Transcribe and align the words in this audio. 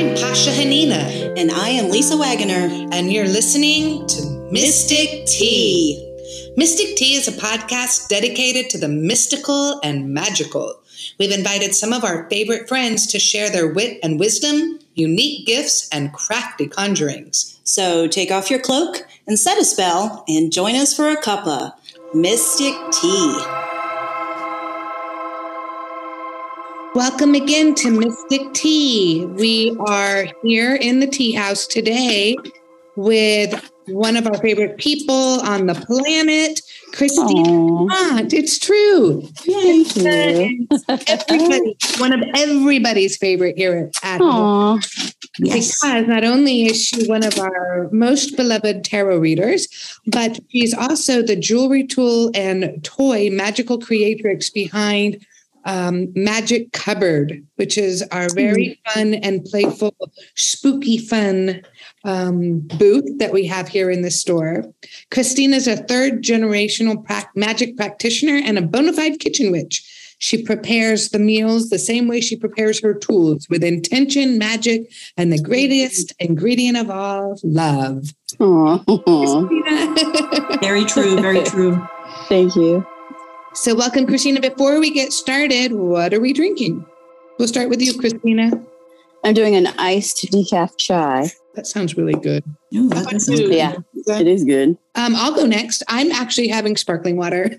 I'm 0.00 0.14
Pascha 0.14 0.48
Hanina. 0.48 1.38
And 1.38 1.50
I 1.50 1.68
am 1.68 1.90
Lisa 1.90 2.16
Wagoner. 2.16 2.88
And 2.90 3.12
you're 3.12 3.28
listening 3.28 4.06
to 4.06 4.48
Mystic 4.50 5.26
Tea. 5.26 6.02
Mystic 6.56 6.96
Tea 6.96 7.16
is 7.16 7.28
a 7.28 7.32
podcast 7.32 8.08
dedicated 8.08 8.70
to 8.70 8.78
the 8.78 8.88
mystical 8.88 9.78
and 9.84 10.14
magical. 10.14 10.80
We've 11.18 11.30
invited 11.30 11.74
some 11.74 11.92
of 11.92 12.02
our 12.02 12.26
favorite 12.30 12.66
friends 12.66 13.08
to 13.08 13.18
share 13.18 13.50
their 13.50 13.74
wit 13.74 13.98
and 14.02 14.18
wisdom, 14.18 14.78
unique 14.94 15.46
gifts, 15.46 15.86
and 15.92 16.14
crafty 16.14 16.66
conjurings. 16.66 17.58
So 17.64 18.08
take 18.08 18.30
off 18.30 18.50
your 18.50 18.60
cloak 18.60 19.06
and 19.26 19.38
set 19.38 19.58
a 19.58 19.66
spell 19.66 20.24
and 20.26 20.50
join 20.50 20.76
us 20.76 20.96
for 20.96 21.10
a 21.10 21.20
cuppa 21.20 21.74
Mystic 22.14 22.72
Tea. 22.90 23.69
Welcome 26.94 27.36
again 27.36 27.76
to 27.76 27.90
Mystic 27.92 28.52
Tea. 28.52 29.24
We 29.24 29.76
are 29.86 30.26
here 30.42 30.74
in 30.74 30.98
the 30.98 31.06
tea 31.06 31.32
house 31.32 31.68
today 31.68 32.36
with 32.96 33.70
one 33.86 34.16
of 34.16 34.26
our 34.26 34.36
favorite 34.38 34.76
people 34.76 35.40
on 35.42 35.66
the 35.66 35.74
planet, 35.74 36.60
Christine 36.92 37.88
It's 38.32 38.58
true. 38.58 39.22
Thank 39.36 39.96
you. 39.96 40.68
Everybody, 40.88 41.76
one 41.98 42.12
of 42.12 42.22
everybody's 42.34 43.16
favorite 43.16 43.56
here 43.56 43.90
at 44.02 44.20
Aww. 44.20 45.10
Yes. 45.38 45.80
Because 45.80 46.08
not 46.08 46.24
only 46.24 46.66
is 46.66 46.84
she 46.84 47.06
one 47.06 47.22
of 47.22 47.38
our 47.38 47.88
most 47.92 48.36
beloved 48.36 48.84
tarot 48.84 49.18
readers, 49.18 49.68
but 50.06 50.40
she's 50.48 50.74
also 50.74 51.22
the 51.22 51.36
jewelry 51.36 51.86
tool 51.86 52.32
and 52.34 52.82
toy 52.82 53.30
magical 53.30 53.78
creatrix 53.78 54.50
behind 54.50 55.24
um, 55.64 56.12
Magic 56.14 56.72
Cupboard, 56.72 57.44
which 57.56 57.76
is 57.76 58.02
our 58.12 58.28
very 58.34 58.80
mm. 58.86 58.92
fun 58.92 59.14
and 59.14 59.44
playful, 59.44 59.94
spooky 60.34 60.98
fun 60.98 61.62
um, 62.04 62.60
booth 62.78 63.18
that 63.18 63.32
we 63.32 63.46
have 63.46 63.68
here 63.68 63.90
in 63.90 64.02
the 64.02 64.10
store. 64.10 64.64
Christina 65.10 65.56
is 65.56 65.68
a 65.68 65.76
third 65.76 66.22
generational 66.22 67.04
pra- 67.04 67.30
magic 67.34 67.76
practitioner 67.76 68.40
and 68.44 68.58
a 68.58 68.62
bona 68.62 68.92
fide 68.92 69.20
kitchen 69.20 69.52
witch. 69.52 69.84
She 70.18 70.42
prepares 70.42 71.08
the 71.08 71.18
meals 71.18 71.70
the 71.70 71.78
same 71.78 72.06
way 72.06 72.20
she 72.20 72.36
prepares 72.36 72.82
her 72.82 72.92
tools 72.92 73.48
with 73.48 73.64
intention, 73.64 74.36
magic, 74.36 74.92
and 75.16 75.32
the 75.32 75.40
greatest 75.40 76.12
ingredient 76.18 76.76
of 76.76 76.90
all, 76.90 77.40
love. 77.42 78.12
very 80.60 80.84
true, 80.84 81.18
very 81.20 81.42
true. 81.42 81.82
Thank 82.28 82.54
you. 82.54 82.86
So, 83.52 83.74
welcome, 83.74 84.06
Christina. 84.06 84.40
Before 84.40 84.78
we 84.78 84.92
get 84.92 85.12
started, 85.12 85.72
what 85.72 86.14
are 86.14 86.20
we 86.20 86.32
drinking? 86.32 86.86
We'll 87.36 87.48
start 87.48 87.68
with 87.68 87.82
you, 87.82 87.98
Christina. 87.98 88.52
I'm 89.24 89.34
doing 89.34 89.56
an 89.56 89.66
iced 89.76 90.30
decaf 90.30 90.78
chai. 90.78 91.32
That 91.56 91.66
sounds 91.66 91.96
really 91.96 92.14
good. 92.14 92.44
Ooh, 92.72 92.88
that 92.90 93.08
sounds 93.08 93.28
good. 93.28 93.52
Yeah, 93.52 93.74
it 94.06 94.28
is 94.28 94.44
good. 94.44 94.78
Um, 94.94 95.16
I'll 95.16 95.34
go 95.34 95.46
next. 95.46 95.82
I'm 95.88 96.12
actually 96.12 96.46
having 96.46 96.76
sparkling 96.76 97.16
water. 97.16 97.50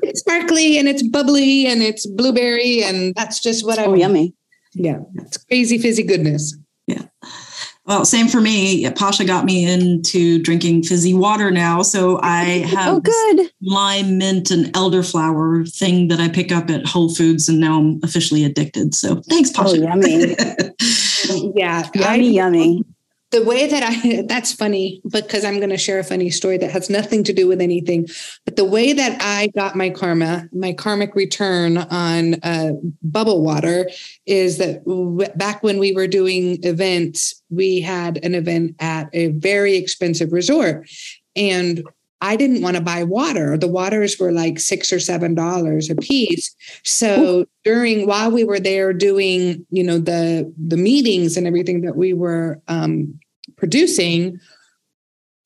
it's 0.00 0.20
sparkly 0.20 0.78
and 0.78 0.88
it's 0.88 1.06
bubbly 1.06 1.66
and 1.66 1.82
it's 1.82 2.06
blueberry 2.06 2.82
and 2.82 3.14
that's 3.14 3.40
just 3.40 3.66
what 3.66 3.78
I. 3.78 3.84
Oh, 3.84 3.88
want. 3.88 4.00
yummy! 4.00 4.34
Yeah, 4.72 5.00
it's 5.16 5.36
crazy 5.36 5.76
fizzy 5.76 6.02
goodness. 6.02 6.56
Yeah. 6.86 7.02
Well, 7.84 8.04
same 8.04 8.28
for 8.28 8.40
me. 8.40 8.88
Pascha 8.92 9.24
got 9.24 9.44
me 9.44 9.68
into 9.68 10.40
drinking 10.40 10.84
fizzy 10.84 11.14
water 11.14 11.50
now. 11.50 11.82
So 11.82 12.20
I 12.22 12.62
oh, 12.64 12.76
have 12.76 12.94
oh, 12.94 13.00
good. 13.00 13.50
lime, 13.60 14.18
mint, 14.18 14.52
and 14.52 14.66
elderflower 14.74 15.68
thing 15.76 16.08
that 16.08 16.20
I 16.20 16.28
pick 16.28 16.52
up 16.52 16.70
at 16.70 16.86
Whole 16.86 17.12
Foods, 17.12 17.48
and 17.48 17.58
now 17.58 17.78
I'm 17.80 18.00
officially 18.04 18.44
addicted. 18.44 18.94
So 18.94 19.20
thanks, 19.28 19.50
oh, 19.50 19.62
Pascha. 19.62 19.70
Oh, 19.70 19.82
yummy. 19.82 20.36
yeah. 21.56 21.88
Yummy, 21.94 22.04
I, 22.04 22.14
yummy 22.14 22.84
the 23.32 23.42
way 23.42 23.66
that 23.66 23.82
I, 23.82 24.22
that's 24.28 24.52
funny 24.52 25.00
because 25.10 25.44
I'm 25.44 25.58
going 25.58 25.70
to 25.70 25.78
share 25.78 25.98
a 25.98 26.04
funny 26.04 26.30
story 26.30 26.58
that 26.58 26.70
has 26.70 26.88
nothing 26.88 27.24
to 27.24 27.32
do 27.32 27.48
with 27.48 27.60
anything. 27.60 28.06
But 28.44 28.56
the 28.56 28.64
way 28.64 28.92
that 28.92 29.20
I 29.20 29.48
got 29.48 29.74
my 29.74 29.90
karma, 29.90 30.48
my 30.52 30.72
karmic 30.72 31.14
return 31.16 31.78
on 31.78 32.34
uh, 32.42 32.72
bubble 33.02 33.42
water 33.42 33.90
is 34.26 34.58
that 34.58 34.84
w- 34.84 35.28
back 35.34 35.62
when 35.62 35.78
we 35.78 35.92
were 35.92 36.06
doing 36.06 36.62
events, 36.62 37.42
we 37.50 37.80
had 37.80 38.24
an 38.24 38.34
event 38.34 38.76
at 38.78 39.08
a 39.12 39.28
very 39.28 39.76
expensive 39.76 40.32
resort. 40.32 40.88
And 41.34 41.82
I 42.22 42.36
didn't 42.36 42.62
want 42.62 42.76
to 42.76 42.82
buy 42.82 43.02
water. 43.02 43.58
The 43.58 43.66
waters 43.66 44.16
were 44.18 44.30
like 44.30 44.60
six 44.60 44.92
or 44.92 45.00
seven 45.00 45.34
dollars 45.34 45.90
a 45.90 45.96
piece. 45.96 46.54
So 46.84 47.46
during 47.64 48.06
while 48.06 48.30
we 48.30 48.44
were 48.44 48.60
there 48.60 48.92
doing, 48.92 49.66
you 49.70 49.82
know, 49.82 49.98
the 49.98 50.50
the 50.56 50.76
meetings 50.76 51.36
and 51.36 51.48
everything 51.48 51.80
that 51.80 51.96
we 51.96 52.12
were 52.12 52.62
um, 52.68 53.18
producing, 53.62 54.40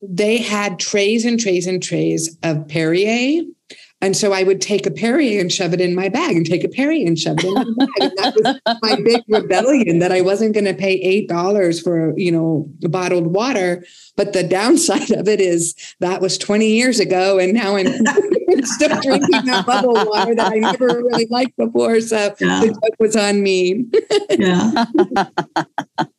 they 0.01 0.37
had 0.37 0.79
trays 0.79 1.23
and 1.23 1.39
trays 1.39 1.67
and 1.67 1.83
trays 1.83 2.35
of 2.41 2.67
Perrier 2.67 3.43
and 3.99 4.15
so 4.15 4.31
I 4.31 4.43
would 4.43 4.61
take 4.61 4.85
a 4.85 4.91
Perrier 4.91 5.41
and 5.41 5.51
shove 5.51 5.73
it 5.73 5.81
in 5.81 5.95
my 5.95 6.07
bag 6.07 6.35
and 6.35 6.45
take 6.45 6.63
a 6.63 6.69
Perrier 6.69 7.07
and 7.07 7.17
shove 7.17 7.37
it 7.39 7.45
in 7.45 7.75
my 7.75 7.87
bag. 7.97 8.33
And 8.35 8.45
that 8.45 8.61
was 8.65 8.77
my 8.83 8.95
big 9.03 9.23
rebellion 9.27 9.99
that 9.99 10.11
I 10.11 10.21
wasn't 10.21 10.53
going 10.53 10.65
to 10.65 10.73
pay 10.75 11.25
$8 11.27 11.83
for, 11.83 12.13
you 12.15 12.31
know, 12.31 12.69
bottled 12.81 13.27
water. 13.27 13.83
But 14.15 14.33
the 14.33 14.43
downside 14.43 15.09
of 15.11 15.27
it 15.27 15.41
is 15.41 15.73
that 15.99 16.21
was 16.21 16.37
20 16.37 16.67
years 16.67 16.99
ago. 16.99 17.39
And 17.39 17.53
now 17.55 17.75
I'm 17.75 17.87
still 18.65 19.01
drinking 19.01 19.45
that 19.45 19.65
bubble 19.65 19.93
water 19.93 20.35
that 20.35 20.51
I 20.53 20.59
never 20.59 20.85
really 20.85 21.25
liked 21.31 21.57
before. 21.57 21.99
So 22.01 22.35
yeah. 22.39 22.59
the 22.59 22.67
joke 22.67 22.95
was 22.99 23.15
on 23.15 23.41
me. 23.41 23.85
yeah. 24.29 24.85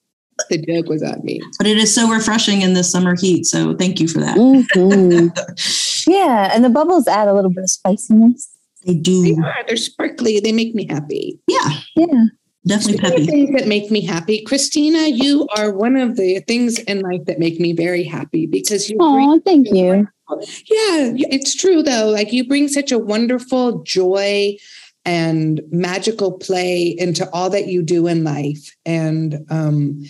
the 0.49 0.59
joke 0.59 0.89
was 0.89 1.03
on 1.03 1.21
me. 1.25 1.41
But 1.59 1.67
it 1.67 1.77
is 1.77 1.95
so 1.95 2.11
refreshing 2.11 2.63
in 2.63 2.75
the 2.75 2.85
summer 2.85 3.17
heat. 3.17 3.47
So 3.47 3.75
thank 3.75 4.01
you 4.01 4.09
for 4.09 4.21
that. 4.21 4.37
Mm-hmm. 4.37 6.11
yeah. 6.11 6.51
And 6.53 6.65
the 6.65 6.71
bubbles 6.71 7.07
add 7.09 7.29
a 7.29 7.35
little 7.35 7.51
bit 7.51 7.65
of 7.65 7.71
spiciness. 7.71 8.49
They 8.85 8.95
do. 8.95 9.23
They 9.23 9.43
are. 9.43 9.65
They're 9.67 9.77
sparkly. 9.77 10.41
They 10.41 10.53
make 10.53 10.75
me 10.75 10.87
happy. 10.87 11.39
Yeah. 11.47 11.71
Yeah. 11.97 12.25
Definitely 12.67 12.99
peppy. 12.99 13.27
Things 13.27 13.59
that 13.59 13.69
make 13.69 13.91
me 13.91 14.01
happy. 14.01 14.43
Christina, 14.43 15.09
you 15.09 15.49
are 15.57 15.73
one 15.73 15.97
of 15.97 16.17
the 16.17 16.41
things 16.41 16.79
in 16.81 17.01
life 17.01 17.25
that 17.25 17.39
make 17.39 17.59
me 17.59 17.73
very 17.73 18.05
happy 18.05 18.47
because 18.47 18.91
you. 18.91 18.99
Oh, 19.01 19.41
thank 19.45 19.69
you. 19.71 20.07
Yeah, 20.31 21.13
it's 21.31 21.55
true 21.55 21.83
though. 21.83 22.11
Like 22.11 22.33
you 22.33 22.47
bring 22.47 22.69
such 22.69 22.93
a 22.93 22.99
wonderful 22.99 23.83
joy 23.85 24.59
and 25.05 25.63
magical 25.71 26.33
play 26.33 26.95
into 26.99 27.29
all 27.33 27.49
that 27.49 27.69
you 27.69 27.83
do 27.83 28.07
in 28.07 28.25
life. 28.25 28.77
And 28.85 29.47
um, 29.49 30.05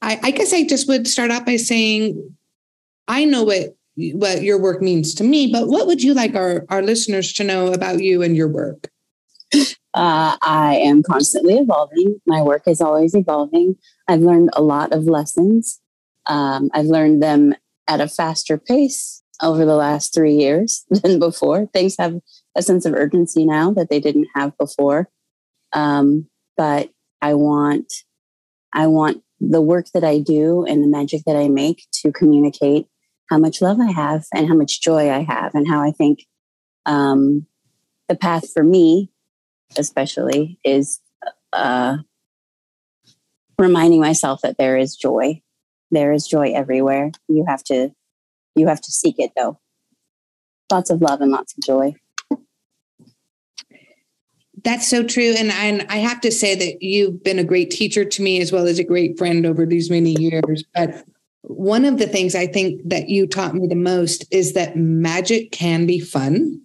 I, 0.00 0.18
I 0.22 0.30
guess 0.30 0.52
I 0.52 0.64
just 0.64 0.88
would 0.88 1.06
start 1.06 1.30
out 1.30 1.46
by 1.46 1.56
saying, 1.56 2.36
I 3.06 3.24
know 3.24 3.44
what 3.44 3.74
what 4.12 4.42
your 4.42 4.60
work 4.60 4.80
means 4.80 5.12
to 5.16 5.24
me, 5.24 5.50
but 5.50 5.66
what 5.66 5.88
would 5.88 6.00
you 6.00 6.14
like 6.14 6.36
our, 6.36 6.64
our 6.68 6.82
listeners 6.82 7.32
to 7.32 7.42
know 7.42 7.72
about 7.72 8.00
you 8.00 8.22
and 8.22 8.36
your 8.36 8.46
work? 8.46 8.90
Uh, 9.94 10.36
I 10.42 10.76
am 10.76 11.02
constantly 11.02 11.58
evolving. 11.58 12.20
My 12.24 12.40
work 12.40 12.68
is 12.68 12.80
always 12.80 13.16
evolving. 13.16 13.74
I've 14.06 14.20
learned 14.20 14.50
a 14.52 14.62
lot 14.62 14.92
of 14.92 15.04
lessons. 15.04 15.80
Um, 16.26 16.70
I've 16.72 16.86
learned 16.86 17.20
them 17.20 17.54
at 17.88 18.00
a 18.00 18.06
faster 18.06 18.58
pace 18.58 19.22
over 19.42 19.64
the 19.64 19.74
last 19.74 20.14
three 20.14 20.34
years 20.34 20.84
than 20.90 21.18
before. 21.18 21.66
Things 21.72 21.96
have 21.98 22.20
a 22.54 22.62
sense 22.62 22.84
of 22.84 22.94
urgency 22.94 23.44
now 23.44 23.72
that 23.72 23.90
they 23.90 23.98
didn't 23.98 24.28
have 24.36 24.56
before. 24.58 25.08
Um, 25.72 26.28
but 26.56 26.90
I 27.20 27.34
want, 27.34 27.92
I 28.72 28.86
want 28.86 29.22
the 29.40 29.60
work 29.60 29.86
that 29.94 30.04
I 30.04 30.18
do 30.18 30.64
and 30.64 30.82
the 30.82 30.88
magic 30.88 31.22
that 31.26 31.36
I 31.36 31.48
make 31.48 31.86
to 32.02 32.12
communicate 32.12 32.86
how 33.30 33.38
much 33.38 33.60
love 33.60 33.78
I 33.80 33.92
have 33.92 34.24
and 34.34 34.48
how 34.48 34.54
much 34.54 34.80
joy 34.80 35.10
I 35.10 35.22
have 35.22 35.54
and 35.54 35.68
how 35.68 35.82
I 35.82 35.90
think 35.90 36.24
um, 36.86 37.46
the 38.08 38.16
path 38.16 38.50
for 38.52 38.64
me, 38.64 39.10
especially, 39.76 40.58
is 40.64 41.00
uh, 41.52 41.98
reminding 43.58 44.00
myself 44.00 44.40
that 44.42 44.56
there 44.58 44.76
is 44.76 44.96
joy. 44.96 45.42
There 45.90 46.12
is 46.12 46.26
joy 46.26 46.52
everywhere. 46.52 47.12
You 47.28 47.44
have 47.46 47.62
to, 47.64 47.92
you 48.54 48.66
have 48.66 48.80
to 48.80 48.90
seek 48.90 49.16
it 49.18 49.32
though. 49.36 49.58
Lots 50.70 50.90
of 50.90 51.00
love 51.00 51.20
and 51.20 51.30
lots 51.30 51.54
of 51.56 51.64
joy. 51.64 51.94
That's 54.64 54.88
so 54.88 55.04
true. 55.04 55.34
And 55.36 55.52
I, 55.52 55.86
I 55.94 55.98
have 55.98 56.20
to 56.22 56.32
say 56.32 56.54
that 56.54 56.82
you've 56.82 57.22
been 57.22 57.38
a 57.38 57.44
great 57.44 57.70
teacher 57.70 58.04
to 58.04 58.22
me 58.22 58.40
as 58.40 58.52
well 58.52 58.66
as 58.66 58.78
a 58.78 58.84
great 58.84 59.18
friend 59.18 59.46
over 59.46 59.66
these 59.66 59.90
many 59.90 60.16
years. 60.18 60.64
But 60.74 61.04
one 61.42 61.84
of 61.84 61.98
the 61.98 62.06
things 62.06 62.34
I 62.34 62.46
think 62.46 62.80
that 62.84 63.08
you 63.08 63.26
taught 63.26 63.54
me 63.54 63.66
the 63.66 63.74
most 63.74 64.24
is 64.30 64.54
that 64.54 64.76
magic 64.76 65.52
can 65.52 65.86
be 65.86 66.00
fun 66.00 66.60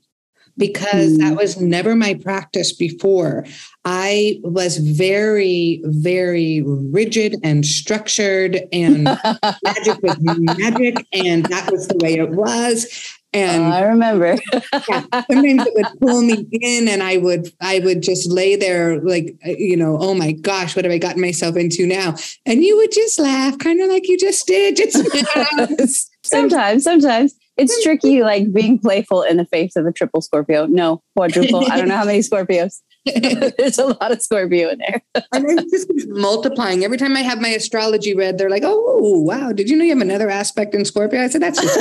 because 0.58 1.18
that 1.18 1.26
mm-hmm. 1.26 1.36
was 1.36 1.60
never 1.60 1.96
my 1.96 2.14
practice 2.14 2.72
before. 2.74 3.46
I 3.86 4.40
was 4.44 4.78
very, 4.78 5.82
very 5.86 6.62
rigid 6.66 7.38
and 7.44 7.66
structured, 7.66 8.60
and 8.72 9.04
magic 9.64 10.02
was 10.04 10.18
magic, 10.20 11.08
and 11.12 11.46
that 11.48 11.72
was 11.72 11.88
the 11.88 11.98
way 11.98 12.14
it 12.14 12.30
was. 12.30 13.18
And 13.34 13.64
Oh, 13.64 13.68
I 13.68 13.82
remember. 13.84 14.38
yeah, 14.54 15.04
sometimes 15.32 15.66
it 15.66 15.74
would 15.76 16.00
pull 16.00 16.22
me 16.22 16.46
in 16.52 16.88
and 16.88 17.02
I 17.02 17.18
would 17.18 17.52
I 17.62 17.80
would 17.80 18.04
just 18.04 18.30
lay 18.32 18.56
there 18.56 19.00
like 19.02 19.36
uh, 19.46 19.52
you 19.58 19.76
know, 19.76 19.98
oh 20.00 20.14
my 20.14 20.34
gosh, 20.34 20.76
what 20.76 20.86
have 20.86 20.92
I 20.92 20.98
gotten 21.00 21.22
myself 21.22 21.56
into 21.56 21.88
now? 21.88 22.16
And 22.46 22.64
you 22.64 22.78
would 22.78 22.92
just 22.92 23.20
laugh, 23.20 23.58
kind 23.58 23.82
of 23.82 23.90
like 23.90 24.08
you 24.08 24.18
just 24.18 24.46
did. 24.48 24.76
Just 24.84 26.12
sometimes, 26.24 26.84
sometimes 26.84 27.34
it's 27.58 27.84
tricky, 27.84 28.24
like 28.24 28.52
being 28.54 28.80
playful 28.80 29.22
in 29.24 29.38
the 29.38 29.46
face 29.46 29.76
of 29.76 29.86
a 29.86 29.92
triple 29.92 30.22
Scorpio. 30.22 30.66
No, 30.66 31.02
quadruple. 31.16 31.66
I 31.72 31.78
don't 31.78 31.88
know 31.88 31.98
how 31.98 32.06
many 32.06 32.20
Scorpios. 32.20 32.82
There's 33.58 33.78
a 33.78 33.88
lot 33.88 34.12
of 34.12 34.22
Scorpio 34.22 34.70
in 34.70 34.80
there. 34.80 35.02
and 35.34 35.46
it's 35.60 35.72
just 35.72 35.88
keeps 35.90 36.06
multiplying. 36.08 36.86
Every 36.86 36.98
time 36.98 37.16
I 37.18 37.22
have 37.22 37.42
my 37.42 37.50
astrology 37.50 38.16
read, 38.16 38.38
they're 38.38 38.50
like, 38.50 38.64
"Oh, 38.66 39.20
wow! 39.20 39.52
Did 39.52 39.70
you 39.70 39.76
know 39.76 39.84
you 39.84 39.92
have 39.92 40.02
another 40.02 40.30
aspect 40.30 40.74
in 40.74 40.86
Scorpio?" 40.86 41.22
I 41.22 41.28
said, 41.28 41.42
"That's 41.42 41.62
just 41.62 41.80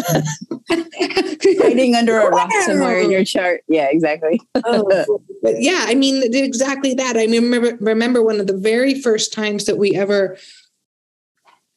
Hiding 1.62 1.94
under 1.94 2.18
a 2.18 2.28
rock 2.30 2.50
somewhere 2.66 2.98
in 2.98 3.10
your 3.10 3.24
chart. 3.24 3.62
Yeah, 3.68 3.88
exactly. 3.90 4.40
oh, 4.64 5.20
but 5.42 5.60
yeah, 5.60 5.84
I 5.86 5.94
mean, 5.94 6.22
exactly 6.34 6.94
that. 6.94 7.16
I 7.16 7.24
remember 7.26 7.76
remember 7.80 8.22
one 8.22 8.40
of 8.40 8.46
the 8.46 8.56
very 8.56 9.00
first 9.00 9.32
times 9.32 9.64
that 9.66 9.78
we 9.78 9.94
ever 9.94 10.36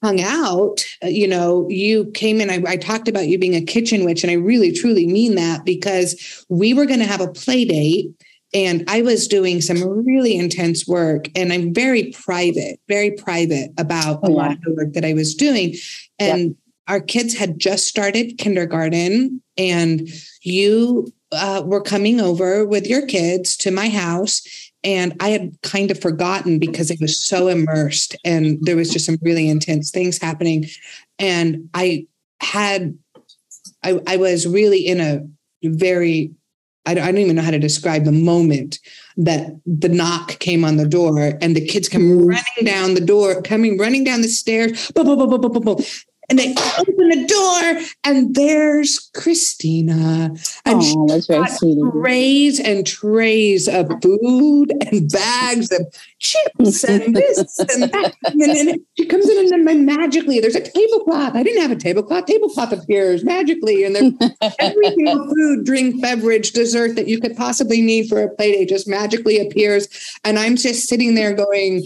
hung 0.03 0.21
out. 0.21 0.85
uh, 1.03 1.07
You 1.07 1.27
know, 1.27 1.67
you 1.69 2.05
came 2.11 2.41
in. 2.41 2.49
I, 2.49 2.61
I 2.67 2.77
talked 2.77 3.07
about 3.07 3.27
you 3.27 3.37
being 3.39 3.55
a 3.55 3.61
kitchen 3.61 4.05
witch, 4.05 4.23
and 4.23 4.31
I 4.31 4.35
really 4.35 4.71
truly 4.71 5.07
mean 5.07 5.35
that 5.35 5.65
because 5.65 6.45
we 6.49 6.73
were 6.73 6.85
going 6.85 6.99
to 6.99 7.05
have 7.05 7.21
a 7.21 7.27
play 7.31 7.65
date. 7.65 8.09
And 8.53 8.83
I 8.87 9.01
was 9.01 9.27
doing 9.27 9.59
some 9.59 10.05
really 10.05 10.35
intense 10.37 10.87
work, 10.87 11.27
and 11.35 11.51
I'm 11.51 11.73
very 11.73 12.11
private, 12.11 12.79
very 12.87 13.11
private 13.11 13.71
about 13.77 14.23
a 14.23 14.27
Oh, 14.27 14.31
lot 14.31 14.51
yeah. 14.51 14.53
of 14.53 14.61
the 14.61 14.73
work 14.75 14.93
that 14.93 15.03
I 15.03 15.13
was 15.13 15.35
doing. 15.35 15.75
And 16.19 16.55
our 16.87 17.01
kids 17.01 17.33
had 17.35 17.59
just 17.59 17.87
started 17.87 18.37
kindergarten, 18.37 19.41
and 19.57 20.07
you 20.41 21.11
uh, 21.31 21.63
were 21.65 21.81
coming 21.81 22.21
over 22.21 22.65
with 22.65 22.87
your 22.87 23.05
kids 23.05 23.57
to 23.57 23.71
my 23.71 23.89
house. 23.89 24.41
And 24.83 25.15
I 25.19 25.29
had 25.29 25.57
kind 25.63 25.89
of 25.89 25.99
forgotten 25.99 26.59
because 26.59 26.91
I 26.91 26.97
was 27.01 27.19
so 27.19 27.47
immersed 27.47 28.15
and 28.23 28.59
there 28.61 28.75
was 28.75 28.91
just 28.91 29.07
some 29.07 29.17
really 29.23 29.49
intense 29.49 29.89
things 29.89 30.21
happening. 30.21 30.67
And 31.17 31.67
I 31.73 32.05
had, 32.39 32.95
I, 33.83 33.99
I 34.05 34.17
was 34.17 34.45
really 34.47 34.85
in 34.85 35.01
a 35.01 35.25
very, 35.63 36.31
I 36.85 36.93
don't, 36.93 37.03
I 37.03 37.11
don't 37.11 37.21
even 37.21 37.35
know 37.35 37.41
how 37.41 37.51
to 37.51 37.59
describe 37.59 38.05
the 38.05 38.11
moment 38.11 38.79
that 39.17 39.47
the 39.65 39.89
knock 39.89 40.39
came 40.39 40.63
on 40.63 40.77
the 40.77 40.87
door 40.87 41.33
and 41.41 41.55
the 41.55 41.65
kids 41.65 41.89
come 41.89 42.25
running 42.27 42.63
down 42.63 42.93
the 42.93 43.01
door, 43.01 43.41
coming 43.41 43.77
running 43.77 44.03
down 44.03 44.21
the 44.21 44.27
stairs, 44.27 44.91
boom, 44.91 45.05
boom, 45.05 45.17
boom, 45.17 45.29
boom, 45.29 45.41
boom, 45.41 45.51
boom, 45.51 45.63
boom. 45.63 45.85
And 46.29 46.39
they 46.39 46.53
open 46.79 47.09
the 47.09 47.25
door 47.27 47.85
and 48.03 48.33
there's 48.35 49.09
Christina. 49.13 50.31
And 50.65 50.83
she 50.83 50.93
Oh, 50.97 51.07
that's 51.07 51.27
very 51.27 51.47
sweet. 51.47 51.77
trays 51.91 52.59
and 52.59 52.85
trays 52.85 53.67
of 53.67 53.89
food 54.01 54.71
and 54.91 55.09
bags 55.11 55.71
of 55.71 55.85
chips 56.19 56.83
and 56.83 57.15
this 57.15 57.59
and 57.59 57.83
that. 57.91 58.13
And 58.25 58.41
then 58.41 58.75
she 58.97 59.05
comes 59.05 59.29
in 59.29 59.53
and 59.53 59.67
then 59.67 59.85
magically 59.85 60.39
there's 60.39 60.55
a 60.55 60.61
tablecloth. 60.61 61.35
I 61.35 61.43
didn't 61.43 61.61
have 61.61 61.71
a 61.71 61.75
tablecloth. 61.75 62.25
Tablecloth 62.25 62.71
appears 62.73 63.23
magically. 63.23 63.83
And 63.83 63.95
there's 63.95 64.13
every 64.59 64.87
single 64.95 65.27
food, 65.33 65.65
drink, 65.65 66.01
beverage, 66.01 66.51
dessert 66.51 66.95
that 66.95 67.07
you 67.07 67.19
could 67.19 67.35
possibly 67.35 67.81
need 67.81 68.07
for 68.09 68.21
a 68.21 68.29
play 68.35 68.53
date 68.53 68.69
just 68.69 68.87
magically 68.87 69.39
appears. 69.39 69.87
And 70.23 70.39
I'm 70.39 70.55
just 70.55 70.87
sitting 70.87 71.15
there 71.15 71.33
going, 71.33 71.83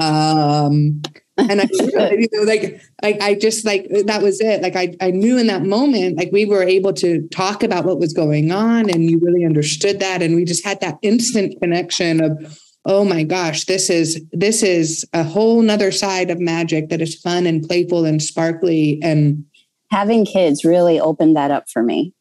um, 0.00 1.02
and 1.48 1.60
I, 1.60 1.68
you 2.12 2.28
know, 2.32 2.42
like, 2.42 2.80
I, 3.02 3.18
I 3.20 3.34
just 3.34 3.64
like 3.64 3.88
that 4.06 4.22
was 4.22 4.40
it. 4.40 4.62
Like 4.62 4.76
I, 4.76 4.94
I 5.00 5.10
knew 5.10 5.38
in 5.38 5.46
that 5.46 5.62
moment, 5.62 6.16
like 6.18 6.30
we 6.32 6.44
were 6.44 6.62
able 6.62 6.92
to 6.94 7.26
talk 7.28 7.62
about 7.62 7.84
what 7.84 7.98
was 7.98 8.12
going 8.12 8.52
on, 8.52 8.90
and 8.90 9.10
you 9.10 9.18
really 9.18 9.44
understood 9.44 10.00
that, 10.00 10.22
and 10.22 10.34
we 10.34 10.44
just 10.44 10.64
had 10.64 10.80
that 10.80 10.98
instant 11.02 11.60
connection 11.60 12.22
of, 12.22 12.58
oh 12.84 13.04
my 13.04 13.22
gosh, 13.22 13.64
this 13.64 13.90
is 13.90 14.24
this 14.32 14.62
is 14.62 15.04
a 15.12 15.22
whole 15.22 15.62
nother 15.62 15.92
side 15.92 16.30
of 16.30 16.38
magic 16.40 16.88
that 16.88 17.00
is 17.00 17.14
fun 17.20 17.46
and 17.46 17.66
playful 17.66 18.04
and 18.04 18.22
sparkly, 18.22 18.98
and 19.02 19.44
Having 19.90 20.26
kids 20.26 20.64
really 20.64 21.00
opened 21.00 21.36
that 21.36 21.50
up 21.50 21.68
for 21.68 21.82
me. 21.82 22.14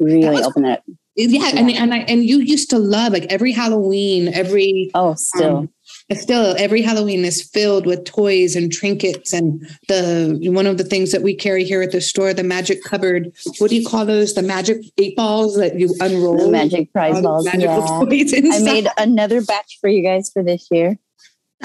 Really 0.00 0.42
opened 0.42 0.66
it 0.66 0.78
up. 0.78 0.84
yeah, 1.16 1.50
and 1.54 1.70
and 1.70 1.92
I 1.92 1.98
and 1.98 2.24
you 2.24 2.38
used 2.38 2.70
to 2.70 2.78
love 2.78 3.12
like 3.12 3.26
every 3.30 3.52
Halloween, 3.52 4.28
every 4.28 4.90
Oh, 4.94 5.14
still. 5.14 5.56
Um, 5.58 5.73
still 6.12 6.54
every 6.58 6.82
halloween 6.82 7.24
is 7.24 7.42
filled 7.42 7.86
with 7.86 8.04
toys 8.04 8.54
and 8.54 8.70
trinkets 8.70 9.32
and 9.32 9.66
the 9.88 10.38
one 10.52 10.66
of 10.66 10.76
the 10.76 10.84
things 10.84 11.10
that 11.12 11.22
we 11.22 11.34
carry 11.34 11.64
here 11.64 11.82
at 11.82 11.92
the 11.92 12.00
store 12.00 12.34
the 12.34 12.42
magic 12.44 12.82
cupboard 12.84 13.32
what 13.58 13.70
do 13.70 13.76
you 13.76 13.86
call 13.86 14.04
those 14.04 14.34
the 14.34 14.42
magic 14.42 14.78
eight 14.98 15.16
balls 15.16 15.56
that 15.56 15.78
you 15.78 15.94
unroll 16.00 16.36
the 16.36 16.50
magic 16.50 16.92
prize 16.92 17.16
um, 17.16 17.22
balls. 17.22 17.44
magical 17.44 18.12
Yeah. 18.12 18.52
I 18.52 18.58
made 18.60 18.88
another 18.98 19.42
batch 19.42 19.78
for 19.80 19.88
you 19.88 20.02
guys 20.02 20.30
for 20.30 20.42
this 20.42 20.68
year. 20.70 20.98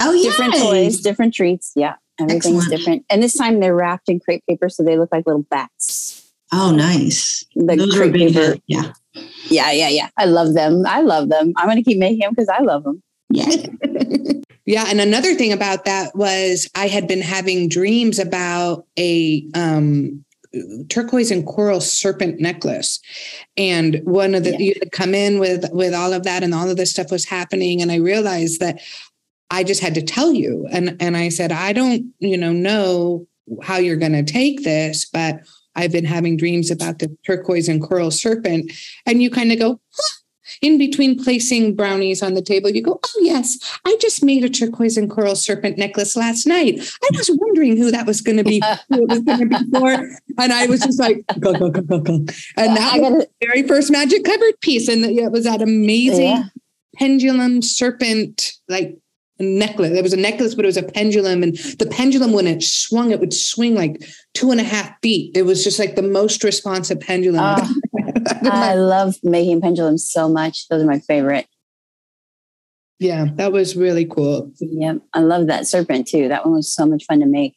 Oh, 0.00 0.12
yeah. 0.12 0.30
Different 0.30 0.54
toys, 0.54 1.00
different 1.00 1.34
treats. 1.34 1.72
Yeah. 1.76 1.94
Everything's 2.20 2.46
Excellent. 2.46 2.70
different. 2.70 3.06
And 3.10 3.22
this 3.22 3.36
time 3.36 3.60
they're 3.60 3.74
wrapped 3.74 4.08
in 4.08 4.20
crepe 4.20 4.44
paper 4.46 4.68
so 4.68 4.82
they 4.82 4.98
look 4.98 5.10
like 5.12 5.26
little 5.26 5.42
bats. 5.50 6.32
Oh, 6.52 6.72
nice. 6.72 7.44
The 7.54 7.76
Those 7.76 7.94
crepe 7.96 8.14
paper. 8.14 8.32
hit. 8.32 8.62
Yeah. 8.66 8.92
Yeah, 9.48 9.72
yeah, 9.72 9.88
yeah. 9.88 10.08
I 10.16 10.24
love 10.24 10.54
them. 10.54 10.84
I 10.86 11.00
love 11.00 11.28
them. 11.28 11.52
I'm 11.56 11.66
going 11.66 11.76
to 11.76 11.82
keep 11.82 11.98
making 11.98 12.20
them 12.20 12.30
because 12.30 12.48
I 12.48 12.60
love 12.62 12.84
them. 12.84 13.02
Yeah. 13.30 13.46
yeah 14.66 14.84
and 14.88 15.00
another 15.00 15.34
thing 15.34 15.52
about 15.52 15.84
that 15.84 16.14
was 16.16 16.68
i 16.74 16.86
had 16.88 17.06
been 17.08 17.20
having 17.22 17.68
dreams 17.68 18.18
about 18.18 18.86
a 18.98 19.44
um 19.54 20.24
turquoise 20.88 21.30
and 21.30 21.46
coral 21.46 21.80
serpent 21.80 22.40
necklace 22.40 23.00
and 23.56 24.00
one 24.04 24.34
of 24.34 24.42
the 24.44 24.50
Yeah. 24.50 24.58
you 24.58 24.74
had 24.80 24.90
come 24.92 25.14
in 25.14 25.38
with 25.38 25.64
with 25.72 25.94
all 25.94 26.12
of 26.12 26.24
that 26.24 26.42
and 26.42 26.52
all 26.54 26.68
of 26.68 26.76
this 26.76 26.90
stuff 26.90 27.10
was 27.10 27.24
happening 27.24 27.80
and 27.80 27.92
i 27.92 27.96
realized 27.96 28.60
that 28.60 28.80
i 29.50 29.62
just 29.62 29.80
had 29.80 29.94
to 29.94 30.02
tell 30.02 30.32
you 30.32 30.66
and 30.72 30.96
and 31.00 31.16
i 31.16 31.28
said 31.28 31.52
i 31.52 31.72
don't 31.72 32.04
you 32.18 32.36
know 32.36 32.52
know 32.52 33.26
how 33.62 33.76
you're 33.76 33.96
going 33.96 34.12
to 34.12 34.24
take 34.24 34.64
this 34.64 35.04
but 35.04 35.40
i've 35.76 35.92
been 35.92 36.04
having 36.04 36.36
dreams 36.36 36.70
about 36.70 36.98
the 36.98 37.16
turquoise 37.24 37.68
and 37.68 37.80
coral 37.82 38.10
serpent 38.10 38.70
and 39.06 39.22
you 39.22 39.30
kind 39.30 39.52
of 39.52 39.58
go 39.58 39.80
"Huh." 39.94 40.16
In 40.60 40.78
between 40.78 41.22
placing 41.22 41.74
brownies 41.74 42.22
on 42.22 42.34
the 42.34 42.42
table 42.42 42.70
you 42.70 42.82
go 42.82 43.00
oh 43.02 43.20
yes 43.20 43.58
i 43.86 43.96
just 44.00 44.24
made 44.24 44.44
a 44.44 44.48
turquoise 44.48 44.96
and 44.96 45.10
coral 45.10 45.36
serpent 45.36 45.78
necklace 45.78 46.16
last 46.16 46.46
night 46.46 46.78
i 47.02 47.08
was 47.16 47.30
wondering 47.34 47.76
who 47.76 47.90
that 47.90 48.06
was 48.06 48.20
going 48.20 48.36
to 48.36 48.44
be 48.44 48.62
who 48.88 49.02
it 49.02 49.08
was 49.08 49.20
going 49.20 49.38
to 49.38 49.46
be 49.46 49.78
for 49.78 49.92
and 50.38 50.52
i 50.52 50.66
was 50.66 50.80
just 50.80 50.98
like 50.98 51.24
go 51.38 51.52
go 51.52 51.70
go 51.70 51.80
go 51.82 51.98
go 52.00 52.14
and 52.56 52.76
that 52.76 53.00
was 53.00 53.24
the 53.24 53.28
very 53.46 53.66
first 53.66 53.90
magic 53.90 54.24
cupboard 54.24 54.60
piece 54.60 54.88
and 54.88 55.04
it 55.04 55.32
was 55.32 55.44
that 55.44 55.62
amazing 55.62 56.22
yeah. 56.22 56.44
pendulum 56.96 57.62
serpent 57.62 58.52
like 58.68 58.98
necklace. 59.40 59.92
There 59.92 60.02
was 60.02 60.12
a 60.12 60.18
necklace, 60.18 60.54
but 60.54 60.64
it 60.64 60.68
was 60.68 60.76
a 60.76 60.82
pendulum. 60.82 61.42
And 61.42 61.56
the 61.56 61.86
pendulum, 61.86 62.32
when 62.32 62.46
it 62.46 62.62
swung, 62.62 63.10
it 63.10 63.20
would 63.20 63.32
swing 63.32 63.74
like 63.74 64.04
two 64.34 64.50
and 64.50 64.60
a 64.60 64.64
half 64.64 64.92
feet. 65.02 65.36
It 65.36 65.42
was 65.42 65.64
just 65.64 65.78
like 65.78 65.96
the 65.96 66.02
most 66.02 66.44
responsive 66.44 67.00
pendulum. 67.00 67.40
Oh, 67.42 67.74
I 68.42 68.74
love 68.74 69.16
making 69.22 69.60
pendulums 69.60 70.08
so 70.10 70.28
much. 70.28 70.68
Those 70.68 70.82
are 70.82 70.86
my 70.86 70.98
favorite. 71.00 71.46
yeah, 72.98 73.26
that 73.36 73.52
was 73.52 73.76
really 73.76 74.04
cool. 74.04 74.52
Yep. 74.60 74.98
I 75.14 75.20
love 75.20 75.46
that 75.46 75.66
serpent 75.66 76.06
too. 76.06 76.28
That 76.28 76.44
one 76.44 76.54
was 76.54 76.72
so 76.72 76.84
much 76.86 77.04
fun 77.06 77.20
to 77.20 77.26
make. 77.26 77.56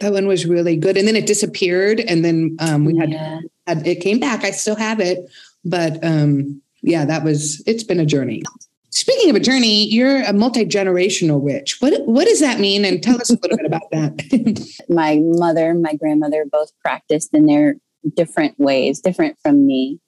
That 0.00 0.12
one 0.12 0.26
was 0.26 0.46
really 0.46 0.76
good. 0.76 0.96
And 0.96 1.06
then 1.06 1.16
it 1.16 1.26
disappeared. 1.26 2.00
And 2.00 2.24
then 2.24 2.56
um, 2.60 2.84
we 2.84 2.96
had, 2.96 3.10
Yeah. 3.10 3.40
had 3.66 3.86
it 3.86 3.96
came 4.00 4.18
back. 4.18 4.42
I 4.44 4.50
still 4.50 4.76
have 4.76 5.00
it. 5.00 5.18
But 5.64 6.02
um, 6.04 6.60
yeah, 6.82 7.04
that 7.04 7.24
was 7.24 7.62
it's 7.66 7.84
been 7.84 8.00
a 8.00 8.06
journey. 8.06 8.42
Speaking 8.90 9.28
of 9.30 9.36
a 9.36 9.40
journey, 9.40 9.86
you're 9.92 10.22
a 10.22 10.32
multi-generational 10.32 11.40
witch. 11.40 11.80
What 11.80 12.06
what 12.06 12.26
does 12.26 12.40
that 12.40 12.60
mean? 12.60 12.84
And 12.84 13.02
tell 13.02 13.20
us 13.20 13.30
a 13.30 13.38
little 13.42 13.56
bit 13.56 13.66
about 13.66 13.90
that. 13.92 14.84
my 14.88 15.20
mother, 15.22 15.74
my 15.74 15.94
grandmother 15.94 16.44
both 16.50 16.70
practiced 16.80 17.34
in 17.34 17.46
their 17.46 17.76
different 18.16 18.58
ways, 18.58 19.00
different 19.00 19.38
from 19.42 19.66
me. 19.66 20.00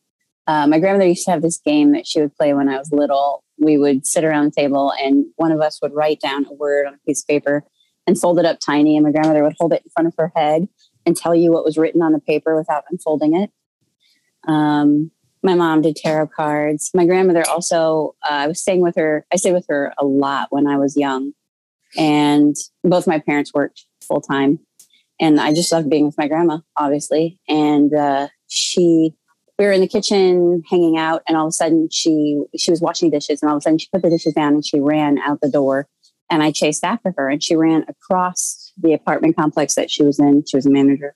Uh, 0.46 0.66
my 0.66 0.78
grandmother 0.78 1.08
used 1.08 1.24
to 1.24 1.30
have 1.32 1.42
this 1.42 1.58
game 1.58 1.92
that 1.92 2.06
she 2.06 2.20
would 2.20 2.34
play 2.36 2.54
when 2.54 2.68
I 2.68 2.78
was 2.78 2.92
little. 2.92 3.42
We 3.58 3.78
would 3.78 4.06
sit 4.06 4.24
around 4.24 4.46
the 4.46 4.60
table 4.60 4.92
and 5.02 5.26
one 5.36 5.50
of 5.50 5.60
us 5.60 5.80
would 5.82 5.94
write 5.94 6.20
down 6.20 6.46
a 6.46 6.52
word 6.52 6.86
on 6.86 6.94
a 6.94 6.98
piece 7.06 7.22
of 7.22 7.26
paper 7.26 7.64
and 8.06 8.18
fold 8.18 8.38
it 8.38 8.44
up 8.44 8.60
tiny. 8.60 8.96
And 8.96 9.04
my 9.04 9.10
grandmother 9.10 9.42
would 9.42 9.56
hold 9.58 9.72
it 9.72 9.82
in 9.84 9.90
front 9.90 10.06
of 10.06 10.14
her 10.18 10.32
head 10.36 10.68
and 11.04 11.16
tell 11.16 11.34
you 11.34 11.52
what 11.52 11.64
was 11.64 11.78
written 11.78 12.02
on 12.02 12.12
the 12.12 12.20
paper 12.20 12.56
without 12.56 12.84
unfolding 12.90 13.36
it. 13.36 13.50
Um, 14.46 15.10
my 15.42 15.54
mom 15.54 15.82
did 15.82 15.96
tarot 15.96 16.28
cards. 16.28 16.90
My 16.94 17.06
grandmother 17.06 17.44
also, 17.48 18.14
uh, 18.28 18.32
I 18.32 18.46
was 18.46 18.60
staying 18.60 18.82
with 18.82 18.96
her, 18.96 19.26
I 19.32 19.36
stayed 19.36 19.52
with 19.52 19.66
her 19.68 19.92
a 19.98 20.04
lot 20.04 20.48
when 20.50 20.66
I 20.66 20.76
was 20.76 20.96
young. 20.96 21.32
And 21.96 22.54
both 22.84 23.06
my 23.06 23.18
parents 23.18 23.54
worked 23.54 23.86
full 24.02 24.20
time 24.20 24.60
and 25.20 25.40
I 25.40 25.54
just 25.54 25.73
loved 25.73 25.90
being 25.90 26.06
with 26.06 26.18
my 26.18 26.28
grandma, 26.28 26.58
obviously. 26.76 27.40
And 27.49 27.92
uh, 27.94 28.28
she, 28.49 29.14
we 29.58 29.64
were 29.64 29.73
in 29.73 29.80
the 29.80 29.88
kitchen 29.88 30.62
hanging 30.70 30.99
out, 30.99 31.23
and 31.26 31.37
all 31.37 31.46
of 31.46 31.50
a 31.50 31.52
sudden 31.52 31.88
she 31.90 32.42
she 32.56 32.70
was 32.70 32.80
washing 32.80 33.11
dishes, 33.11 33.42
and 33.42 33.50
all 33.50 33.56
of 33.56 33.61
a 33.61 33.62
sudden 33.62 33.78
she 33.78 33.88
put 33.92 34.02
the 34.02 34.11
dishes 34.11 34.35
down 34.35 34.54
and 34.54 34.66
she 34.66 34.80
ran 34.80 35.18
out 35.18 35.40
the 35.40 35.50
door, 35.50 35.88
and 36.30 36.42
I 36.42 36.52
chased 36.52 36.85
after 36.85 37.14
her, 37.16 37.28
and 37.28 37.42
she 37.42 37.56
ran 37.56 37.85
across 37.88 38.73
the 38.76 38.92
apartment 38.92 39.37
complex 39.37 39.75
that 39.75 39.90
she 39.90 40.02
was 40.02 40.18
in. 40.18 40.44
She 40.46 40.56
was 40.56 40.66
a 40.66 40.70
manager, 40.70 41.14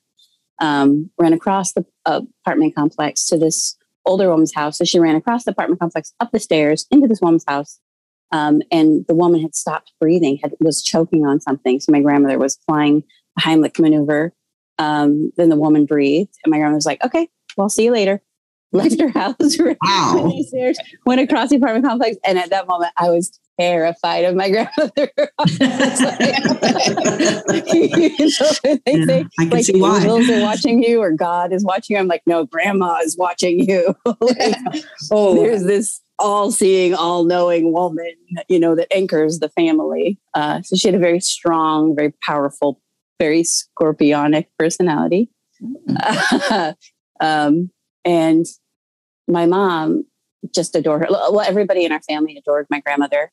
um, 0.60 1.10
ran 1.18 1.32
across 1.32 1.72
the 1.72 1.84
apartment 2.06 2.74
complex 2.74 3.26
to 3.26 3.38
this 3.38 3.76
older 4.06 4.30
woman's 4.30 4.54
house. 4.54 4.78
So 4.78 4.84
she 4.84 4.98
ran 4.98 5.16
across 5.16 5.44
the 5.44 5.50
apartment 5.50 5.80
complex, 5.80 6.14
up 6.20 6.30
the 6.32 6.40
stairs, 6.40 6.86
into 6.90 7.06
this 7.06 7.20
woman's 7.20 7.44
house. 7.46 7.78
Um, 8.32 8.62
and 8.70 9.04
the 9.08 9.14
woman 9.14 9.42
had 9.42 9.54
stopped 9.54 9.92
breathing, 10.00 10.38
had 10.42 10.54
was 10.60 10.82
choking 10.82 11.26
on 11.26 11.40
something. 11.40 11.80
So 11.80 11.92
my 11.92 12.00
grandmother 12.00 12.38
was 12.38 12.56
applying 12.62 12.98
a 12.98 13.02
Heimlich 13.40 13.78
maneuver. 13.80 14.32
Um, 14.78 15.30
then 15.36 15.48
the 15.50 15.56
woman 15.56 15.84
breathed, 15.86 16.34
and 16.44 16.50
my 16.50 16.56
grandmother 16.58 16.76
was 16.76 16.86
like, 16.86 17.04
"Okay, 17.04 17.28
well, 17.56 17.68
see 17.68 17.84
you 17.84 17.92
later." 17.92 18.22
Left 18.72 19.00
her 19.00 19.08
house, 19.08 19.34
wow. 19.82 20.32
stairs, 20.46 20.78
went 21.04 21.20
across 21.20 21.50
the 21.50 21.56
apartment 21.56 21.84
complex, 21.84 22.16
and 22.24 22.38
at 22.38 22.50
that 22.50 22.68
moment, 22.68 22.92
I 22.96 23.10
was 23.10 23.36
terrified 23.58 24.24
of 24.24 24.36
my 24.36 24.48
grandmother. 24.50 25.10
you 27.66 28.28
know, 28.40 28.78
they 28.86 28.94
Yeah, 28.94 29.04
say 29.06 29.24
I 29.38 29.42
can 29.42 29.50
like 29.50 29.64
see 29.64 29.80
why. 29.80 29.96
angels 29.98 30.30
are 30.30 30.40
watching 30.40 30.82
you 30.82 31.00
or 31.00 31.10
God 31.12 31.52
is 31.52 31.64
watching 31.64 31.96
you. 31.96 32.00
I'm 32.00 32.08
like, 32.08 32.22
no, 32.26 32.44
grandma 32.46 32.98
is 33.02 33.16
watching 33.18 33.68
you. 33.68 33.94
Like, 34.20 34.56
Oh, 35.10 35.34
there's 35.34 35.64
this 35.64 36.00
all-seeing, 36.18 36.94
all-knowing 36.94 37.72
woman, 37.72 38.12
you 38.48 38.58
know, 38.60 38.74
that 38.76 38.86
anchors 38.94 39.38
the 39.38 39.48
family. 39.50 40.18
Uh, 40.34 40.62
so 40.62 40.76
she 40.76 40.88
had 40.88 40.94
a 40.94 40.98
very 40.98 41.20
strong, 41.20 41.96
very 41.96 42.12
powerful, 42.24 42.80
very 43.20 43.44
scorpionic 43.44 44.46
personality. 44.58 45.30
um, 47.20 47.70
and 48.04 48.46
my 49.28 49.46
mom 49.46 50.04
just 50.52 50.74
adored 50.74 51.02
her. 51.02 51.08
Well, 51.10 51.40
everybody 51.40 51.84
in 51.84 51.92
our 51.92 52.00
family 52.00 52.36
adored 52.36 52.66
my 52.70 52.80
grandmother. 52.80 53.30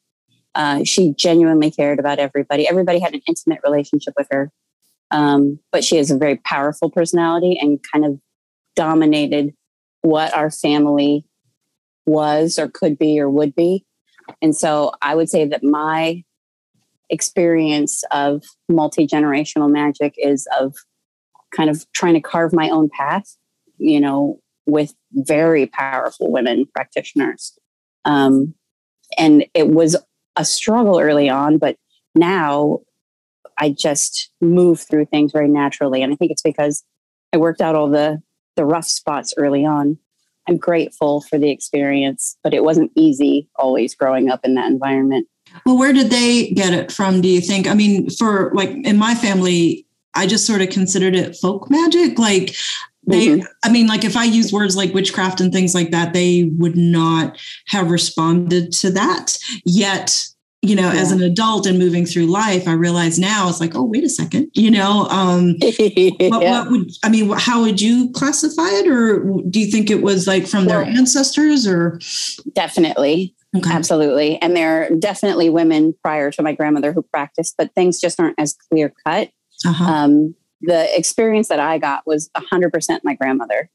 Uh, 0.53 0.83
she 0.83 1.13
genuinely 1.13 1.71
cared 1.71 1.99
about 1.99 2.19
everybody. 2.19 2.67
Everybody 2.67 2.99
had 2.99 3.13
an 3.13 3.21
intimate 3.27 3.59
relationship 3.63 4.13
with 4.17 4.27
her. 4.29 4.51
Um, 5.09 5.59
but 5.71 5.83
she 5.83 5.95
has 5.97 6.11
a 6.11 6.17
very 6.17 6.35
powerful 6.37 6.89
personality 6.89 7.57
and 7.59 7.79
kind 7.91 8.05
of 8.05 8.19
dominated 8.75 9.53
what 10.01 10.33
our 10.33 10.51
family 10.51 11.25
was 12.05 12.59
or 12.59 12.67
could 12.67 12.97
be 12.97 13.19
or 13.19 13.29
would 13.29 13.55
be. 13.55 13.85
And 14.41 14.55
so 14.55 14.91
I 15.01 15.15
would 15.15 15.29
say 15.29 15.45
that 15.45 15.63
my 15.63 16.23
experience 17.09 18.03
of 18.11 18.43
multi 18.69 19.07
generational 19.07 19.71
magic 19.71 20.15
is 20.17 20.47
of 20.59 20.75
kind 21.55 21.69
of 21.69 21.85
trying 21.93 22.13
to 22.13 22.21
carve 22.21 22.53
my 22.53 22.69
own 22.69 22.89
path, 22.89 23.35
you 23.77 23.99
know, 23.99 24.39
with 24.65 24.93
very 25.13 25.65
powerful 25.65 26.31
women 26.31 26.65
practitioners. 26.73 27.57
Um, 28.05 28.53
and 29.17 29.45
it 29.53 29.69
was 29.69 29.95
a 30.35 30.45
struggle 30.45 30.99
early 30.99 31.29
on, 31.29 31.57
but 31.57 31.77
now 32.15 32.79
I 33.57 33.69
just 33.69 34.29
move 34.41 34.81
through 34.81 35.05
things 35.05 35.31
very 35.31 35.47
naturally. 35.47 36.01
And 36.01 36.13
I 36.13 36.15
think 36.15 36.31
it's 36.31 36.41
because 36.41 36.83
I 37.33 37.37
worked 37.37 37.61
out 37.61 37.75
all 37.75 37.89
the 37.89 38.21
the 38.55 38.65
rough 38.65 38.85
spots 38.85 39.33
early 39.37 39.65
on. 39.65 39.97
I'm 40.47 40.57
grateful 40.57 41.21
for 41.21 41.37
the 41.37 41.51
experience, 41.51 42.37
but 42.43 42.53
it 42.53 42.63
wasn't 42.63 42.91
easy 42.95 43.49
always 43.55 43.95
growing 43.95 44.29
up 44.29 44.41
in 44.43 44.55
that 44.55 44.71
environment. 44.71 45.27
Well, 45.65 45.77
where 45.77 45.93
did 45.93 46.09
they 46.09 46.49
get 46.51 46.73
it 46.73 46.91
from, 46.91 47.21
do 47.21 47.27
you 47.27 47.41
think? 47.41 47.67
I 47.67 47.73
mean, 47.73 48.09
for 48.09 48.51
like 48.53 48.69
in 48.69 48.97
my 48.97 49.15
family, 49.15 49.85
I 50.13 50.25
just 50.27 50.45
sort 50.45 50.61
of 50.61 50.69
considered 50.69 51.15
it 51.15 51.35
folk 51.35 51.69
magic. 51.69 52.17
Like 52.19 52.55
they, 53.05 53.27
Mhm. 53.27 53.45
I 53.63 53.69
mean, 53.69 53.87
like 53.87 54.03
if 54.03 54.17
I 54.17 54.23
use 54.25 54.51
words 54.51 54.75
like 54.75 54.93
witchcraft 54.93 55.39
and 55.41 55.53
things 55.53 55.73
like 55.75 55.91
that, 55.91 56.13
they 56.13 56.45
would 56.57 56.75
not 56.75 57.37
have 57.67 57.89
responded 57.91 58.71
to 58.73 58.91
that. 58.91 59.37
Yet, 59.65 60.25
you 60.63 60.75
know, 60.75 60.89
as 60.89 61.11
an 61.11 61.21
adult 61.21 61.67
and 61.67 61.77
moving 61.77 62.05
through 62.05 62.25
life, 62.25 62.67
I 62.67 62.73
realize 62.73 63.19
now 63.19 63.47
it's 63.47 63.61
like, 63.61 63.75
oh, 63.75 63.83
wait 63.83 64.03
a 64.03 64.09
second, 64.09 64.49
you 64.55 64.71
know, 64.71 65.05
um, 65.09 65.55
what, 65.61 65.79
Yeah. 66.19 66.63
what 66.63 66.71
would 66.71 66.91
I 67.03 67.09
mean? 67.09 67.29
How 67.37 67.61
would 67.61 67.79
you 67.79 68.09
classify 68.11 68.67
it, 68.69 68.87
or 68.87 69.19
do 69.49 69.59
you 69.59 69.67
think 69.71 69.89
it 69.91 70.01
was 70.01 70.25
like 70.27 70.47
from 70.47 70.65
their 70.65 70.81
ancestors, 70.83 71.67
or 71.67 71.99
Definitely. 72.55 73.35
Okay. 73.57 73.71
Absolutely. 73.71 74.41
And 74.41 74.55
there 74.55 74.83
are 74.83 74.95
definitely 74.95 75.49
women 75.49 75.93
prior 76.01 76.31
to 76.31 76.41
my 76.41 76.53
grandmother 76.53 76.93
who 76.93 77.01
practiced, 77.01 77.55
but 77.57 77.73
things 77.73 77.99
just 77.99 78.19
aren't 78.19 78.39
as 78.39 78.55
clear 78.69 78.93
cut. 79.05 79.29
Uh-huh. 79.65 79.83
Um, 79.83 80.35
the 80.61 80.87
experience 80.97 81.47
that 81.49 81.59
I 81.59 81.77
got 81.77 82.05
was 82.05 82.29
100% 82.35 82.99
my 83.03 83.15
grandmother, 83.15 83.69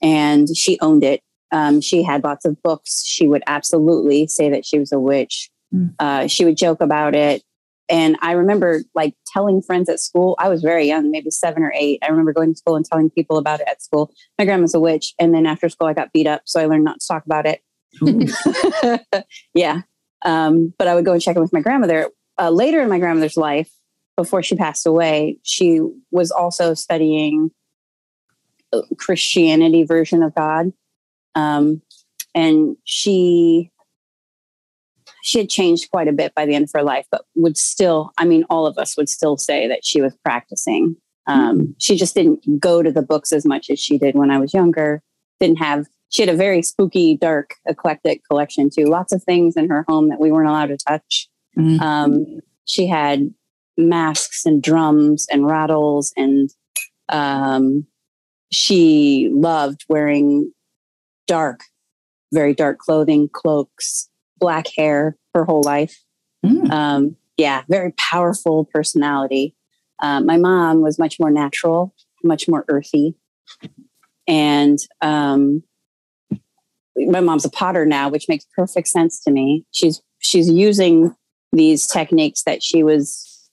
and 0.00 0.48
she 0.56 0.78
owned 0.80 1.04
it. 1.04 1.22
Um, 1.52 1.80
she 1.80 2.02
had 2.02 2.24
lots 2.24 2.44
of 2.44 2.62
books. 2.62 3.04
She 3.04 3.28
would 3.28 3.42
absolutely 3.46 4.26
say 4.26 4.48
that 4.50 4.64
she 4.64 4.78
was 4.78 4.92
a 4.92 4.98
witch. 4.98 5.50
Mm. 5.74 5.94
Uh, 5.98 6.26
she 6.26 6.44
would 6.44 6.56
joke 6.56 6.80
about 6.80 7.14
it. 7.14 7.42
And 7.88 8.16
I 8.22 8.32
remember 8.32 8.82
like 8.94 9.14
telling 9.26 9.60
friends 9.60 9.88
at 9.90 10.00
school, 10.00 10.34
I 10.38 10.48
was 10.48 10.62
very 10.62 10.86
young, 10.86 11.10
maybe 11.10 11.30
seven 11.30 11.62
or 11.62 11.72
eight. 11.76 11.98
I 12.02 12.08
remember 12.08 12.32
going 12.32 12.54
to 12.54 12.58
school 12.58 12.76
and 12.76 12.86
telling 12.86 13.10
people 13.10 13.36
about 13.36 13.60
it 13.60 13.68
at 13.68 13.82
school. 13.82 14.10
My 14.38 14.46
grandma's 14.46 14.74
a 14.74 14.80
witch. 14.80 15.14
And 15.18 15.34
then 15.34 15.44
after 15.44 15.68
school, 15.68 15.88
I 15.88 15.92
got 15.92 16.12
beat 16.12 16.26
up. 16.26 16.42
So 16.46 16.58
I 16.60 16.66
learned 16.66 16.84
not 16.84 17.00
to 17.00 17.06
talk 17.06 17.26
about 17.26 17.44
it. 17.44 17.60
yeah. 19.54 19.82
Um, 20.24 20.72
but 20.78 20.88
I 20.88 20.94
would 20.94 21.04
go 21.04 21.12
and 21.12 21.22
check 21.22 21.36
in 21.36 21.42
with 21.42 21.52
my 21.52 21.60
grandmother. 21.60 22.08
Uh, 22.38 22.50
later 22.50 22.80
in 22.80 22.88
my 22.88 22.98
grandmother's 22.98 23.36
life, 23.36 23.70
before 24.16 24.42
she 24.42 24.56
passed 24.56 24.86
away, 24.86 25.38
she 25.42 25.80
was 26.10 26.30
also 26.30 26.74
studying 26.74 27.50
Christianity 28.98 29.84
version 29.84 30.22
of 30.22 30.34
God. 30.34 30.72
Um, 31.34 31.82
and 32.34 32.76
she 32.84 33.70
she 35.22 35.38
had 35.38 35.48
changed 35.48 35.90
quite 35.90 36.08
a 36.08 36.12
bit 36.12 36.34
by 36.34 36.44
the 36.44 36.54
end 36.54 36.64
of 36.64 36.70
her 36.74 36.82
life, 36.82 37.06
but 37.10 37.24
would 37.36 37.56
still, 37.56 38.12
I 38.18 38.24
mean, 38.24 38.44
all 38.50 38.66
of 38.66 38.76
us 38.76 38.96
would 38.96 39.08
still 39.08 39.36
say 39.36 39.68
that 39.68 39.84
she 39.84 40.02
was 40.02 40.16
practicing. 40.24 40.96
Um, 41.28 41.76
she 41.78 41.96
just 41.96 42.14
didn't 42.14 42.58
go 42.58 42.82
to 42.82 42.90
the 42.90 43.02
books 43.02 43.32
as 43.32 43.46
much 43.46 43.70
as 43.70 43.78
she 43.78 43.98
did 43.98 44.16
when 44.16 44.32
I 44.32 44.38
was 44.38 44.52
younger. 44.52 45.00
Didn't 45.38 45.58
have, 45.58 45.86
she 46.12 46.22
had 46.22 46.28
a 46.28 46.36
very 46.36 46.62
spooky, 46.62 47.16
dark, 47.16 47.54
eclectic 47.66 48.22
collection 48.28 48.68
too. 48.70 48.84
Lots 48.84 49.12
of 49.12 49.22
things 49.22 49.56
in 49.56 49.68
her 49.70 49.84
home 49.88 50.10
that 50.10 50.20
we 50.20 50.30
weren't 50.30 50.48
allowed 50.48 50.66
to 50.66 50.76
touch. 50.76 51.28
Mhm. 51.58 51.80
Um, 51.80 52.40
she 52.66 52.86
had 52.86 53.32
masks 53.78 54.44
and 54.44 54.62
drums 54.62 55.26
and 55.30 55.46
rattles, 55.46 56.12
and 56.16 56.50
um, 57.08 57.86
she 58.50 59.30
loved 59.32 59.86
wearing 59.88 60.52
dark, 61.26 61.60
very 62.32 62.54
dark 62.54 62.78
clothing, 62.78 63.28
cloaks, 63.32 64.10
black 64.38 64.66
hair 64.76 65.16
her 65.34 65.44
whole 65.44 65.62
life. 65.62 66.04
Mm. 66.44 66.70
Um, 66.70 67.16
yeah, 67.38 67.62
very 67.68 67.92
powerful 67.92 68.66
personality. 68.66 69.56
Um, 70.02 70.26
my 70.26 70.36
mom 70.36 70.82
was 70.82 70.98
much 70.98 71.18
more 71.18 71.30
natural, 71.30 71.94
much 72.22 72.48
more 72.48 72.66
earthy. 72.68 73.14
And 74.28 74.78
um, 75.00 75.62
my 76.96 77.20
mom's 77.20 77.44
a 77.44 77.50
potter 77.50 77.86
now, 77.86 78.08
which 78.08 78.28
makes 78.28 78.46
perfect 78.56 78.88
sense 78.88 79.20
to 79.24 79.30
me. 79.30 79.64
She's 79.72 80.02
she's 80.18 80.48
using 80.48 81.14
these 81.52 81.86
techniques 81.86 82.44
that 82.44 82.62
she 82.62 82.82
was, 82.82 83.48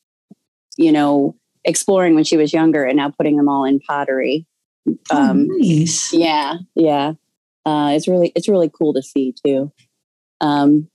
you 0.78 0.92
know, 0.92 1.36
exploring 1.64 2.16
when 2.16 2.24
she 2.24 2.38
was 2.38 2.54
younger, 2.54 2.84
and 2.84 2.98
now 2.98 3.10
putting 3.10 3.38
them 3.38 3.50
all 3.50 3.66
in 3.66 3.80
pottery. 3.80 4.46
Um, 5.12 5.48
oh, 5.52 5.58
nice. 5.58 6.14
yeah, 6.14 6.56
yeah. 6.76 7.14
Uh, 7.66 7.92
it's 7.94 8.08
really 8.08 8.32
it's 8.36 8.50
really 8.50 8.70
cool 8.70 8.94
to 8.94 9.02
see 9.02 9.34
too. 9.46 9.72
Um, 10.42 10.90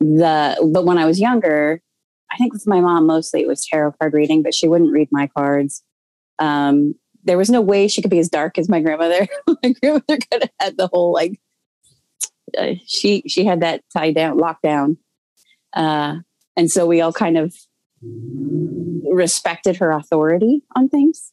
the 0.00 0.56
but 0.72 0.84
when 0.84 0.98
I 0.98 1.06
was 1.06 1.20
younger, 1.20 1.80
I 2.30 2.36
think 2.36 2.52
with 2.52 2.66
my 2.66 2.80
mom 2.80 3.06
mostly 3.06 3.40
it 3.40 3.48
was 3.48 3.66
tarot 3.66 3.92
card 3.92 4.14
reading, 4.14 4.42
but 4.42 4.54
she 4.54 4.68
wouldn't 4.68 4.92
read 4.92 5.08
my 5.10 5.26
cards. 5.28 5.82
Um, 6.38 6.94
there 7.24 7.38
was 7.38 7.50
no 7.50 7.60
way 7.60 7.88
she 7.88 8.02
could 8.02 8.10
be 8.10 8.18
as 8.18 8.28
dark 8.28 8.56
as 8.58 8.68
my 8.68 8.80
grandmother. 8.80 9.26
my 9.62 9.74
grandmother 9.80 10.18
could 10.30 10.42
have 10.42 10.50
had 10.60 10.76
the 10.76 10.88
whole 10.88 11.12
like 11.12 11.38
uh, 12.58 12.74
she 12.86 13.22
she 13.26 13.44
had 13.44 13.60
that 13.60 13.82
tied 13.92 14.14
down, 14.14 14.38
locked 14.38 14.62
down, 14.62 14.98
uh, 15.74 16.16
and 16.56 16.70
so 16.70 16.86
we 16.86 17.00
all 17.00 17.12
kind 17.12 17.36
of 17.38 17.54
respected 19.10 19.76
her 19.76 19.90
authority 19.92 20.62
on 20.74 20.88
things. 20.88 21.32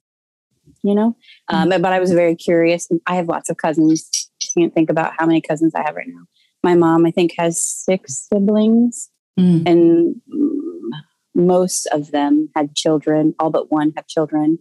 You 0.83 0.95
know, 0.95 1.15
um, 1.47 1.69
but 1.69 1.85
I 1.85 1.99
was 1.99 2.11
very 2.11 2.35
curious. 2.35 2.89
I 3.07 3.15
have 3.15 3.27
lots 3.27 3.49
of 3.49 3.57
cousins. 3.57 4.09
Can't 4.57 4.73
think 4.73 4.89
about 4.89 5.13
how 5.17 5.25
many 5.25 5.39
cousins 5.41 5.73
I 5.75 5.81
have 5.81 5.95
right 5.95 6.07
now. 6.07 6.23
My 6.63 6.75
mom, 6.75 7.05
I 7.05 7.11
think, 7.11 7.33
has 7.37 7.63
six 7.63 8.27
siblings, 8.31 9.09
Mm. 9.39 9.67
and 9.67 10.21
most 11.33 11.87
of 11.87 12.11
them 12.11 12.49
had 12.55 12.75
children. 12.75 13.33
All 13.39 13.49
but 13.49 13.71
one 13.71 13.91
have 13.95 14.05
children. 14.07 14.59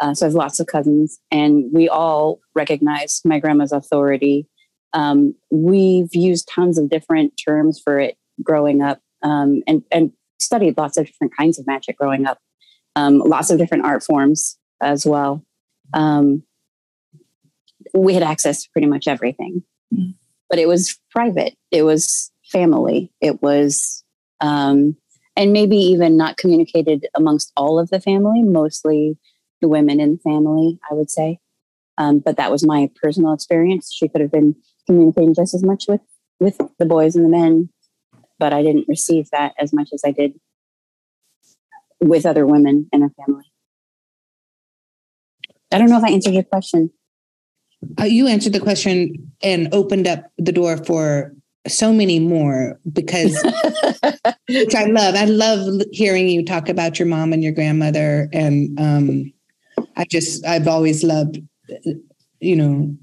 Uh, 0.00 0.14
so 0.14 0.26
I 0.26 0.28
have 0.28 0.34
lots 0.34 0.60
of 0.60 0.66
cousins, 0.66 1.18
and 1.30 1.64
we 1.72 1.88
all 1.88 2.40
recognize 2.54 3.20
my 3.24 3.38
grandma's 3.40 3.72
authority. 3.72 4.46
Um, 4.94 5.34
we've 5.50 6.14
used 6.14 6.48
tons 6.48 6.78
of 6.78 6.88
different 6.88 7.34
terms 7.36 7.80
for 7.82 8.00
it 8.00 8.16
growing 8.42 8.80
up, 8.80 9.00
um, 9.22 9.62
and 9.66 9.82
and 9.90 10.12
studied 10.38 10.76
lots 10.78 10.96
of 10.96 11.06
different 11.06 11.36
kinds 11.36 11.58
of 11.58 11.66
magic 11.66 11.98
growing 11.98 12.26
up. 12.26 12.38
Um, 12.96 13.18
lots 13.18 13.50
of 13.50 13.58
different 13.58 13.84
art 13.84 14.02
forms 14.02 14.56
as 14.80 15.04
well. 15.04 15.44
Um, 15.92 16.44
we 17.92 18.14
had 18.14 18.22
access 18.22 18.62
to 18.62 18.70
pretty 18.70 18.86
much 18.86 19.06
everything, 19.06 19.62
Mm. 19.92 20.14
but 20.48 20.58
it 20.58 20.66
was 20.68 20.98
private. 21.10 21.54
It 21.70 21.82
was 21.82 22.30
family. 22.50 23.12
It 23.20 23.42
was, 23.42 24.04
um, 24.40 24.96
and 25.36 25.52
maybe 25.52 25.76
even 25.76 26.16
not 26.16 26.36
communicated 26.36 27.06
amongst 27.14 27.52
all 27.56 27.78
of 27.78 27.90
the 27.90 28.00
family. 28.00 28.42
Mostly 28.42 29.18
the 29.60 29.68
women 29.68 29.98
in 30.00 30.12
the 30.12 30.18
family, 30.18 30.78
I 30.90 30.94
would 30.94 31.10
say. 31.10 31.38
Um, 31.98 32.18
but 32.18 32.36
that 32.36 32.50
was 32.50 32.66
my 32.66 32.90
personal 33.00 33.32
experience. 33.32 33.92
She 33.92 34.08
could 34.08 34.20
have 34.20 34.32
been 34.32 34.56
communicating 34.86 35.34
just 35.34 35.54
as 35.54 35.62
much 35.62 35.84
with 35.88 36.00
with 36.40 36.58
the 36.78 36.86
boys 36.86 37.16
and 37.16 37.24
the 37.24 37.28
men, 37.28 37.70
but 38.38 38.52
I 38.52 38.62
didn't 38.62 38.86
receive 38.88 39.30
that 39.30 39.54
as 39.58 39.72
much 39.72 39.90
as 39.92 40.02
I 40.04 40.10
did 40.10 40.34
with 42.00 42.26
other 42.26 42.46
women 42.46 42.88
in 42.92 43.02
her 43.02 43.10
family. 43.24 43.44
I 45.72 45.78
don't 45.78 45.88
know 45.88 45.98
if 45.98 46.04
I 46.04 46.10
answered 46.10 46.34
your 46.34 46.42
question. 46.44 46.90
Uh, 48.00 48.04
you 48.04 48.26
answered 48.26 48.52
the 48.52 48.60
question 48.60 49.32
and 49.42 49.68
opened 49.72 50.06
up 50.06 50.30
the 50.38 50.52
door 50.52 50.76
for 50.76 51.32
so 51.66 51.92
many 51.92 52.18
more 52.18 52.78
because 52.92 53.42
which 54.48 54.74
I 54.74 54.84
love. 54.84 55.14
I 55.14 55.24
love 55.24 55.82
hearing 55.92 56.28
you 56.28 56.44
talk 56.44 56.68
about 56.68 56.98
your 56.98 57.08
mom 57.08 57.32
and 57.32 57.42
your 57.42 57.52
grandmother 57.52 58.28
and 58.32 58.78
um 58.78 59.32
I 59.96 60.04
just 60.10 60.46
I've 60.46 60.68
always 60.68 61.02
loved 61.02 61.38
you 62.40 62.56
know 62.56 62.94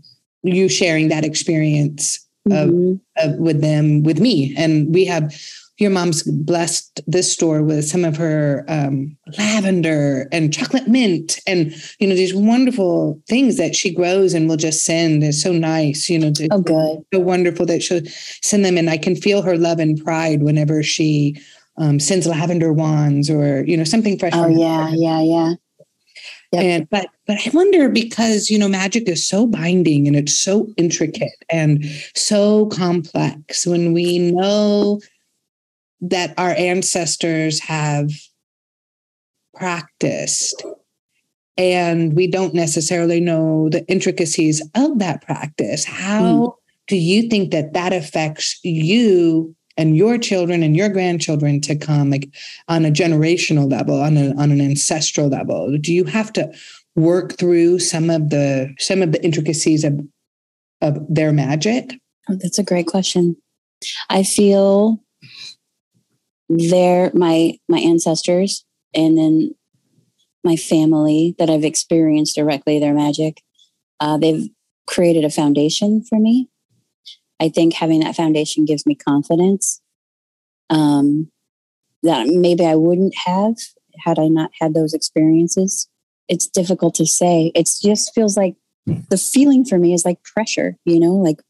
you 0.44 0.70
sharing 0.70 1.10
that 1.10 1.26
experience 1.26 2.26
mm-hmm. 2.48 2.94
of, 3.18 3.34
of, 3.34 3.40
with 3.40 3.62
them 3.62 4.04
with 4.04 4.20
me. 4.20 4.54
And 4.58 4.94
we 4.94 5.06
have 5.06 5.34
your 5.78 5.90
mom's 5.90 6.22
blessed 6.24 7.02
this 7.08 7.32
store 7.32 7.64
with 7.64 7.86
some 7.86 8.06
of 8.06 8.16
her 8.16 8.64
um, 8.68 9.18
lavender 9.38 10.28
and 10.32 10.54
chocolate 10.54 10.88
mint 10.88 11.40
and 11.48 11.74
you 12.00 12.08
know 12.08 12.14
these 12.14 12.36
wonderful 12.36 13.20
things 13.28 13.58
that 13.58 13.76
she 13.76 13.94
grows 13.94 14.34
and 14.34 14.48
will 14.48 14.58
just 14.58 14.86
send. 14.86 15.24
It's 15.24 15.42
so 15.42 15.52
nice 15.52 16.08
you 16.08 16.20
know 16.20 16.32
oh 16.52 16.62
good. 16.62 17.04
so 17.14 17.20
wonderful 17.20 17.66
that 17.66 17.82
she'll 17.82 18.06
send 18.06 18.64
them. 18.64 18.78
And 18.78 18.90
i 18.90 18.98
can 18.98 19.16
feel 19.16 19.42
her 19.42 19.58
love 19.58 19.80
and 19.80 20.02
pride 20.04 20.44
whenever 20.44 20.84
she 20.84 21.42
um, 21.78 22.00
sends 22.00 22.28
lavender 22.28 22.72
wands 22.72 23.30
or 23.30 23.64
you 23.66 23.76
know 23.76 23.84
something 23.84 24.20
fresh 24.20 24.34
oh 24.36 24.48
yeah 24.48 24.92
yeah 24.94 25.22
yeah 25.22 25.54
Yep. 26.52 26.64
And 26.64 26.90
but 26.90 27.08
but 27.28 27.38
I 27.46 27.50
wonder 27.54 27.88
because 27.88 28.50
you 28.50 28.60
know 28.60 28.68
magic 28.68 29.08
is 29.08 29.26
so 29.26 29.48
binding 29.48 30.06
and 30.06 30.18
it's 30.18 30.38
so 30.38 30.68
intricate 30.76 31.46
and 31.50 31.86
so 32.14 32.66
complex 32.68 33.66
when 33.66 33.94
we 33.94 34.20
know 34.20 35.00
that 36.02 36.34
our 36.38 36.50
ancestors 36.52 37.62
have 37.62 38.12
practiced 39.56 40.66
and 41.58 42.14
we 42.16 42.28
don't 42.28 42.54
necessarily 42.54 43.22
know 43.22 43.70
the 43.70 43.86
intricacies 43.88 44.62
of 44.76 45.00
that 45.00 45.22
practice 45.22 45.86
how 45.86 46.22
mm. 46.22 46.54
do 46.88 46.98
you 46.98 47.30
think 47.30 47.52
that 47.52 47.74
that 47.74 47.94
affects 47.94 48.60
you 48.64 49.56
and 49.82 49.98
your 49.98 50.18
children 50.18 50.64
and 50.64 50.76
your 50.76 50.90
grandchildren 50.90 51.60
to 51.62 51.76
come 51.76 52.10
like 52.10 52.30
on 52.68 52.86
a 52.86 52.92
generational 52.92 53.70
level 53.70 54.00
on, 54.00 54.18
a, 54.18 54.30
on 54.36 54.52
an 54.52 54.62
ancestral 54.62 55.28
level 55.28 55.78
do 55.78 55.94
you 55.94 56.04
have 56.04 56.32
to 56.32 56.52
work 56.96 57.38
through 57.38 57.80
some 57.80 58.10
of 58.10 58.30
the 58.30 58.74
some 58.80 59.02
of 59.02 59.12
the 59.12 59.24
intricacies 59.24 59.84
of 59.84 60.00
of 60.82 61.00
their 61.10 61.32
magic 61.32 61.94
oh, 62.30 62.38
that's 62.42 62.60
a 62.60 62.64
great 62.64 62.88
question 62.88 63.36
i 64.10 64.24
feel 64.24 65.02
their 66.50 67.12
my 67.14 67.58
my 67.70 67.80
ancestors 67.80 68.66
and 68.94 69.18
then 69.18 69.56
my 70.44 70.56
family 70.56 71.36
that 71.38 71.50
I've 71.50 71.64
experienced 71.64 72.36
directly 72.36 72.80
their 72.80 72.94
magic. 72.94 73.42
Uh, 74.00 74.18
they've 74.18 74.50
created 74.88 75.24
a 75.24 75.30
foundation 75.30 76.04
for 76.04 76.20
me. 76.20 76.50
I 77.42 77.50
think 77.50 77.74
having 77.74 78.00
that 78.02 78.16
foundation 78.16 78.66
gives 78.66 78.86
me 78.86 78.96
confidence 78.96 79.82
um, 80.70 81.30
that 82.04 82.28
maybe 82.28 82.66
I 82.66 82.76
wouldn't 82.76 83.16
have 83.26 83.56
had 84.06 84.20
I 84.20 84.28
not 84.28 84.52
had 84.62 84.74
those 84.74 84.94
experiences. 84.94 85.90
It's 86.30 86.48
difficult 86.48 86.96
to 86.96 87.06
say. 87.06 87.52
It 87.56 87.70
just 87.82 88.14
feels 88.16 88.38
like 88.38 88.56
the 88.86 89.18
feeling 89.18 89.66
for 89.66 89.78
me 89.78 89.94
is 89.94 90.06
like 90.06 90.24
pressure, 90.24 90.78
you 90.86 91.00
know, 91.00 91.14
like 91.14 91.42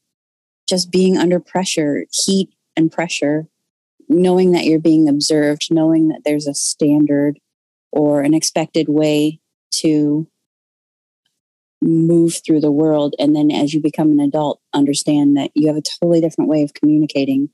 just 0.68 0.92
being 0.92 1.18
under 1.18 1.40
pressure, 1.40 2.06
heat 2.12 2.50
and 2.76 2.92
pressure 2.92 3.48
knowing 4.12 4.52
that 4.52 4.66
you're 4.66 4.80
being 4.80 5.08
observed, 5.08 5.68
knowing 5.72 6.10
that 6.10 6.22
there's 6.26 6.48
a 6.48 6.54
standard 6.54 7.40
or 7.92 8.22
an 8.22 8.34
expected 8.34 8.88
way 8.90 9.40
to 9.72 10.28
move 11.82 12.42
through 12.46 12.62
the 12.62 12.72
world. 12.72 13.16
And 13.18 13.36
then 13.36 13.52
as 13.52 13.74
you 13.74 13.82
become 13.82 14.12
an 14.12 14.20
adult, 14.20 14.62
understand 14.74 15.36
that 15.38 15.52
you 15.56 15.68
have 15.68 15.78
a 15.78 15.82
totally 15.82 16.22
different 16.22 16.50
way 16.50 16.64
of 16.64 16.74
communicating. 16.74 17.50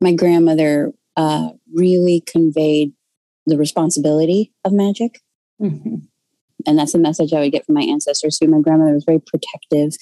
My 0.00 0.12
grandmother 0.12 0.92
uh, 1.16 1.50
really 1.72 2.22
conveyed 2.26 2.92
the 3.46 3.56
responsibility 3.56 4.52
of 4.64 4.72
magic. 4.72 5.20
Mm-hmm. 5.60 5.96
And 6.66 6.78
that's 6.78 6.92
the 6.92 6.98
message 6.98 7.32
I 7.32 7.40
would 7.40 7.52
get 7.52 7.66
from 7.66 7.74
my 7.74 7.82
ancestors 7.82 8.38
too. 8.38 8.48
My 8.48 8.60
grandmother 8.60 8.94
was 8.94 9.04
very 9.04 9.20
protective, 9.20 9.92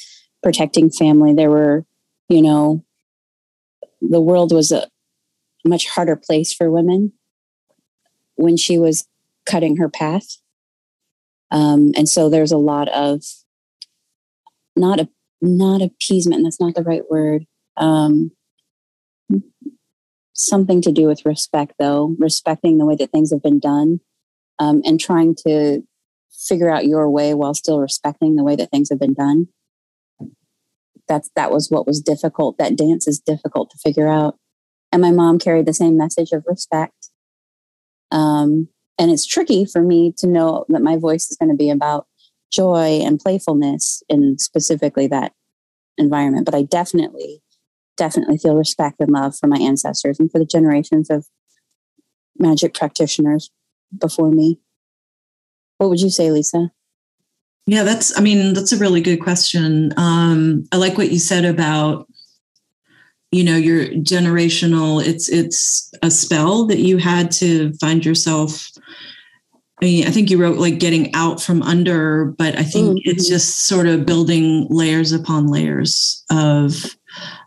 protecting 0.42 0.90
family. 0.90 1.34
There 1.34 1.50
were, 1.50 1.84
you 2.28 2.40
know, 2.40 2.84
the 4.00 4.20
world 4.20 4.52
was 4.52 4.72
a, 4.72 4.88
much 5.64 5.86
harder 5.86 6.16
place 6.16 6.52
for 6.52 6.68
women 6.68 7.12
when 8.34 8.56
she 8.56 8.78
was 8.78 9.06
cutting 9.46 9.76
her 9.76 9.88
path. 9.88 10.38
Um, 11.52 11.92
and 11.96 12.08
so 12.08 12.28
there's 12.28 12.50
a 12.50 12.56
lot 12.56 12.88
of 12.88 13.22
not 14.82 15.00
a 15.00 15.08
not 15.40 15.80
appeasement. 15.80 16.42
That's 16.44 16.60
not 16.60 16.74
the 16.74 16.82
right 16.82 17.08
word. 17.08 17.46
Um, 17.76 18.32
something 20.34 20.82
to 20.82 20.92
do 20.92 21.06
with 21.06 21.24
respect, 21.24 21.74
though, 21.78 22.16
respecting 22.18 22.78
the 22.78 22.84
way 22.84 22.96
that 22.96 23.10
things 23.10 23.32
have 23.32 23.42
been 23.42 23.60
done, 23.60 24.00
um, 24.58 24.82
and 24.84 25.00
trying 25.00 25.34
to 25.46 25.82
figure 26.48 26.70
out 26.70 26.86
your 26.86 27.08
way 27.08 27.32
while 27.34 27.54
still 27.54 27.80
respecting 27.80 28.36
the 28.36 28.44
way 28.44 28.56
that 28.56 28.70
things 28.70 28.88
have 28.90 28.98
been 28.98 29.14
done. 29.14 29.46
That's 31.08 31.30
that 31.36 31.50
was 31.50 31.70
what 31.70 31.86
was 31.86 32.00
difficult. 32.00 32.58
That 32.58 32.76
dance 32.76 33.06
is 33.06 33.20
difficult 33.20 33.70
to 33.70 33.78
figure 33.78 34.08
out. 34.08 34.36
And 34.90 35.00
my 35.00 35.10
mom 35.10 35.38
carried 35.38 35.66
the 35.66 35.74
same 35.74 35.96
message 35.96 36.32
of 36.32 36.44
respect. 36.46 37.10
Um, 38.10 38.68
and 38.98 39.10
it's 39.10 39.26
tricky 39.26 39.64
for 39.64 39.82
me 39.82 40.12
to 40.18 40.26
know 40.26 40.64
that 40.68 40.82
my 40.82 40.96
voice 40.96 41.30
is 41.30 41.36
going 41.36 41.50
to 41.50 41.56
be 41.56 41.70
about 41.70 42.06
joy 42.52 43.00
and 43.02 43.18
playfulness 43.18 44.02
in 44.08 44.38
specifically 44.38 45.06
that 45.08 45.32
environment. 45.98 46.44
But 46.44 46.54
I 46.54 46.62
definitely, 46.62 47.42
definitely 47.96 48.38
feel 48.38 48.56
respect 48.56 49.00
and 49.00 49.10
love 49.10 49.36
for 49.36 49.46
my 49.46 49.58
ancestors 49.58 50.20
and 50.20 50.30
for 50.30 50.38
the 50.38 50.46
generations 50.46 51.10
of 51.10 51.26
magic 52.38 52.74
practitioners 52.74 53.50
before 53.96 54.30
me. 54.30 54.60
What 55.78 55.90
would 55.90 56.00
you 56.00 56.10
say, 56.10 56.30
Lisa? 56.30 56.70
Yeah, 57.66 57.84
that's, 57.84 58.16
I 58.18 58.22
mean, 58.22 58.54
that's 58.54 58.72
a 58.72 58.78
really 58.78 59.00
good 59.00 59.18
question. 59.20 59.92
Um, 59.96 60.64
I 60.72 60.76
like 60.76 60.98
what 60.98 61.12
you 61.12 61.18
said 61.18 61.44
about 61.44 62.08
you 63.32 63.42
know 63.42 63.56
your 63.56 63.86
generational 63.86 65.02
it's 65.04 65.28
it's 65.30 65.90
a 66.02 66.10
spell 66.10 66.66
that 66.66 66.78
you 66.78 66.98
had 66.98 67.30
to 67.30 67.72
find 67.80 68.04
yourself 68.04 68.70
I 69.82 69.84
mean, 69.84 70.06
I 70.06 70.12
think 70.12 70.30
you 70.30 70.40
wrote 70.40 70.58
like 70.58 70.78
getting 70.78 71.12
out 71.12 71.42
from 71.42 71.60
under, 71.60 72.26
but 72.38 72.56
I 72.56 72.62
think 72.62 72.90
mm-hmm. 72.90 73.10
it's 73.10 73.28
just 73.28 73.66
sort 73.66 73.88
of 73.88 74.06
building 74.06 74.68
layers 74.70 75.10
upon 75.10 75.48
layers 75.48 76.24
of 76.30 76.96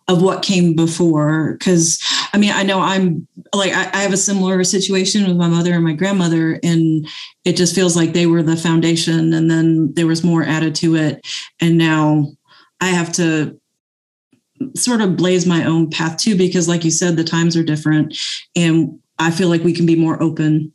of 0.10 0.22
what 0.22 0.44
came 0.44 0.76
before. 0.76 1.58
Cause 1.62 1.98
I 2.34 2.38
mean, 2.38 2.52
I 2.52 2.64
know 2.64 2.82
I'm 2.82 3.26
like 3.54 3.72
I, 3.72 3.90
I 3.94 4.02
have 4.02 4.12
a 4.12 4.18
similar 4.18 4.62
situation 4.66 5.26
with 5.26 5.38
my 5.38 5.48
mother 5.48 5.74
and 5.74 5.84
my 5.86 5.94
grandmother, 5.94 6.60
and 6.62 7.08
it 7.46 7.56
just 7.56 7.74
feels 7.74 7.96
like 7.96 8.12
they 8.12 8.26
were 8.26 8.44
the 8.44 8.58
foundation 8.58 9.34
and 9.34 9.50
then 9.50 9.94
there 9.94 10.08
was 10.08 10.22
more 10.22 10.44
added 10.44 10.76
to 10.76 10.98
it. 10.98 11.26
And 11.62 11.78
now 11.78 12.34
I 12.82 12.88
have 12.88 13.14
to 13.14 13.58
sort 14.76 15.00
of 15.00 15.16
blaze 15.16 15.46
my 15.46 15.64
own 15.64 15.90
path 15.90 16.18
too, 16.18 16.38
because 16.38 16.68
like 16.68 16.84
you 16.84 16.92
said, 16.92 17.16
the 17.16 17.24
times 17.24 17.56
are 17.56 17.64
different. 17.64 18.18
And 18.58 19.00
I 19.20 19.32
feel 19.32 19.48
like 19.48 19.64
we 19.64 19.72
can 19.72 19.86
be 19.86 19.96
more 19.96 20.22
open 20.22 20.74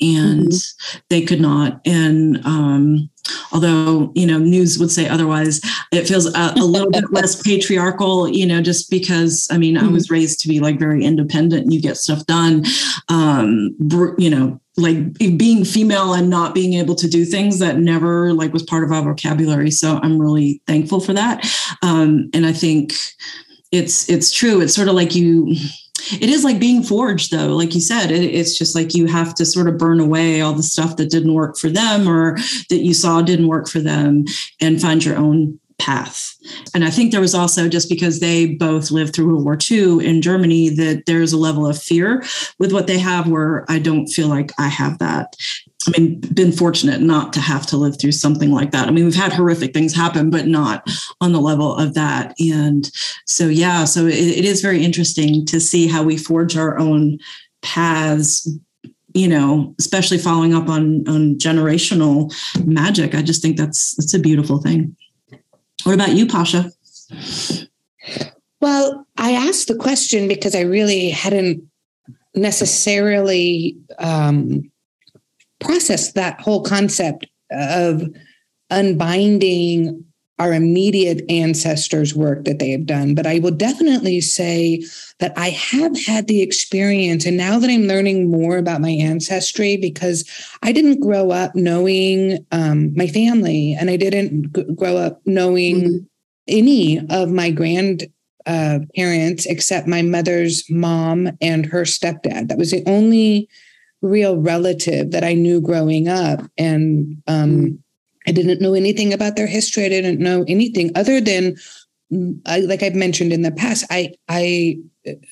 and 0.00 0.48
mm-hmm. 0.48 0.98
they 1.10 1.22
could 1.22 1.40
not. 1.40 1.80
And 1.84 2.44
um, 2.44 3.10
although 3.52 4.12
you 4.14 4.26
know 4.26 4.38
news 4.38 4.78
would 4.78 4.90
say 4.90 5.08
otherwise, 5.08 5.60
it 5.92 6.06
feels 6.06 6.26
a, 6.26 6.52
a 6.56 6.64
little 6.64 6.90
bit 6.90 7.12
less 7.12 7.40
patriarchal. 7.42 8.28
You 8.28 8.46
know, 8.46 8.60
just 8.60 8.90
because 8.90 9.48
I 9.50 9.58
mean 9.58 9.76
mm-hmm. 9.76 9.88
I 9.88 9.92
was 9.92 10.10
raised 10.10 10.40
to 10.40 10.48
be 10.48 10.60
like 10.60 10.78
very 10.78 11.04
independent. 11.04 11.72
You 11.72 11.80
get 11.80 11.96
stuff 11.96 12.24
done. 12.26 12.64
Um, 13.08 13.76
you 14.18 14.30
know, 14.30 14.60
like 14.76 15.14
being 15.14 15.64
female 15.64 16.12
and 16.12 16.28
not 16.28 16.54
being 16.54 16.74
able 16.74 16.94
to 16.96 17.08
do 17.08 17.24
things 17.24 17.58
that 17.58 17.78
never 17.78 18.32
like 18.32 18.52
was 18.52 18.62
part 18.62 18.84
of 18.84 18.92
our 18.92 19.02
vocabulary. 19.02 19.70
So 19.70 19.98
I'm 20.02 20.20
really 20.20 20.60
thankful 20.66 21.00
for 21.00 21.14
that. 21.14 21.46
Um, 21.82 22.28
and 22.34 22.46
I 22.46 22.52
think 22.52 22.92
it's 23.72 24.08
it's 24.08 24.32
true. 24.32 24.60
It's 24.60 24.74
sort 24.74 24.88
of 24.88 24.94
like 24.94 25.14
you 25.14 25.54
it 26.12 26.28
is 26.28 26.44
like 26.44 26.58
being 26.58 26.82
forged 26.82 27.30
though 27.30 27.54
like 27.54 27.74
you 27.74 27.80
said 27.80 28.10
it, 28.10 28.24
it's 28.24 28.56
just 28.58 28.74
like 28.74 28.94
you 28.94 29.06
have 29.06 29.34
to 29.34 29.44
sort 29.44 29.68
of 29.68 29.78
burn 29.78 30.00
away 30.00 30.40
all 30.40 30.52
the 30.52 30.62
stuff 30.62 30.96
that 30.96 31.10
didn't 31.10 31.34
work 31.34 31.56
for 31.56 31.68
them 31.68 32.08
or 32.08 32.36
that 32.70 32.82
you 32.82 32.94
saw 32.94 33.22
didn't 33.22 33.48
work 33.48 33.68
for 33.68 33.80
them 33.80 34.24
and 34.60 34.80
find 34.80 35.04
your 35.04 35.16
own 35.16 35.58
path. 35.78 36.34
And 36.74 36.84
I 36.84 36.90
think 36.90 37.12
there 37.12 37.20
was 37.20 37.34
also 37.34 37.68
just 37.68 37.88
because 37.88 38.20
they 38.20 38.46
both 38.46 38.90
lived 38.90 39.14
through 39.14 39.28
World 39.28 39.44
War 39.44 39.58
II 39.70 40.04
in 40.06 40.22
Germany 40.22 40.70
that 40.70 41.04
there's 41.06 41.32
a 41.32 41.38
level 41.38 41.66
of 41.66 41.80
fear 41.80 42.24
with 42.58 42.72
what 42.72 42.86
they 42.86 42.98
have 42.98 43.28
where 43.28 43.64
I 43.68 43.78
don't 43.78 44.06
feel 44.06 44.28
like 44.28 44.52
I 44.58 44.68
have 44.68 44.98
that. 44.98 45.36
I 45.86 45.98
mean, 45.98 46.20
been 46.34 46.50
fortunate 46.50 47.00
not 47.00 47.32
to 47.34 47.40
have 47.40 47.66
to 47.66 47.76
live 47.76 48.00
through 48.00 48.12
something 48.12 48.50
like 48.50 48.72
that. 48.72 48.88
I 48.88 48.90
mean, 48.90 49.04
we've 49.04 49.14
had 49.14 49.32
horrific 49.32 49.72
things 49.72 49.94
happen, 49.94 50.30
but 50.30 50.46
not 50.46 50.88
on 51.20 51.32
the 51.32 51.40
level 51.40 51.76
of 51.76 51.94
that. 51.94 52.34
And 52.40 52.90
so, 53.24 53.46
yeah, 53.46 53.84
so 53.84 54.06
it, 54.06 54.14
it 54.14 54.44
is 54.44 54.62
very 54.62 54.84
interesting 54.84 55.46
to 55.46 55.60
see 55.60 55.86
how 55.86 56.02
we 56.02 56.16
forge 56.16 56.56
our 56.56 56.78
own 56.78 57.18
paths 57.62 58.48
you 59.14 59.26
know 59.26 59.74
especially 59.78 60.18
following 60.18 60.54
up 60.54 60.68
on 60.68 61.02
on 61.08 61.36
generational 61.36 62.32
magic 62.66 63.14
i 63.14 63.22
just 63.22 63.40
think 63.40 63.56
that's 63.56 63.96
that's 63.96 64.12
a 64.12 64.18
beautiful 64.18 64.58
thing 64.58 64.94
what 65.86 65.94
about 65.94 66.14
you 66.14 66.26
pascha? 66.26 66.72
Well 68.60 69.06
i 69.16 69.32
asked 69.32 69.68
the 69.68 69.76
question 69.76 70.28
because 70.28 70.54
i 70.54 70.60
really 70.60 71.10
hadn't 71.10 71.62
necessarily 72.34 73.76
um, 73.98 74.70
processed 75.60 76.14
that 76.14 76.40
whole 76.40 76.62
concept 76.62 77.26
of 77.50 78.02
unbinding 78.70 80.04
our 80.38 80.52
immediate 80.52 81.22
ancestors' 81.30 82.14
work 82.14 82.44
that 82.44 82.58
they 82.58 82.70
have 82.70 82.84
done. 82.84 83.14
But 83.14 83.26
I 83.26 83.38
will 83.38 83.52
definitely 83.52 84.20
say 84.20 84.84
that 85.18 85.32
I 85.36 85.48
have 85.50 85.98
had 86.06 86.26
the 86.26 86.42
experience. 86.42 87.24
And 87.24 87.36
now 87.36 87.58
that 87.58 87.70
I'm 87.70 87.86
learning 87.86 88.30
more 88.30 88.58
about 88.58 88.82
my 88.82 88.90
ancestry, 88.90 89.76
because 89.76 90.28
I 90.62 90.72
didn't 90.72 91.00
grow 91.00 91.30
up 91.30 91.54
knowing 91.54 92.44
um, 92.52 92.94
my 92.94 93.06
family 93.06 93.74
and 93.78 93.88
I 93.88 93.96
didn't 93.96 94.52
g- 94.54 94.64
grow 94.74 94.96
up 94.98 95.22
knowing 95.24 95.80
mm-hmm. 95.80 95.96
any 96.48 97.00
of 97.08 97.30
my 97.30 97.50
grand 97.50 98.06
uh, 98.44 98.80
parents 98.94 99.46
except 99.46 99.88
my 99.88 100.02
mother's 100.02 100.64
mom 100.70 101.30
and 101.40 101.66
her 101.66 101.82
stepdad. 101.82 102.48
That 102.48 102.58
was 102.58 102.70
the 102.70 102.84
only 102.86 103.48
real 104.02 104.36
relative 104.38 105.10
that 105.10 105.24
I 105.24 105.32
knew 105.32 105.60
growing 105.60 106.08
up. 106.08 106.42
And 106.58 107.22
um, 107.26 107.50
mm-hmm. 107.50 107.74
I 108.26 108.32
didn't 108.32 108.60
know 108.60 108.74
anything 108.74 109.12
about 109.12 109.36
their 109.36 109.46
history. 109.46 109.84
I 109.84 109.88
didn't 109.88 110.20
know 110.20 110.44
anything 110.48 110.90
other 110.94 111.20
than, 111.20 111.56
mm, 112.12 112.40
I, 112.46 112.60
like 112.60 112.82
I've 112.82 112.94
mentioned 112.94 113.32
in 113.32 113.42
the 113.42 113.52
past, 113.52 113.84
I, 113.90 114.14
I, 114.28 114.78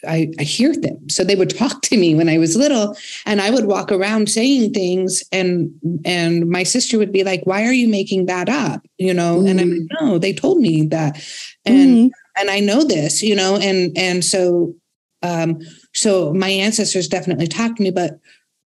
I, 0.07 0.31
I 0.39 0.43
hear 0.43 0.75
them. 0.75 1.09
So 1.09 1.25
they 1.25 1.35
would 1.35 1.51
talk 1.59 1.83
to 1.83 1.97
me 1.97 2.15
when 2.15 2.29
I 2.29 2.39
was 2.39 2.57
little, 2.57 2.97
and 3.27 3.41
I 3.41 3.51
would 3.51 3.67
walk 3.67 3.91
around 3.91 4.29
saying 4.29 4.73
things, 4.73 5.23
and 5.33 5.73
and 6.05 6.49
my 6.49 6.63
sister 6.63 6.99
would 6.99 7.13
be 7.13 7.25
like, 7.25 7.43
"Why 7.45 7.65
are 7.65 7.73
you 7.73 7.89
making 7.89 8.27
that 8.27 8.49
up?" 8.49 8.87
You 8.99 9.15
know, 9.15 9.41
mm. 9.41 9.51
and 9.51 9.61
I'm 9.61 9.71
like, 9.71 9.81
mm. 9.81 9.89
"No, 10.01 10.19
they 10.19 10.33
told 10.33 10.59
me 10.59 10.87
that," 10.89 11.17
and 11.65 12.11
mm. 12.11 12.11
and 12.37 12.51
I 12.51 12.61
know 12.61 12.85
this, 12.85 13.23
you 13.23 13.35
know, 13.35 13.57
and 13.57 13.97
and 13.99 14.25
so 14.25 14.75
um, 15.23 15.59
so 15.95 16.33
my 16.35 16.51
ancestors 16.51 17.09
definitely 17.09 17.47
talked 17.47 17.79
to 17.79 17.83
me, 17.83 17.91
but 17.91 18.19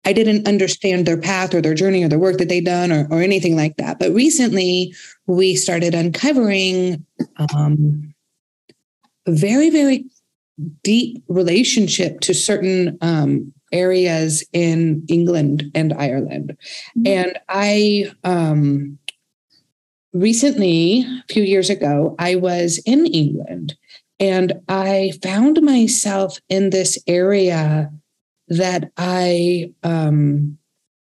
I 0.06 0.12
didn't 0.12 0.46
understand 0.46 1.04
their 1.04 1.20
path 1.20 1.52
or 1.52 1.60
their 1.60 1.74
journey 1.74 2.04
or 2.04 2.08
the 2.08 2.18
work 2.18 2.38
that 2.38 2.48
they'd 2.48 2.64
done 2.64 2.92
or, 2.92 3.08
or 3.10 3.20
anything 3.20 3.56
like 3.56 3.76
that. 3.76 3.98
But 3.98 4.12
recently, 4.12 4.94
we 5.26 5.56
started 5.56 5.94
uncovering 5.94 7.04
um, 7.54 8.14
a 9.26 9.32
very, 9.32 9.68
very 9.68 10.06
deep 10.84 11.22
relationship 11.28 12.20
to 12.20 12.34
certain 12.34 12.96
um, 13.00 13.52
areas 13.72 14.44
in 14.52 15.04
England 15.08 15.70
and 15.74 15.92
Ireland. 15.92 16.56
Mm-hmm. 16.96 17.06
And 17.06 17.38
I 17.48 18.12
um, 18.22 18.98
recently, 20.12 21.00
a 21.00 21.32
few 21.32 21.42
years 21.42 21.68
ago, 21.68 22.14
I 22.18 22.36
was 22.36 22.80
in 22.86 23.06
England 23.06 23.74
and 24.18 24.54
I 24.68 25.12
found 25.22 25.60
myself 25.62 26.38
in 26.48 26.70
this 26.70 26.96
area 27.06 27.90
that 28.48 28.90
I 28.96 29.72
um, 29.82 30.58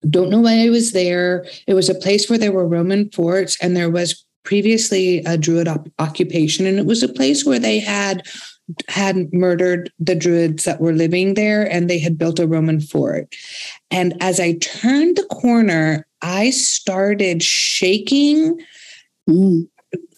don't 0.09 0.29
know 0.29 0.39
why 0.39 0.65
I 0.65 0.69
was 0.69 0.91
there. 0.91 1.45
It 1.67 1.73
was 1.73 1.89
a 1.89 1.95
place 1.95 2.29
where 2.29 2.39
there 2.39 2.51
were 2.51 2.67
Roman 2.67 3.09
forts 3.11 3.57
and 3.61 3.75
there 3.75 3.89
was 3.89 4.25
previously 4.43 5.19
a 5.19 5.37
Druid 5.37 5.67
op- 5.67 5.87
occupation, 5.99 6.65
and 6.65 6.79
it 6.79 6.85
was 6.85 7.03
a 7.03 7.07
place 7.07 7.45
where 7.45 7.59
they 7.59 7.79
had 7.79 8.23
had 8.87 9.33
murdered 9.33 9.91
the 9.99 10.15
druids 10.15 10.63
that 10.63 10.79
were 10.79 10.93
living 10.93 11.33
there 11.33 11.69
and 11.71 11.89
they 11.89 11.99
had 11.99 12.17
built 12.17 12.39
a 12.39 12.47
roman 12.47 12.79
fort 12.79 13.33
and 13.89 14.13
as 14.21 14.39
i 14.39 14.53
turned 14.57 15.17
the 15.17 15.25
corner 15.25 16.05
i 16.21 16.49
started 16.49 17.41
shaking 17.43 18.59
mm. 19.29 19.67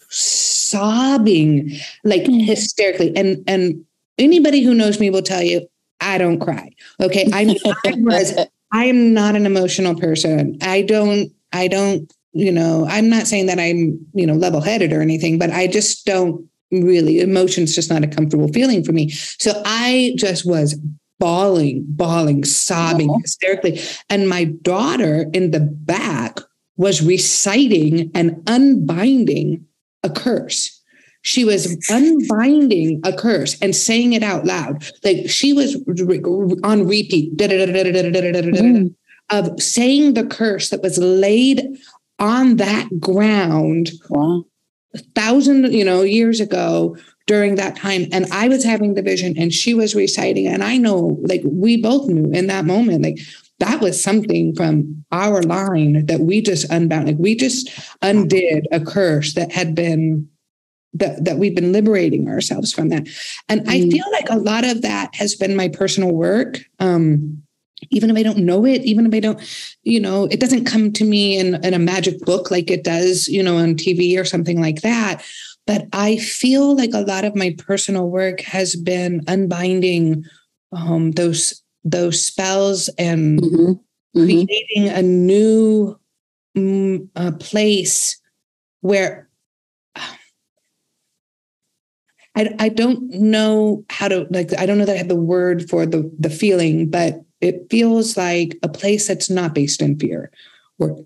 sobbing 0.08 1.70
like 2.04 2.24
mm. 2.24 2.44
hysterically 2.44 3.14
and 3.16 3.42
and 3.46 3.84
anybody 4.18 4.62
who 4.62 4.74
knows 4.74 5.00
me 5.00 5.10
will 5.10 5.22
tell 5.22 5.42
you 5.42 5.66
I 6.00 6.18
don't 6.18 6.40
cry. 6.40 6.70
Okay. 7.00 7.26
I, 7.32 7.56
I 7.86 7.94
was, 7.98 8.34
I 8.72 8.84
am 8.84 9.14
not 9.14 9.36
an 9.36 9.46
emotional 9.46 9.94
person. 9.94 10.58
I 10.62 10.82
don't, 10.82 11.32
I 11.52 11.68
don't, 11.68 12.12
you 12.32 12.50
know, 12.50 12.86
I'm 12.88 13.08
not 13.08 13.26
saying 13.26 13.46
that 13.46 13.60
I'm, 13.60 14.04
you 14.12 14.26
know, 14.26 14.34
level 14.34 14.60
headed 14.60 14.92
or 14.92 15.00
anything, 15.00 15.38
but 15.38 15.50
I 15.50 15.66
just 15.66 16.04
don't 16.04 16.48
really, 16.72 17.20
emotion's 17.20 17.74
just 17.74 17.90
not 17.90 18.02
a 18.02 18.08
comfortable 18.08 18.48
feeling 18.48 18.82
for 18.82 18.92
me. 18.92 19.10
So 19.10 19.62
I 19.64 20.14
just 20.16 20.44
was 20.44 20.78
bawling, 21.20 21.84
bawling, 21.88 22.44
sobbing 22.44 23.08
uh-huh. 23.08 23.20
hysterically. 23.22 23.80
And 24.10 24.28
my 24.28 24.44
daughter 24.44 25.26
in 25.32 25.52
the 25.52 25.60
back 25.60 26.40
was 26.76 27.02
reciting 27.02 28.10
and 28.14 28.42
unbinding 28.46 29.64
a 30.02 30.10
curse 30.10 30.80
she 31.24 31.44
was 31.44 31.76
unbinding 31.88 33.00
a 33.02 33.12
curse 33.12 33.58
and 33.60 33.74
saying 33.74 34.12
it 34.12 34.22
out 34.22 34.44
loud. 34.44 34.84
Like 35.02 35.28
she 35.28 35.54
was 35.54 35.74
on 36.62 36.86
repeat 36.86 37.36
mm. 37.36 38.94
of 39.30 39.62
saying 39.62 40.14
the 40.14 40.26
curse 40.26 40.68
that 40.68 40.82
was 40.82 40.98
laid 40.98 41.66
on 42.18 42.56
that 42.56 42.88
ground 43.00 43.90
wow. 44.10 44.44
a 44.94 44.98
thousand, 45.16 45.72
you 45.72 45.84
know, 45.84 46.02
years 46.02 46.40
ago 46.40 46.94
during 47.26 47.54
that 47.54 47.74
time. 47.74 48.06
And 48.12 48.26
I 48.30 48.48
was 48.48 48.62
having 48.62 48.92
the 48.92 49.02
vision 49.02 49.34
and 49.38 49.50
she 49.50 49.72
was 49.72 49.94
reciting. 49.94 50.46
And 50.46 50.62
I 50.62 50.76
know, 50.76 51.18
like, 51.22 51.40
we 51.42 51.80
both 51.80 52.06
knew 52.06 52.30
in 52.32 52.48
that 52.48 52.66
moment, 52.66 53.02
like, 53.02 53.18
that 53.60 53.80
was 53.80 54.02
something 54.02 54.54
from 54.54 55.04
our 55.10 55.42
line 55.42 56.04
that 56.04 56.20
we 56.20 56.42
just 56.42 56.70
unbound. 56.70 57.06
Like, 57.06 57.16
we 57.18 57.34
just 57.34 57.70
undid 58.02 58.66
a 58.72 58.80
curse 58.80 59.32
that 59.34 59.52
had 59.52 59.74
been 59.74 60.28
that, 60.94 61.24
that 61.24 61.38
we've 61.38 61.54
been 61.54 61.72
liberating 61.72 62.28
ourselves 62.28 62.72
from 62.72 62.88
that. 62.88 63.08
And 63.48 63.62
mm. 63.62 63.68
I 63.68 63.80
feel 63.90 64.04
like 64.12 64.30
a 64.30 64.38
lot 64.38 64.64
of 64.64 64.82
that 64.82 65.14
has 65.14 65.34
been 65.34 65.56
my 65.56 65.68
personal 65.68 66.12
work. 66.12 66.60
Um, 66.78 67.42
even 67.90 68.10
if 68.10 68.16
I 68.16 68.22
don't 68.22 68.38
know 68.38 68.64
it, 68.64 68.82
even 68.82 69.04
if 69.06 69.12
I 69.12 69.20
don't, 69.20 69.76
you 69.82 70.00
know, 70.00 70.24
it 70.24 70.40
doesn't 70.40 70.64
come 70.64 70.92
to 70.92 71.04
me 71.04 71.38
in, 71.38 71.62
in 71.64 71.74
a 71.74 71.78
magic 71.78 72.20
book 72.20 72.50
like 72.50 72.70
it 72.70 72.84
does, 72.84 73.28
you 73.28 73.42
know, 73.42 73.58
on 73.58 73.74
TV 73.74 74.18
or 74.18 74.24
something 74.24 74.60
like 74.60 74.80
that. 74.82 75.22
But 75.66 75.86
I 75.92 76.16
feel 76.16 76.76
like 76.76 76.92
a 76.94 77.00
lot 77.00 77.24
of 77.24 77.34
my 77.34 77.54
personal 77.58 78.08
work 78.08 78.40
has 78.42 78.76
been 78.76 79.22
unbinding 79.26 80.24
um, 80.72 81.12
those 81.12 81.62
those 81.84 82.24
spells 82.24 82.88
and 82.98 83.40
mm-hmm. 83.40 83.72
Mm-hmm. 84.18 84.24
creating 84.24 84.88
a 84.88 85.02
new 85.02 85.98
mm, 86.56 87.40
place 87.40 88.20
where 88.80 89.23
I, 92.36 92.54
I 92.58 92.68
don't 92.68 93.08
know 93.10 93.84
how 93.90 94.08
to 94.08 94.26
like 94.30 94.56
I 94.58 94.66
don't 94.66 94.78
know 94.78 94.84
that 94.84 94.94
I 94.94 94.98
have 94.98 95.08
the 95.08 95.14
word 95.14 95.68
for 95.68 95.86
the 95.86 96.10
the 96.18 96.30
feeling, 96.30 96.90
but 96.90 97.22
it 97.40 97.66
feels 97.70 98.16
like 98.16 98.58
a 98.62 98.68
place 98.68 99.06
that's 99.06 99.30
not 99.30 99.54
based 99.54 99.82
in 99.82 99.98
fear 99.98 100.30
or 100.78 101.04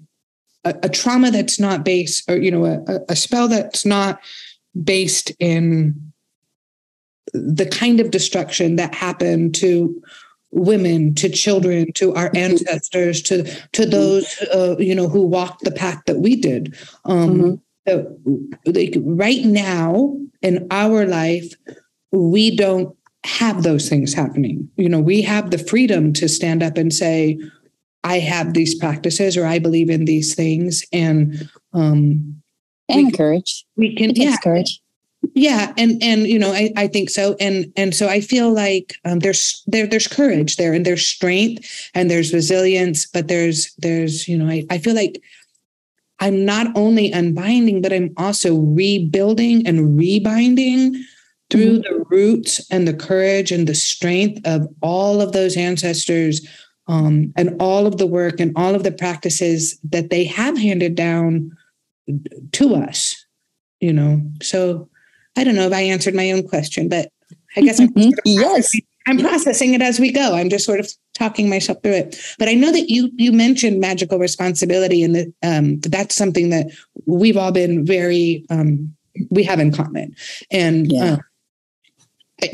a, 0.65 0.75
a 0.85 0.89
trauma 0.89 1.31
that's 1.31 1.61
not 1.61 1.85
based 1.85 2.29
or 2.31 2.37
you 2.37 2.51
know 2.51 2.65
a, 2.65 3.01
a 3.11 3.17
spell 3.17 3.49
that's 3.49 3.85
not 3.85 4.21
based 4.83 5.33
in 5.39 6.13
the 7.33 7.67
kind 7.67 8.01
of 8.01 8.11
destruction 8.11 8.77
that 8.77 8.95
happened 8.95 9.55
to 9.55 10.03
women 10.51 11.15
to 11.15 11.29
children 11.29 11.93
to 11.93 12.15
our 12.15 12.31
ancestors 12.35 13.21
to 13.21 13.45
to 13.73 13.85
those 13.85 14.41
uh, 14.55 14.77
you 14.79 14.95
know 14.95 15.09
who 15.09 15.23
walked 15.23 15.63
the 15.63 15.71
path 15.71 16.01
that 16.07 16.21
we 16.21 16.35
did 16.35 16.75
um 17.05 17.35
mm-hmm. 17.35 17.55
So, 17.89 18.19
like 18.67 18.95
right 19.01 19.45
now 19.45 20.17
in 20.43 20.67
our 20.71 21.07
life, 21.07 21.53
we 22.13 22.55
don't 22.55 22.95
have 23.25 23.63
those 23.63 23.89
things 23.89 24.15
happening. 24.15 24.69
You 24.77 24.89
know, 24.89 25.01
we 25.01 25.23
have 25.23 25.51
the 25.51 25.59
freedom 25.59 26.13
to 26.15 26.29
stand 26.29 26.63
up 26.63 26.77
and 26.77 26.93
say, 26.93 27.39
I 28.05 28.21
have 28.21 28.55
these 28.55 28.75
practices 28.75 29.37
or 29.37 29.47
I 29.47 29.59
believe 29.59 29.91
in 29.91 30.05
these 30.05 30.35
things. 30.35 30.85
And 30.93 31.49
um 31.73 32.43
and 32.89 33.07
we, 33.07 33.13
courage. 33.13 33.67
We 33.77 33.95
can 33.95 34.15
yeah, 34.15 34.37
courage. 34.43 34.81
Yeah, 35.35 35.73
and 35.77 36.03
and 36.03 36.27
you 36.27 36.39
know, 36.39 36.53
I, 36.53 36.71
I 36.77 36.87
think 36.87 37.11
so. 37.11 37.37
And 37.41 37.73
and 37.77 37.95
so 37.95 38.09
I 38.09 38.21
feel 38.21 38.53
like 38.53 38.95
um, 39.05 39.19
there's 39.19 39.63
there 39.67 39.87
there's 39.87 40.07
courage 40.07 40.57
there 40.57 40.73
and 40.73 40.87
there's 40.87 41.07
strength 41.07 41.91
and 41.95 42.11
there's 42.11 42.33
resilience, 42.33 43.07
but 43.07 43.29
there's 43.29 43.75
there's, 43.79 44.29
you 44.29 44.39
know, 44.39 44.49
I, 44.49 44.65
I 44.71 44.79
feel 44.79 44.95
like 44.95 45.21
I'm 46.21 46.45
not 46.45 46.69
only 46.75 47.13
unbinding, 47.13 47.83
but 47.83 47.93
I'm 47.93 48.13
also 48.17 48.57
rebuilding 48.57 49.67
and 49.67 49.97
rebinding 49.97 51.05
through 51.51 51.81
mm-hmm. 51.81 51.99
the 51.99 52.05
roots 52.11 52.67
and 52.71 52.87
the 52.87 52.95
courage 52.95 53.53
and 53.53 53.67
the 53.67 53.75
strength 53.75 54.41
of 54.47 54.69
all 54.83 55.21
of 55.21 55.33
those 55.33 55.57
ancestors 55.57 56.47
um, 56.89 57.33
and 57.37 57.55
all 57.61 57.87
of 57.87 57.99
the 57.99 58.07
work 58.07 58.41
and 58.41 58.53
all 58.57 58.75
of 58.75 58.83
the 58.83 58.93
practices 58.93 59.79
that 59.85 60.11
they 60.11 60.25
have 60.25 60.59
handed 60.59 60.95
down 60.95 61.51
to 62.53 62.75
us, 62.75 63.27
you 63.81 63.93
know. 63.93 64.23
So 64.43 64.89
I 65.37 65.45
don't 65.45 65.55
know 65.55 65.67
if 65.67 65.73
I 65.73 65.83
answered 65.83 66.15
my 66.15 66.31
own 66.31 66.47
question, 66.47 66.89
but 66.89 67.11
I 67.57 67.61
guess 67.61 67.79
I'm 67.79 67.93
yes. 68.25 68.73
I'm 69.07 69.19
processing 69.19 69.73
it 69.73 69.81
as 69.81 69.99
we 69.99 70.13
go. 70.13 70.35
I'm 70.35 70.51
just 70.51 70.67
sort 70.67 70.81
of 70.81 70.93
talking 71.19 71.49
myself 71.49 71.79
through 71.83 71.93
it. 71.93 72.21
But 72.39 72.49
I 72.49 72.55
know 72.55 72.73
that 72.73 72.89
you 72.89 73.11
you 73.17 73.33
mentioned 73.33 73.81
magical 73.81 74.19
responsibility, 74.19 75.03
and 75.03 75.15
that 75.15 75.35
um, 75.43 75.81
that's 75.81 76.15
something 76.15 76.51
that 76.51 76.67
we've 77.07 77.37
all 77.37 77.53
been 77.53 77.85
very 77.85 78.45
um, 78.51 78.95
we 79.31 79.43
have 79.45 79.61
in 79.61 79.73
common. 79.73 80.15
And 80.51 80.93
yeah. 80.93 81.05
uh, 81.05 81.17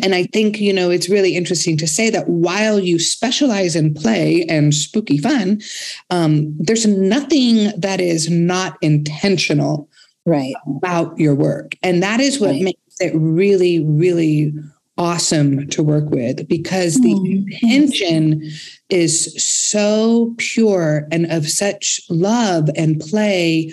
and 0.03 0.14
I 0.14 0.24
think, 0.24 0.61
you 0.61 0.72
know, 0.72 0.90
it's 0.90 1.11
really 1.11 1.37
interesting 1.37 1.77
to 1.77 1.87
say 1.87 2.09
that 2.11 2.27
while 2.27 2.79
you 2.79 2.98
specialize 2.98 3.77
in 3.77 3.92
play 3.92 4.46
and 4.48 4.74
spooky 4.74 5.18
fun, 5.18 5.61
um, 6.09 6.57
there's 6.59 6.87
nothing 6.87 7.70
that 7.79 8.00
is 8.00 8.31
not 8.31 8.79
intentional 8.81 9.88
right. 10.24 10.55
about 10.66 11.18
your 11.18 11.35
work. 11.35 11.77
And 11.83 12.03
that 12.03 12.20
is 12.20 12.40
what 12.40 12.53
right. 12.53 12.62
makes 12.62 13.00
it 13.00 13.12
really, 13.14 13.85
really 13.85 14.55
awesome 14.96 15.68
to 15.68 15.83
work 15.83 16.09
with 16.11 16.48
because 16.48 16.94
the 16.96 17.14
mm. 17.14 17.46
intention 17.62 18.42
is 18.90 19.35
so 19.42 20.35
pure 20.38 21.09
and 21.11 21.30
of 21.30 21.48
such 21.48 22.00
love 22.09 22.68
and 22.76 23.00
play 23.00 23.72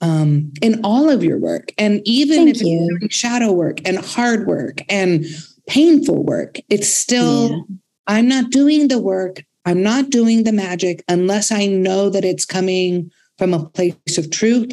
um, 0.00 0.52
in 0.62 0.80
all 0.84 1.10
of 1.10 1.24
your 1.24 1.38
work. 1.38 1.72
And 1.76 2.00
even 2.04 2.44
Thank 2.44 2.56
if 2.56 2.62
you. 2.62 2.98
it's 3.02 3.14
shadow 3.14 3.52
work 3.52 3.86
and 3.86 3.98
hard 3.98 4.46
work 4.46 4.80
and 4.88 5.24
painful 5.68 6.22
work. 6.24 6.58
It's 6.68 6.88
still, 6.88 7.50
yeah. 7.50 7.76
I'm 8.06 8.28
not 8.28 8.50
doing 8.50 8.88
the 8.88 8.98
work, 8.98 9.44
I'm 9.64 9.82
not 9.82 10.10
doing 10.10 10.44
the 10.44 10.52
magic 10.52 11.04
unless 11.08 11.52
I 11.52 11.66
know 11.66 12.10
that 12.10 12.24
it's 12.24 12.44
coming 12.44 13.10
from 13.38 13.54
a 13.54 13.66
place 13.66 14.18
of 14.18 14.30
truth. 14.30 14.72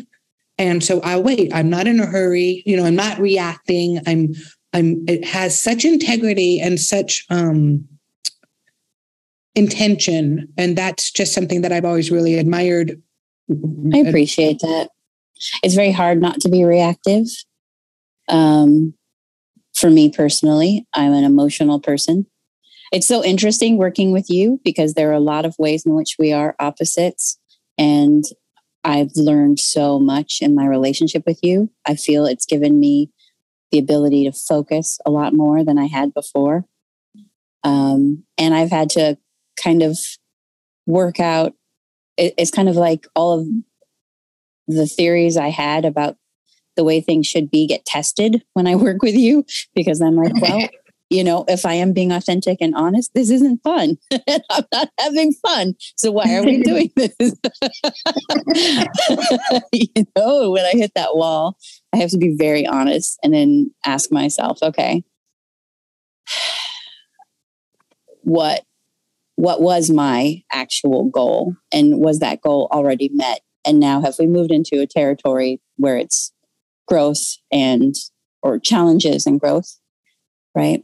And 0.57 0.83
so 0.83 1.01
I 1.01 1.19
wait. 1.19 1.53
I'm 1.53 1.69
not 1.69 1.87
in 1.87 1.99
a 1.99 2.05
hurry. 2.05 2.63
You 2.65 2.77
know, 2.77 2.85
I'm 2.85 2.95
not 2.95 3.19
reacting. 3.19 3.99
I'm, 4.07 4.33
I'm, 4.77 5.03
it 5.07 5.25
has 5.25 5.59
such 5.59 5.85
integrity 5.85 6.59
and 6.59 6.79
such, 6.79 7.25
um, 7.29 7.87
intention. 9.55 10.47
And 10.57 10.77
that's 10.77 11.11
just 11.11 11.33
something 11.33 11.61
that 11.61 11.71
I've 11.71 11.85
always 11.85 12.11
really 12.11 12.35
admired. 12.35 13.01
I 13.93 13.97
appreciate 13.97 14.59
that. 14.59 14.89
It's 15.63 15.73
very 15.73 15.91
hard 15.91 16.21
not 16.21 16.39
to 16.41 16.49
be 16.49 16.63
reactive. 16.63 17.25
Um, 18.27 18.93
for 19.73 19.89
me 19.89 20.09
personally, 20.09 20.85
I'm 20.93 21.13
an 21.13 21.23
emotional 21.23 21.79
person. 21.79 22.27
It's 22.91 23.07
so 23.07 23.23
interesting 23.23 23.77
working 23.77 24.11
with 24.11 24.29
you 24.29 24.61
because 24.63 24.93
there 24.93 25.09
are 25.09 25.13
a 25.13 25.19
lot 25.19 25.45
of 25.45 25.55
ways 25.57 25.85
in 25.85 25.95
which 25.95 26.15
we 26.19 26.31
are 26.31 26.55
opposites. 26.59 27.39
And 27.77 28.23
I've 28.83 29.11
learned 29.15 29.59
so 29.59 29.99
much 29.99 30.39
in 30.41 30.55
my 30.55 30.65
relationship 30.65 31.23
with 31.25 31.39
you. 31.41 31.69
I 31.85 31.95
feel 31.95 32.25
it's 32.25 32.45
given 32.45 32.79
me 32.79 33.11
the 33.71 33.79
ability 33.79 34.25
to 34.25 34.31
focus 34.31 34.99
a 35.05 35.11
lot 35.11 35.33
more 35.33 35.63
than 35.63 35.77
I 35.77 35.85
had 35.85 36.13
before. 36.13 36.65
Um, 37.63 38.23
and 38.37 38.53
I've 38.53 38.71
had 38.71 38.89
to 38.91 39.17
kind 39.61 39.81
of 39.81 39.97
work 40.85 41.19
out, 41.19 41.53
it's 42.17 42.51
kind 42.51 42.69
of 42.69 42.75
like 42.75 43.07
all 43.15 43.39
of 43.39 43.47
the 44.67 44.87
theories 44.87 45.37
I 45.37 45.49
had 45.49 45.85
about 45.85 46.17
the 46.75 46.83
way 46.83 47.01
things 47.01 47.27
should 47.27 47.51
be 47.51 47.67
get 47.67 47.85
tested 47.85 48.43
when 48.53 48.67
I 48.67 48.75
work 48.77 49.01
with 49.01 49.15
you 49.15 49.45
because 49.75 50.01
I'm 50.01 50.15
like, 50.15 50.39
well, 50.41 50.69
you 51.09 51.23
know, 51.23 51.45
if 51.47 51.65
I 51.65 51.73
am 51.75 51.93
being 51.93 52.11
authentic 52.11 52.57
and 52.59 52.75
honest, 52.75 53.13
this 53.13 53.29
isn't 53.29 53.63
fun. 53.63 53.97
I'm 54.11 54.65
not 54.73 54.89
having 54.99 55.33
fun. 55.33 55.75
So 55.95 56.11
why 56.11 56.35
are 56.35 56.43
we 56.43 56.61
doing 56.63 56.91
this? 56.95 57.15
you 59.71 60.05
know, 60.15 60.51
when 60.51 60.65
I 60.65 60.71
hit 60.71 60.91
that 60.95 61.15
wall, 61.15 61.57
I 61.93 61.97
have 61.97 62.09
to 62.11 62.17
be 62.17 62.35
very 62.37 62.67
honest 62.67 63.17
and 63.23 63.33
then 63.33 63.71
ask 63.85 64.11
myself, 64.11 64.59
okay, 64.61 65.03
what 68.21 68.63
what 69.35 69.61
was 69.61 69.91
my 69.91 70.41
actual 70.51 71.05
goal 71.11 71.55
and 71.71 71.99
was 71.99 72.19
that 72.19 72.41
goal 72.41 72.67
already 72.71 73.09
met 73.13 73.41
and 73.65 73.79
now 73.79 74.01
have 74.01 74.15
we 74.17 74.25
moved 74.25 74.51
into 74.51 74.81
a 74.81 74.87
territory 74.87 75.61
where 75.75 75.95
it's 75.95 76.33
growth 76.87 77.37
and 77.51 77.93
or 78.41 78.59
challenges 78.59 79.27
and 79.27 79.39
growth 79.39 79.77
right 80.55 80.83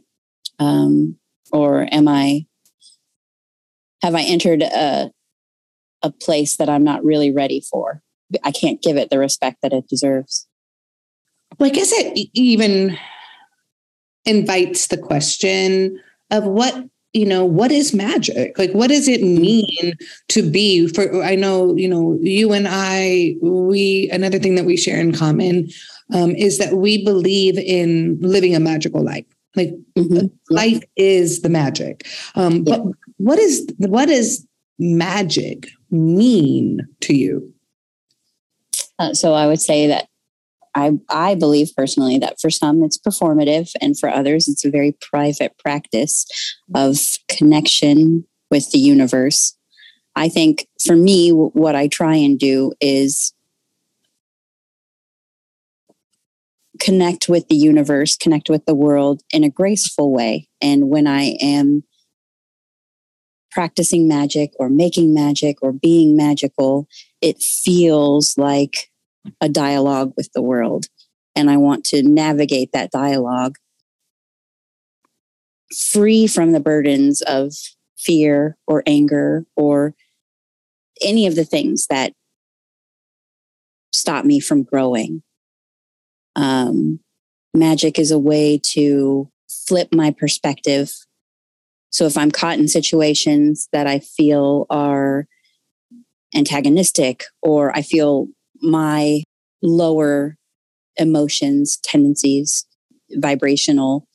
um, 0.58 1.16
or 1.52 1.88
am 1.92 2.08
i 2.08 2.46
have 4.02 4.14
i 4.14 4.22
entered 4.22 4.62
a 4.62 5.10
a 6.02 6.10
place 6.10 6.56
that 6.56 6.68
i'm 6.68 6.84
not 6.84 7.04
really 7.04 7.30
ready 7.30 7.60
for? 7.60 8.02
I 8.42 8.50
can't 8.50 8.82
give 8.82 8.96
it 8.96 9.10
the 9.10 9.18
respect 9.18 9.58
that 9.62 9.72
it 9.72 9.88
deserves. 9.88 10.46
Like, 11.58 11.76
is 11.76 11.92
it 11.92 12.28
even 12.34 12.98
invites 14.24 14.88
the 14.88 14.96
question 14.96 16.00
of 16.30 16.44
what 16.44 16.74
you 17.12 17.26
know 17.26 17.44
what 17.44 17.70
is 17.70 17.94
magic? 17.94 18.58
Like 18.58 18.72
what 18.72 18.88
does 18.88 19.06
it 19.06 19.22
mean 19.22 19.94
to 20.28 20.50
be 20.50 20.88
for 20.88 21.22
i 21.22 21.36
know 21.36 21.76
you 21.76 21.88
know 21.88 22.18
you 22.20 22.52
and 22.52 22.66
i 22.68 23.36
we 23.40 24.08
another 24.10 24.38
thing 24.38 24.54
that 24.56 24.64
we 24.64 24.76
share 24.76 24.98
in 24.98 25.12
common 25.12 25.68
um, 26.12 26.30
is 26.30 26.58
that 26.58 26.74
we 26.74 27.04
believe 27.04 27.56
in 27.58 28.18
living 28.20 28.56
a 28.56 28.60
magical 28.60 29.02
life 29.02 29.26
like 29.56 29.70
mm-hmm. 29.96 30.26
life 30.50 30.82
is 30.96 31.42
the 31.42 31.48
magic 31.48 32.06
um, 32.34 32.64
yeah. 32.66 32.76
but 32.76 32.82
what 33.18 33.38
is 33.38 33.66
what 33.78 34.06
does 34.06 34.46
magic 34.78 35.68
mean 35.90 36.80
to 37.00 37.14
you 37.16 37.52
uh, 38.98 39.12
so 39.12 39.34
i 39.34 39.46
would 39.46 39.60
say 39.60 39.86
that 39.86 40.08
I, 40.76 40.90
I 41.08 41.36
believe 41.36 41.70
personally 41.76 42.18
that 42.18 42.40
for 42.40 42.50
some 42.50 42.82
it's 42.82 42.98
performative 42.98 43.70
and 43.80 43.96
for 43.96 44.08
others 44.08 44.48
it's 44.48 44.64
a 44.64 44.70
very 44.70 44.96
private 45.00 45.56
practice 45.56 46.26
of 46.74 46.98
connection 47.28 48.26
with 48.54 48.70
the 48.70 48.78
universe. 48.78 49.56
I 50.16 50.28
think 50.28 50.68
for 50.84 50.94
me, 50.94 51.30
what 51.30 51.74
I 51.74 51.88
try 51.88 52.14
and 52.14 52.38
do 52.38 52.72
is 52.80 53.32
connect 56.80 57.28
with 57.28 57.48
the 57.48 57.56
universe, 57.56 58.16
connect 58.16 58.50
with 58.50 58.64
the 58.66 58.74
world 58.74 59.22
in 59.30 59.44
a 59.44 59.50
graceful 59.50 60.12
way. 60.12 60.48
And 60.60 60.88
when 60.88 61.06
I 61.06 61.36
am 61.40 61.84
practicing 63.50 64.08
magic 64.08 64.50
or 64.58 64.68
making 64.68 65.14
magic 65.14 65.58
or 65.62 65.72
being 65.72 66.16
magical, 66.16 66.88
it 67.20 67.40
feels 67.40 68.36
like 68.36 68.90
a 69.40 69.48
dialogue 69.48 70.12
with 70.16 70.28
the 70.34 70.42
world. 70.42 70.86
And 71.36 71.50
I 71.50 71.56
want 71.56 71.84
to 71.86 72.02
navigate 72.02 72.72
that 72.72 72.90
dialogue 72.90 73.56
free 75.74 76.26
from 76.26 76.52
the 76.52 76.60
burdens 76.60 77.22
of 77.22 77.52
fear 77.96 78.56
or 78.66 78.82
anger 78.86 79.46
or 79.56 79.94
any 81.00 81.26
of 81.26 81.34
the 81.34 81.44
things 81.44 81.86
that 81.88 82.12
stop 83.92 84.24
me 84.24 84.40
from 84.40 84.62
growing. 84.62 85.22
Um, 86.36 87.00
magic 87.54 87.98
is 87.98 88.10
a 88.10 88.18
way 88.18 88.58
to 88.72 89.28
flip 89.48 89.88
my 89.92 90.10
perspective. 90.10 90.92
So 91.90 92.06
if 92.06 92.16
I'm 92.16 92.30
caught 92.30 92.58
in 92.58 92.68
situations 92.68 93.68
that 93.72 93.86
I 93.86 94.00
feel 94.00 94.66
are 94.70 95.26
antagonistic 96.34 97.24
or 97.42 97.76
I 97.76 97.82
feel 97.82 98.26
my 98.60 99.22
lower 99.62 100.36
emotions, 100.96 101.76
tendencies, 101.78 102.66
vibrational 103.12 104.06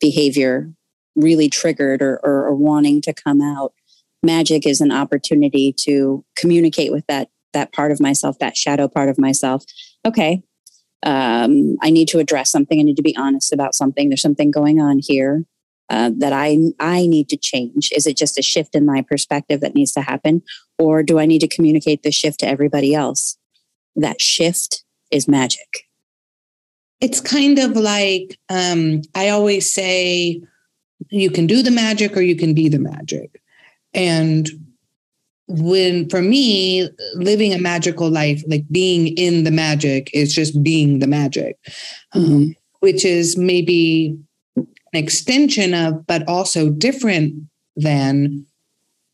behavior 0.00 0.70
really 1.16 1.48
triggered 1.48 2.02
or, 2.02 2.20
or, 2.22 2.46
or, 2.46 2.54
wanting 2.54 3.00
to 3.00 3.14
come 3.14 3.40
out. 3.40 3.72
Magic 4.22 4.66
is 4.66 4.82
an 4.82 4.92
opportunity 4.92 5.74
to 5.80 6.24
communicate 6.36 6.92
with 6.92 7.06
that 7.06 7.28
that 7.54 7.72
part 7.72 7.90
of 7.90 8.00
myself, 8.00 8.38
that 8.38 8.56
shadow 8.56 8.86
part 8.86 9.08
of 9.08 9.18
myself. 9.18 9.64
Okay, 10.04 10.42
um, 11.02 11.76
I 11.82 11.90
need 11.90 12.08
to 12.08 12.18
address 12.18 12.50
something. 12.50 12.80
I 12.80 12.82
need 12.82 12.96
to 12.96 13.02
be 13.02 13.16
honest 13.16 13.52
about 13.52 13.74
something. 13.74 14.08
There's 14.08 14.22
something 14.22 14.50
going 14.50 14.80
on 14.80 15.00
here 15.02 15.44
uh, 15.90 16.10
that 16.18 16.32
I 16.32 16.58
I 16.80 17.06
need 17.06 17.28
to 17.28 17.36
change. 17.36 17.90
Is 17.92 18.06
it 18.06 18.16
just 18.16 18.38
a 18.38 18.42
shift 18.42 18.74
in 18.74 18.86
my 18.86 19.02
perspective 19.02 19.60
that 19.60 19.74
needs 19.74 19.92
to 19.92 20.00
happen, 20.00 20.42
or 20.78 21.02
do 21.02 21.18
I 21.18 21.26
need 21.26 21.40
to 21.40 21.48
communicate 21.48 22.02
the 22.02 22.10
shift 22.10 22.40
to 22.40 22.48
everybody 22.48 22.94
else? 22.94 23.38
that 23.96 24.20
shift 24.20 24.84
is 25.10 25.26
magic. 25.26 25.86
It's 27.00 27.20
kind 27.20 27.58
of 27.58 27.72
like 27.72 28.38
um, 28.48 29.02
I 29.14 29.30
always 29.30 29.72
say 29.72 30.42
you 31.10 31.30
can 31.30 31.46
do 31.46 31.62
the 31.62 31.70
magic 31.70 32.16
or 32.16 32.22
you 32.22 32.36
can 32.36 32.54
be 32.54 32.68
the 32.68 32.78
magic. 32.78 33.42
And 33.92 34.48
when 35.48 36.08
for 36.08 36.20
me 36.22 36.88
living 37.14 37.54
a 37.54 37.58
magical 37.58 38.10
life 38.10 38.42
like 38.48 38.64
being 38.70 39.08
in 39.16 39.44
the 39.44 39.50
magic 39.50 40.10
is 40.12 40.34
just 40.34 40.62
being 40.62 40.98
the 40.98 41.06
magic 41.06 41.56
Mm-hmm. 42.14 42.32
um, 42.32 42.56
which 42.80 43.04
is 43.04 43.36
maybe 43.36 44.16
an 44.56 44.66
extension 44.92 45.74
of 45.74 46.06
but 46.06 46.26
also 46.28 46.70
different 46.70 47.34
than 47.76 48.46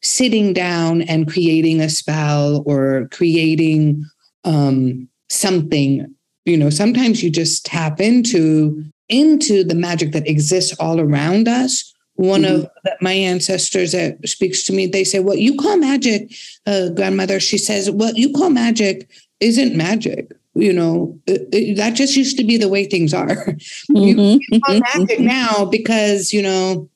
sitting 0.02 0.52
down 0.52 1.02
and 1.02 1.30
creating 1.30 1.80
a 1.80 1.88
spell 1.88 2.62
or 2.66 3.08
creating 3.12 4.04
um, 4.44 5.08
something 5.28 6.12
you 6.44 6.56
know 6.56 6.70
sometimes 6.70 7.22
you 7.22 7.30
just 7.30 7.64
tap 7.66 8.00
into 8.00 8.84
into 9.08 9.64
the 9.64 9.74
magic 9.74 10.12
that 10.12 10.28
exists 10.28 10.74
all 10.80 11.00
around 11.00 11.46
us 11.48 11.92
one 12.16 12.44
of 12.44 12.68
the, 12.84 12.96
my 13.00 13.12
ancestors 13.12 13.92
that 13.92 14.16
speaks 14.28 14.62
to 14.64 14.72
me 14.72 14.86
they 14.86 15.02
say 15.04 15.18
what 15.20 15.38
you 15.38 15.56
call 15.56 15.76
magic 15.76 16.30
uh, 16.66 16.88
grandmother 16.90 17.40
she 17.40 17.56
says 17.58 17.90
what 17.90 18.16
you 18.16 18.30
call 18.32 18.50
magic 18.50 19.08
isn't 19.40 19.74
magic 19.74 20.30
you 20.54 20.72
know 20.72 21.18
it- 21.26 21.48
it- 21.52 21.76
that 21.76 21.94
just 21.94 22.14
used 22.16 22.36
to 22.36 22.44
be 22.44 22.56
the 22.58 22.68
way 22.68 22.84
things 22.84 23.14
are. 23.14 23.56
You, 23.88 24.16
Mhm. 24.16 24.38
you 24.50 24.60
call 24.60 24.80
magic 24.94 25.20
now 25.20 25.64
because 25.64 26.32
you 26.32 26.42
know 26.42 26.88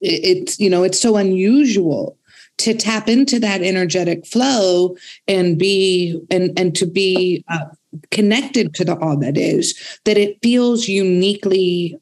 it, 0.00 0.20
it's 0.24 0.60
you 0.60 0.70
know 0.70 0.82
it's 0.84 1.00
so 1.00 1.16
unusual 1.16 2.16
to 2.58 2.74
tap 2.74 3.08
into 3.08 3.40
that 3.40 3.62
energetic 3.62 4.26
flow 4.26 4.96
and 5.26 5.58
be 5.58 6.20
and 6.30 6.56
and 6.58 6.74
to 6.76 6.86
be 6.86 7.42
uh, 7.48 7.64
connected 8.10 8.74
to 8.74 8.84
the 8.84 8.96
all 8.98 9.16
that 9.18 9.36
is 9.36 9.74
that 10.04 10.16
it 10.16 10.38
feels 10.42 10.86
uniquely 10.88 11.96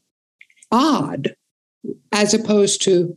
odd 0.71 1.35
as 2.13 2.35
opposed 2.35 2.83
to 2.83 3.17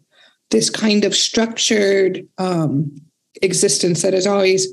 this 0.50 0.70
kind 0.70 1.06
of 1.06 1.16
structured 1.16 2.28
um, 2.38 2.92
existence 3.42 4.02
that 4.02 4.14
is 4.14 4.28
always 4.28 4.68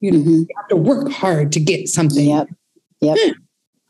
you 0.00 0.10
know 0.12 0.18
Mhm. 0.18 0.38
you 0.40 0.46
have 0.56 0.68
to 0.68 0.76
work 0.76 1.10
hard 1.10 1.52
to 1.52 1.60
get 1.60 1.88
something 1.88 2.28
Yep. 2.28 2.48
Yep. 3.00 3.18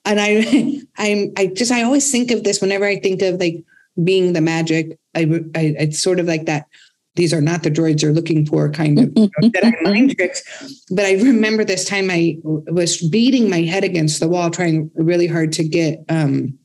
and 0.05 0.21
I, 0.21 0.81
I'm, 0.99 1.33
I 1.37 1.47
just, 1.49 1.71
I 1.73 1.83
always 1.83 2.11
think 2.11 2.31
of 2.31 2.43
this 2.45 2.61
whenever 2.61 2.85
I 2.85 2.99
think 2.99 3.23
of 3.23 3.39
like 3.41 3.63
being 4.03 4.33
the 4.33 4.41
magic. 4.41 4.99
I, 5.15 5.23
I 5.55 5.75
it's 5.79 6.03
sort 6.03 6.21
of 6.21 6.27
like 6.27 6.47
that. 6.47 6.67
These 7.15 7.33
are 7.33 7.41
not 7.41 7.63
the 7.63 7.71
droids 7.71 8.03
you're 8.03 8.13
looking 8.13 8.45
for, 8.45 8.69
kind 8.71 8.99
of 8.99 9.11
you 9.17 9.31
know, 9.41 9.49
that 9.55 9.65
I 9.65 9.73
mind 9.83 10.17
tricks. 10.17 10.43
But 10.91 11.07
I 11.07 11.15
remember 11.15 11.65
this 11.65 11.85
time 11.87 12.11
I 12.11 12.37
was 12.45 13.01
beating 13.09 13.49
my 13.49 13.63
head 13.63 13.85
against 13.85 14.21
the 14.21 14.29
wall, 14.29 14.51
trying 14.51 14.91
really 14.97 15.27
hard 15.27 15.53
to 15.55 15.65
get 15.67 16.05
um, 16.11 16.59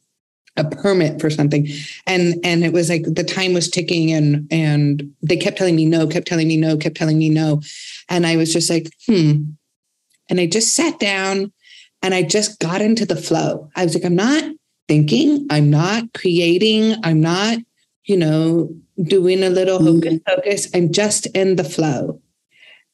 a 0.57 0.63
permit 0.65 1.21
for 1.21 1.29
something, 1.29 1.67
and 2.05 2.35
and 2.43 2.63
it 2.63 2.73
was 2.73 2.89
like 2.89 3.03
the 3.03 3.23
time 3.23 3.53
was 3.53 3.69
ticking, 3.69 4.11
and 4.11 4.47
and 4.51 5.11
they 5.21 5.37
kept 5.37 5.57
telling 5.57 5.75
me 5.75 5.85
no, 5.85 6.07
kept 6.07 6.27
telling 6.27 6.47
me 6.47 6.57
no, 6.57 6.77
kept 6.77 6.97
telling 6.97 7.17
me 7.17 7.29
no, 7.29 7.61
and 8.09 8.25
I 8.27 8.35
was 8.35 8.51
just 8.53 8.69
like, 8.69 8.91
hmm. 9.07 9.43
And 10.29 10.39
I 10.39 10.45
just 10.45 10.75
sat 10.75 10.97
down 10.97 11.51
and 12.01 12.13
I 12.13 12.23
just 12.23 12.59
got 12.59 12.81
into 12.81 13.05
the 13.05 13.17
flow. 13.17 13.69
I 13.75 13.83
was 13.83 13.93
like, 13.95 14.05
I'm 14.05 14.15
not 14.15 14.43
thinking, 14.87 15.45
I'm 15.49 15.69
not 15.69 16.05
creating, 16.13 16.95
I'm 17.03 17.19
not, 17.19 17.57
you 18.05 18.15
know, 18.15 18.73
doing 19.03 19.43
a 19.43 19.49
little 19.49 19.83
hocus 19.83 20.19
pocus. 20.25 20.69
I'm 20.73 20.93
just 20.93 21.25
in 21.35 21.57
the 21.57 21.65
flow. 21.65 22.21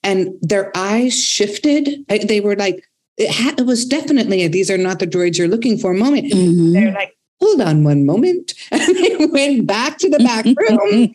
And 0.02 0.30
their 0.42 0.72
eyes 0.76 1.14
shifted. 1.24 2.06
I- 2.10 2.20
They 2.26 2.40
were 2.40 2.56
like, 2.56 2.84
it, 3.18 3.30
ha- 3.30 3.54
it 3.56 3.68
was 3.68 3.86
definitely 3.86 4.44
a, 4.44 4.48
these 4.48 4.72
are 4.72 4.78
not 4.80 4.98
the 4.98 5.06
droids 5.06 5.38
you're 5.38 5.48
looking 5.48 5.78
for 5.78 5.94
moment. 5.94 6.34
Mhm. 6.34 6.74
They're 6.74 6.92
like, 6.94 7.17
hold 7.40 7.62
on 7.62 7.84
one 7.84 8.06
moment. 8.06 8.54
And 8.72 8.96
they 8.96 9.26
went 9.28 9.66
back 9.68 9.98
to 10.00 10.10
the 10.10 10.20
back 10.20 10.46
room 10.46 11.14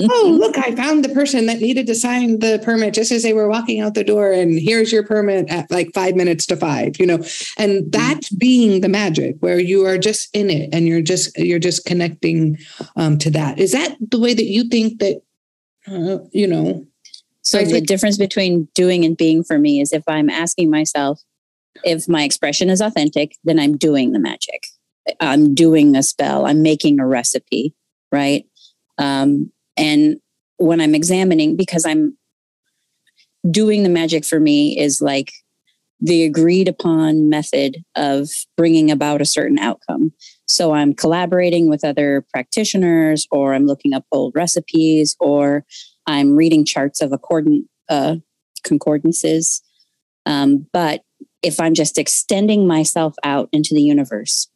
oh, 0.10 0.36
look, 0.38 0.58
I 0.58 0.74
found 0.74 1.04
the 1.04 1.08
person 1.14 1.46
that 1.46 1.60
needed 1.60 1.86
to 1.86 1.94
sign 1.94 2.40
the 2.40 2.60
permit 2.62 2.94
just 2.94 3.10
as 3.12 3.22
they 3.22 3.32
were 3.32 3.48
walking 3.48 3.80
out 3.80 3.94
the 3.94 4.04
door. 4.04 4.30
And 4.32 4.58
here's 4.58 4.92
your 4.92 5.02
permit 5.04 5.48
at 5.48 5.70
like 5.70 5.92
five 5.94 6.14
minutes 6.16 6.46
to 6.46 6.56
five, 6.56 6.98
you 6.98 7.06
know, 7.06 7.24
and 7.56 7.90
that 7.92 8.20
being 8.38 8.80
the 8.80 8.88
magic 8.88 9.36
where 9.40 9.58
you 9.58 9.86
are 9.86 9.98
just 9.98 10.28
in 10.34 10.50
it 10.50 10.68
and 10.72 10.86
you're 10.86 11.02
just, 11.02 11.36
you're 11.38 11.58
just 11.58 11.84
connecting 11.86 12.58
um, 12.96 13.16
to 13.18 13.30
that. 13.30 13.58
Is 13.58 13.72
that 13.72 13.96
the 14.10 14.20
way 14.20 14.34
that 14.34 14.46
you 14.46 14.68
think 14.68 14.98
that, 15.00 15.22
uh, 15.88 16.18
you 16.32 16.46
know, 16.46 16.86
So 17.42 17.58
I 17.60 17.64
the 17.64 17.70
think- 17.70 17.86
difference 17.86 18.18
between 18.18 18.68
doing 18.74 19.04
and 19.04 19.16
being 19.16 19.42
for 19.42 19.58
me 19.58 19.80
is 19.80 19.92
if 19.92 20.04
I'm 20.06 20.28
asking 20.28 20.70
myself 20.70 21.22
if 21.84 22.08
my 22.08 22.24
expression 22.24 22.68
is 22.68 22.80
authentic, 22.80 23.36
then 23.44 23.58
I'm 23.58 23.76
doing 23.76 24.12
the 24.12 24.18
magic. 24.18 24.66
I'm 25.20 25.54
doing 25.54 25.96
a 25.96 26.02
spell. 26.02 26.46
I'm 26.46 26.62
making 26.62 27.00
a 27.00 27.06
recipe, 27.06 27.74
right? 28.12 28.44
Um, 28.98 29.50
and 29.76 30.16
when 30.58 30.80
I'm 30.80 30.94
examining, 30.94 31.56
because 31.56 31.86
I'm 31.86 32.16
doing 33.50 33.82
the 33.82 33.88
magic 33.88 34.24
for 34.24 34.38
me 34.38 34.78
is 34.78 35.00
like 35.00 35.32
the 36.00 36.24
agreed 36.24 36.68
upon 36.68 37.28
method 37.28 37.76
of 37.94 38.28
bringing 38.56 38.90
about 38.90 39.20
a 39.20 39.26
certain 39.26 39.58
outcome. 39.58 40.12
So 40.46 40.72
I'm 40.72 40.94
collaborating 40.94 41.68
with 41.68 41.84
other 41.84 42.24
practitioners, 42.32 43.26
or 43.30 43.54
I'm 43.54 43.66
looking 43.66 43.92
up 43.92 44.04
old 44.10 44.32
recipes, 44.34 45.16
or 45.20 45.64
I'm 46.06 46.36
reading 46.36 46.64
charts 46.64 47.00
of 47.00 47.12
accordant 47.12 47.66
uh, 47.88 48.16
concordances. 48.64 49.62
Um, 50.26 50.66
but 50.72 51.02
if 51.42 51.60
I'm 51.60 51.74
just 51.74 51.98
extending 51.98 52.66
myself 52.66 53.14
out 53.22 53.48
into 53.52 53.74
the 53.74 53.82
universe 53.82 54.48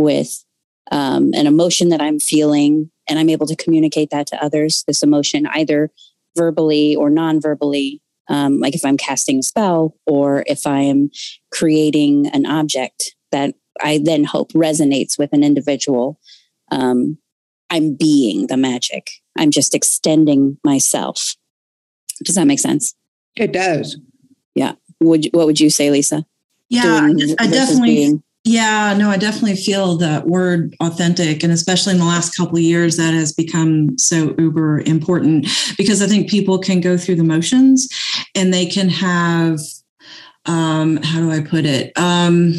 with 0.00 0.44
um, 0.90 1.30
an 1.34 1.46
emotion 1.46 1.90
that 1.90 2.00
I'm 2.00 2.18
feeling, 2.18 2.90
and 3.08 3.18
I'm 3.18 3.28
able 3.28 3.46
to 3.46 3.56
communicate 3.56 4.10
that 4.10 4.26
to 4.28 4.44
others, 4.44 4.84
this 4.86 5.02
emotion 5.02 5.46
either 5.46 5.90
verbally 6.36 6.96
or 6.96 7.10
non-verbally, 7.10 8.02
um, 8.28 8.60
like 8.60 8.74
if 8.74 8.84
I'm 8.84 8.96
casting 8.96 9.40
a 9.40 9.42
spell 9.42 9.96
or 10.06 10.44
if 10.46 10.66
I 10.66 10.80
am 10.80 11.10
creating 11.52 12.28
an 12.28 12.46
object 12.46 13.14
that 13.32 13.54
I 13.80 14.00
then 14.02 14.24
hope 14.24 14.52
resonates 14.52 15.18
with 15.18 15.32
an 15.32 15.42
individual. 15.42 16.18
Um, 16.70 17.18
I'm 17.70 17.94
being 17.94 18.48
the 18.48 18.56
magic. 18.56 19.10
I'm 19.38 19.50
just 19.50 19.74
extending 19.74 20.58
myself. 20.64 21.36
Does 22.24 22.34
that 22.34 22.46
make 22.46 22.58
sense? 22.58 22.94
it 23.36 23.52
does. 23.52 23.96
Yeah. 24.54 24.74
Would 25.00 25.28
what 25.32 25.46
would 25.46 25.60
you 25.60 25.70
say, 25.70 25.90
Lisa? 25.90 26.26
Yeah, 26.68 26.82
Doing 26.82 27.36
I 27.38 27.46
versus 27.46 27.68
definitely 27.68 27.94
being. 27.94 28.22
Yeah, 28.44 28.94
no, 28.96 29.10
I 29.10 29.18
definitely 29.18 29.56
feel 29.56 29.96
that 29.98 30.26
word 30.26 30.74
authentic. 30.80 31.42
And 31.42 31.52
especially 31.52 31.92
in 31.92 31.98
the 31.98 32.06
last 32.06 32.34
couple 32.34 32.56
of 32.56 32.62
years, 32.62 32.96
that 32.96 33.12
has 33.12 33.32
become 33.32 33.98
so 33.98 34.34
uber 34.38 34.80
important 34.80 35.46
because 35.76 36.00
I 36.00 36.06
think 36.06 36.30
people 36.30 36.58
can 36.58 36.80
go 36.80 36.96
through 36.96 37.16
the 37.16 37.24
motions 37.24 37.88
and 38.34 38.52
they 38.52 38.64
can 38.64 38.88
have, 38.88 39.60
um, 40.46 40.96
how 41.02 41.20
do 41.20 41.30
I 41.30 41.42
put 41.42 41.66
it? 41.66 41.92
Um, 41.98 42.54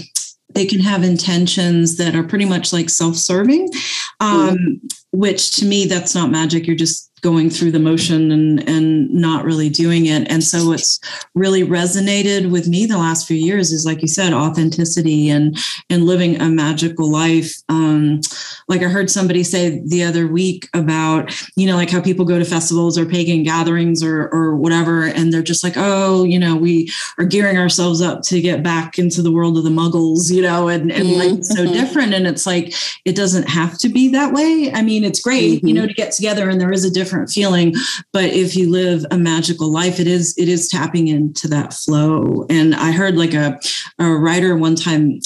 they 0.53 0.65
can 0.65 0.81
have 0.81 1.03
intentions 1.03 1.97
that 1.97 2.13
are 2.13 2.23
pretty 2.23 2.45
much 2.45 2.71
like 2.71 2.89
self 2.89 3.15
serving, 3.15 3.71
um, 4.19 4.81
which 5.11 5.55
to 5.57 5.65
me, 5.65 5.85
that's 5.85 6.13
not 6.13 6.29
magic. 6.29 6.67
You're 6.67 6.75
just 6.75 7.10
going 7.21 7.49
through 7.49 7.71
the 7.71 7.79
motion 7.79 8.31
and, 8.31 8.67
and 8.67 9.09
not 9.11 9.45
really 9.45 9.69
doing 9.69 10.05
it. 10.07 10.29
And 10.29 10.43
so 10.43 10.71
it's 10.71 10.99
really 11.35 11.63
resonated 11.63 12.51
with 12.51 12.67
me 12.67 12.85
the 12.85 12.97
last 12.97 13.27
few 13.27 13.37
years 13.37 13.71
is 13.71 13.85
like 13.85 14.01
you 14.01 14.07
said, 14.07 14.33
authenticity 14.33 15.29
and 15.29 15.57
and 15.89 16.05
living 16.05 16.39
a 16.41 16.49
magical 16.49 17.09
life. 17.11 17.53
Um, 17.69 18.21
like 18.67 18.81
I 18.81 18.87
heard 18.87 19.09
somebody 19.09 19.43
say 19.43 19.81
the 19.85 20.03
other 20.03 20.27
week 20.27 20.67
about, 20.73 21.31
you 21.55 21.67
know, 21.67 21.75
like 21.75 21.89
how 21.89 22.01
people 22.01 22.25
go 22.25 22.39
to 22.39 22.45
festivals 22.45 22.97
or 22.97 23.05
pagan 23.05 23.43
gatherings 23.43 24.03
or 24.03 24.29
or 24.33 24.55
whatever, 24.55 25.05
and 25.05 25.31
they're 25.31 25.41
just 25.41 25.63
like, 25.63 25.73
oh, 25.77 26.23
you 26.23 26.39
know, 26.39 26.55
we 26.55 26.91
are 27.17 27.25
gearing 27.25 27.57
ourselves 27.57 28.01
up 28.01 28.21
to 28.23 28.41
get 28.41 28.63
back 28.63 28.97
into 28.97 29.21
the 29.21 29.31
world 29.31 29.57
of 29.57 29.63
the 29.63 29.69
muggles, 29.69 30.31
you 30.31 30.41
know, 30.41 30.67
and, 30.67 30.91
and 30.91 31.11
like 31.13 31.31
it's 31.39 31.49
so 31.49 31.65
Mhm. 31.65 31.73
different. 31.73 32.13
And 32.13 32.25
it's 32.25 32.45
like 32.45 32.73
it 33.05 33.15
doesn't 33.15 33.47
have 33.49 33.77
to 33.79 33.89
be 33.89 34.09
that 34.09 34.33
way. 34.33 34.71
I 34.73 34.81
mean, 34.81 35.03
it's 35.03 35.21
great, 35.21 35.63
you 35.63 35.73
know, 35.73 35.85
to 35.85 35.93
get 35.93 36.11
together 36.13 36.49
and 36.49 36.59
there 36.59 36.71
is 36.71 36.83
a 36.83 36.89
different 36.89 37.10
feeling, 37.29 37.73
but 38.13 38.25
if 38.25 38.55
you 38.55 38.69
live 38.69 39.05
a 39.11 39.17
magical 39.17 39.71
life, 39.71 39.99
it 39.99 40.07
is 40.07 40.35
it 40.37 40.47
is 40.47 40.67
tapping 40.67 41.07
into 41.07 41.47
that 41.49 41.73
flow. 41.73 42.45
And 42.49 42.75
I 42.75 42.91
heard 42.91 43.17
like 43.17 43.33
a, 43.33 43.59
a 43.99 44.07
writer 44.07 44.55
one 44.55 44.75
time 44.75 45.19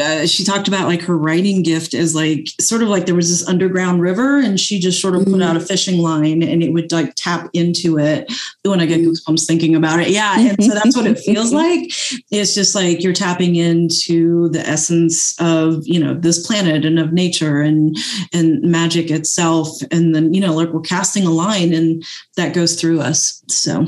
uh, 0.00 0.24
she 0.26 0.42
talked 0.42 0.68
about 0.68 0.86
like 0.88 1.02
her 1.02 1.16
writing 1.18 1.62
gift 1.62 1.92
as 1.92 2.14
like 2.14 2.46
sort 2.60 2.82
of 2.82 2.88
like 2.88 3.04
there 3.04 3.14
was 3.14 3.28
this 3.28 3.46
underground 3.46 4.00
river 4.00 4.38
and 4.38 4.58
she 4.58 4.78
just 4.78 5.00
sort 5.02 5.14
of 5.14 5.24
put 5.24 5.34
Mhm. 5.34 5.42
out 5.44 5.56
a 5.56 5.60
fishing 5.60 5.98
line 6.00 6.42
and 6.42 6.62
it 6.62 6.72
would 6.72 6.90
like 6.92 7.12
tap 7.14 7.50
into 7.52 7.98
it 7.98 8.32
when 8.64 8.80
i 8.80 8.86
get 8.86 9.00
Mhm. 9.00 9.08
goosebumps 9.12 9.46
thinking 9.46 9.74
about 9.74 10.00
it 10.00 10.08
yeah 10.08 10.38
and 10.38 10.64
so 10.64 10.72
that's 10.72 10.96
what 10.96 11.06
it 11.06 11.18
feels 11.18 11.52
like 11.62 11.92
it's 12.30 12.54
just 12.54 12.74
like 12.74 13.02
you're 13.02 13.12
tapping 13.12 13.56
into 13.56 14.48
the 14.48 14.66
essence 14.66 15.34
of 15.38 15.86
you 15.86 16.00
know 16.00 16.14
this 16.14 16.46
planet 16.46 16.86
and 16.86 16.98
of 16.98 17.12
nature 17.12 17.60
and 17.60 17.96
and 18.32 18.62
magic 18.62 19.10
itself 19.10 19.68
and 19.90 20.14
then 20.14 20.32
you 20.32 20.40
know 20.40 20.54
like 20.54 20.70
we're 20.70 20.80
casting 20.80 21.26
a 21.26 21.30
line 21.30 21.74
and 21.74 22.02
that 22.38 22.54
goes 22.54 22.80
through 22.80 23.00
us 23.00 23.42
so 23.48 23.86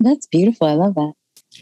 That's 0.00 0.26
beautiful. 0.26 0.66
I 0.66 0.72
love 0.74 0.94
that. 0.96 1.12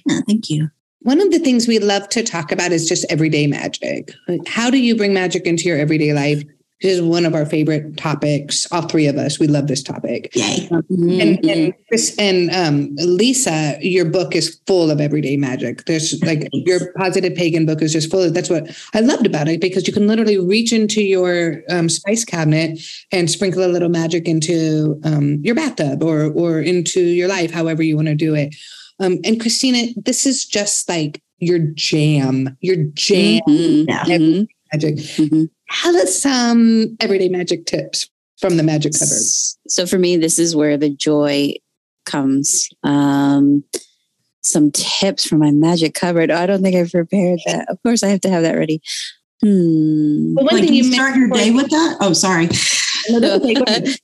yeah, 0.06 0.20
thank 0.26 0.50
you 0.50 0.70
One 1.02 1.20
of 1.20 1.30
the 1.30 1.38
things 1.38 1.66
we 1.66 1.78
love 1.78 2.08
to 2.10 2.22
talk 2.22 2.52
about 2.52 2.72
is 2.72 2.88
just 2.88 3.04
everyday 3.10 3.46
magic. 3.46 4.12
How 4.46 4.70
do 4.70 4.78
you 4.78 4.96
bring 4.96 5.12
magic 5.12 5.46
into 5.46 5.64
your 5.64 5.78
everyday 5.78 6.12
life? 6.12 6.42
this 6.82 6.94
is 6.94 7.02
one 7.02 7.24
of 7.24 7.34
our 7.34 7.46
favorite 7.46 7.96
topics. 7.96 8.66
All 8.72 8.82
three 8.82 9.06
of 9.06 9.16
us, 9.16 9.38
we 9.38 9.46
love 9.46 9.68
this 9.68 9.82
topic. 9.82 10.34
Yay. 10.34 10.68
Mm-hmm. 10.68 11.20
And, 11.20 11.46
and 11.46 11.74
Chris 11.88 12.14
and 12.18 12.50
um, 12.50 12.94
Lisa, 12.96 13.78
your 13.80 14.04
book 14.04 14.34
is 14.34 14.60
full 14.66 14.90
of 14.90 15.00
everyday 15.00 15.36
magic. 15.36 15.84
There's 15.84 16.20
like 16.24 16.48
your 16.52 16.92
positive 16.94 17.36
pagan 17.36 17.66
book 17.66 17.82
is 17.82 17.92
just 17.92 18.10
full 18.10 18.22
of. 18.22 18.34
That's 18.34 18.50
what 18.50 18.76
I 18.94 19.00
loved 19.00 19.26
about 19.26 19.48
it 19.48 19.60
because 19.60 19.86
you 19.86 19.92
can 19.92 20.08
literally 20.08 20.38
reach 20.38 20.72
into 20.72 21.02
your 21.02 21.62
um, 21.70 21.88
spice 21.88 22.24
cabinet 22.24 22.80
and 23.12 23.30
sprinkle 23.30 23.64
a 23.64 23.70
little 23.70 23.88
magic 23.88 24.26
into 24.26 25.00
um, 25.04 25.38
your 25.42 25.54
bathtub 25.54 26.02
or 26.02 26.32
or 26.32 26.60
into 26.60 27.00
your 27.00 27.28
life, 27.28 27.52
however 27.52 27.82
you 27.82 27.94
want 27.94 28.08
to 28.08 28.16
do 28.16 28.34
it. 28.34 28.56
Um, 29.02 29.18
and 29.24 29.40
Christina, 29.40 29.92
this 29.96 30.24
is 30.26 30.44
just 30.46 30.88
like 30.88 31.20
your 31.38 31.58
jam, 31.58 32.56
your 32.60 32.76
jam 32.94 33.40
Mhm. 33.48 33.84
Yeah. 33.88 34.04
Mhm. 34.04 34.46
magic. 34.72 34.94
Mhm. 34.96 35.48
Tell 35.72 35.96
us 35.96 36.16
some 36.20 36.96
everyday 37.00 37.28
magic 37.28 37.66
tips 37.66 38.08
from 38.38 38.56
the 38.56 38.62
magic 38.62 38.92
cupboard. 38.92 39.22
So 39.68 39.86
for 39.86 39.98
me, 39.98 40.16
this 40.16 40.38
is 40.38 40.54
where 40.54 40.76
the 40.76 40.90
joy 40.90 41.54
comes. 42.06 42.68
Um, 42.84 43.64
some 44.42 44.70
tips 44.72 45.24
from 45.26 45.38
my 45.40 45.50
magic 45.50 45.94
cupboard. 45.94 46.30
I 46.30 46.46
don't 46.46 46.62
think 46.62 46.76
I've 46.76 46.90
prepared 46.92 47.40
that. 47.46 47.68
Of 47.68 47.82
course, 47.82 48.02
I 48.04 48.08
have 48.08 48.20
to 48.22 48.28
have 48.30 48.42
that 48.44 48.56
ready. 48.56 48.80
Hmm. 49.42 50.34
But 50.34 50.44
one 50.44 50.54
Like 50.54 50.64
thing 50.66 50.74
you 50.74 50.84
you 50.84 50.92
start 50.92 51.16
your 51.16 51.28
day 51.28 51.50
with 51.50 51.70
that? 51.70 51.96
Oh, 52.00 52.12
sorry. 52.12 52.46
mentioned- 53.10 53.20
No, 53.20 53.38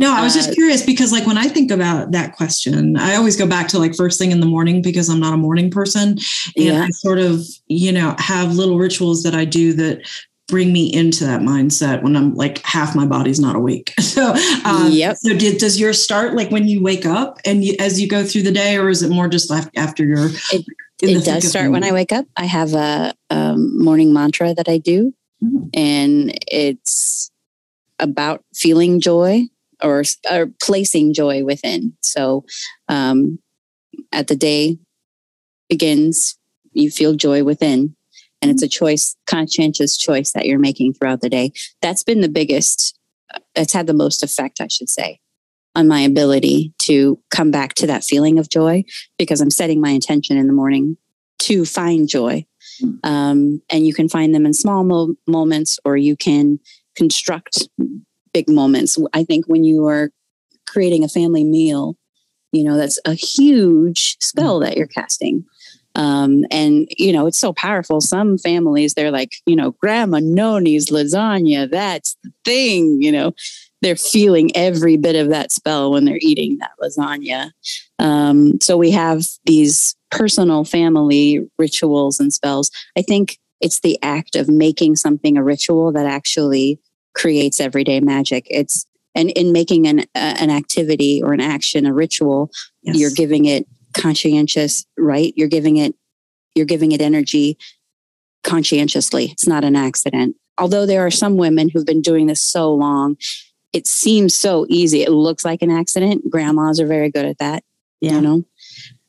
I 0.00 0.22
was 0.22 0.34
just 0.34 0.50
Uh, 0.50 0.54
curious 0.54 0.82
because, 0.82 1.12
like, 1.12 1.26
when 1.26 1.38
I 1.38 1.48
think 1.48 1.70
about 1.70 2.12
that 2.12 2.34
question, 2.34 2.96
I 2.96 3.14
always 3.16 3.36
go 3.36 3.46
back 3.46 3.68
to 3.68 3.78
like 3.78 3.94
first 3.94 4.18
thing 4.18 4.30
in 4.32 4.40
the 4.40 4.46
morning 4.46 4.82
because 4.82 5.08
I'm 5.08 5.20
not 5.20 5.34
a 5.34 5.36
morning 5.36 5.70
person. 5.70 6.18
And 6.56 6.64
Yeah. 6.64 6.84
I 6.84 6.90
sort 6.90 7.18
of, 7.18 7.46
you 7.68 7.92
know, 7.92 8.14
have 8.18 8.54
little 8.56 8.78
rituals 8.78 9.22
that 9.22 9.34
I 9.34 9.44
do 9.44 9.72
that 9.74 10.00
bring 10.48 10.72
me 10.72 10.92
into 10.92 11.24
that 11.24 11.40
mindset 11.40 12.02
when 12.02 12.16
I'm 12.16 12.34
like 12.34 12.58
half 12.64 12.94
my 12.94 13.06
body's 13.06 13.38
not 13.40 13.54
awake. 13.56 13.94
So, 14.00 14.34
um, 14.64 14.90
Yep. 14.92 15.16
So, 15.18 15.34
did, 15.36 15.58
does 15.58 15.78
your 15.80 15.92
start 15.92 16.34
like 16.34 16.50
when 16.50 16.66
you 16.68 16.82
wake 16.82 17.06
up 17.06 17.38
and 17.44 17.64
you, 17.64 17.74
as 17.78 18.00
you 18.00 18.08
go 18.08 18.24
through 18.24 18.42
the 18.42 18.52
day, 18.52 18.76
or 18.76 18.88
is 18.90 19.02
it 19.02 19.10
more 19.10 19.28
just 19.28 19.50
af- 19.50 19.70
after 19.76 20.04
you're? 20.04 20.28
It- 20.52 20.66
it 21.00 21.24
does 21.24 21.48
start 21.48 21.70
when? 21.72 21.82
I 21.82 21.90
wake 21.92 22.12
up. 22.12 22.26
I 22.36 22.44
have 22.44 22.74
a 22.74 23.12
um, 23.30 23.76
morning 23.82 24.12
mantra 24.12 24.54
that 24.54 24.68
I 24.68 24.78
do, 24.78 25.12
Mhm. 25.42 25.70
and 25.74 26.38
it's 26.46 27.30
about 27.98 28.44
feeling 28.54 29.00
joy 29.00 29.48
or, 29.82 30.02
or 30.30 30.50
placing 30.62 31.14
joy 31.14 31.44
within. 31.44 31.94
So, 32.02 32.44
um, 32.88 33.38
at 34.10 34.28
the 34.28 34.36
day 34.36 34.78
begins, 35.68 36.38
you 36.72 36.90
feel 36.90 37.14
joy 37.14 37.44
within, 37.44 37.94
and 38.40 38.50
it's 38.50 38.62
a 38.62 38.68
choice, 38.68 39.16
conscientious 39.26 39.96
choice 39.96 40.32
that 40.32 40.46
you're 40.46 40.58
making 40.58 40.94
throughout 40.94 41.20
the 41.20 41.30
day. 41.30 41.52
That's 41.80 42.02
been 42.02 42.20
the 42.20 42.28
biggest. 42.28 42.98
It's 43.54 43.72
had 43.72 43.86
the 43.86 43.94
most 43.94 44.22
effect, 44.22 44.60
I 44.60 44.68
should 44.68 44.90
say, 44.90 45.20
on 45.74 45.88
my 45.88 46.00
ability 46.00 46.74
to 46.82 47.18
come 47.30 47.50
back 47.50 47.74
to 47.74 47.86
that 47.86 48.04
feeling 48.04 48.38
of 48.38 48.48
joy 48.48 48.84
because 49.18 49.40
I'm 49.40 49.50
setting 49.50 49.80
my 49.80 49.90
intention 49.90 50.36
in 50.36 50.46
the 50.46 50.52
morning 50.52 50.96
to 51.40 51.64
find 51.64 52.08
joy. 52.08 52.44
Um, 53.04 53.62
and 53.70 53.86
you 53.86 53.94
can 53.94 54.08
find 54.08 54.34
them 54.34 54.46
in 54.46 54.54
small 54.54 54.84
mo- 54.84 55.14
moments 55.26 55.78
or 55.84 55.96
you 55.96 56.16
can 56.16 56.58
construct 56.96 57.68
big 58.32 58.48
moments. 58.48 58.98
I 59.12 59.24
think 59.24 59.46
when 59.46 59.64
you 59.64 59.86
are 59.86 60.10
creating 60.66 61.04
a 61.04 61.08
family 61.08 61.44
meal, 61.44 61.96
you 62.52 62.64
know, 62.64 62.76
that's 62.76 62.98
a 63.04 63.14
huge 63.14 64.16
spell 64.20 64.58
that 64.60 64.76
you're 64.76 64.86
casting. 64.86 65.44
Um, 65.94 66.46
and, 66.50 66.88
you 66.96 67.12
know, 67.12 67.26
it's 67.26 67.38
so 67.38 67.52
powerful. 67.52 68.00
Some 68.00 68.38
families, 68.38 68.94
they're 68.94 69.10
like, 69.10 69.32
you 69.46 69.54
know, 69.54 69.72
Grandma 69.72 70.18
Noni's 70.18 70.90
lasagna, 70.90 71.70
that's 71.70 72.16
the 72.22 72.32
thing, 72.44 73.02
you 73.02 73.12
know, 73.12 73.32
they're 73.82 73.96
feeling 73.96 74.56
every 74.56 74.96
bit 74.96 75.16
of 75.16 75.28
that 75.28 75.50
spell 75.50 75.90
when 75.92 76.04
they're 76.04 76.18
eating 76.20 76.56
that 76.58 76.70
lasagna. 76.80 77.50
Um, 77.98 78.58
so 78.60 78.76
we 78.76 78.90
have 78.92 79.24
these 79.44 79.96
personal 80.10 80.64
family 80.64 81.40
rituals 81.58 82.20
and 82.20 82.32
spells. 82.32 82.70
I 82.96 83.02
think 83.02 83.38
it's 83.60 83.80
the 83.80 83.98
act 84.02 84.36
of 84.36 84.48
making 84.48 84.96
something 84.96 85.36
a 85.36 85.42
ritual 85.42 85.92
that 85.92 86.06
actually 86.06 86.78
creates 87.14 87.60
everyday 87.60 88.00
magic. 88.00 88.46
It's 88.50 88.86
and 89.14 89.30
in 89.30 89.52
making 89.52 89.86
an 89.86 90.00
uh, 90.00 90.36
an 90.40 90.50
activity 90.50 91.22
or 91.22 91.32
an 91.32 91.40
action 91.40 91.86
a 91.86 91.92
ritual, 91.94 92.50
Yes. 92.82 92.96
you're 92.98 93.10
giving 93.10 93.44
it 93.44 93.66
conscientious, 93.94 94.84
right? 94.98 95.32
You're 95.36 95.48
giving 95.48 95.76
it 95.76 95.94
you're 96.54 96.66
giving 96.66 96.92
it 96.92 97.00
energy 97.00 97.56
conscientiously. 98.44 99.26
It's 99.32 99.46
not 99.46 99.64
an 99.64 99.76
accident. 99.76 100.36
Although 100.58 100.86
there 100.86 101.04
are 101.06 101.10
some 101.10 101.36
women 101.36 101.68
who've 101.68 101.86
been 101.86 102.02
doing 102.02 102.26
this 102.26 102.42
so 102.42 102.74
long, 102.74 103.16
it 103.72 103.86
seems 103.86 104.34
so 104.34 104.66
easy. 104.68 105.02
It 105.02 105.10
looks 105.10 105.44
like 105.44 105.62
an 105.62 105.70
accident. 105.70 106.30
Grandmas 106.30 106.78
are 106.80 106.86
very 106.86 107.10
good 107.10 107.24
at 107.24 107.38
that 107.38 107.64
Yeah. 108.00 108.16
you 108.16 108.20
know 108.20 108.44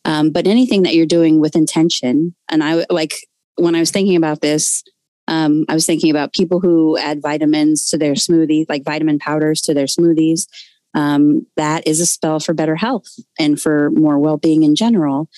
um, 0.05 0.31
but 0.31 0.47
anything 0.47 0.83
that 0.83 0.95
you're 0.95 1.05
doing 1.05 1.39
with 1.39 1.55
intention 1.55 2.35
and 2.49 2.61
i 2.63 2.85
like 2.89 3.13
when 3.55 3.73
i 3.75 3.79
was 3.79 3.91
thinking 3.91 4.15
about 4.17 4.41
this 4.41 4.83
um, 5.28 5.65
i 5.69 5.74
was 5.74 5.86
thinking 5.86 6.09
about 6.09 6.34
people 6.34 6.59
who 6.59 6.97
add 6.97 7.21
vitamins 7.21 7.89
to 7.89 7.97
their 7.97 8.13
smoothies 8.13 8.65
like 8.69 8.84
vitamin 8.84 9.19
powders 9.19 9.61
to 9.61 9.74
their 9.74 9.86
smoothies 9.86 10.47
um, 10.95 11.47
that 11.57 11.88
is 11.88 11.99
a 11.99 12.05
spell 12.05 12.39
for 12.39 12.53
better 12.53 12.76
health 12.76 13.07
and 13.39 13.59
for 13.59 13.89
more 13.91 14.19
well-being 14.19 14.63
in 14.63 14.76
general 14.76 15.30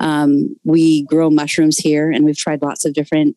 um, 0.00 0.56
we 0.64 1.04
grow 1.04 1.30
mushrooms 1.30 1.78
here 1.78 2.10
and 2.10 2.24
we've 2.24 2.36
tried 2.38 2.62
lots 2.62 2.84
of 2.84 2.94
different 2.94 3.36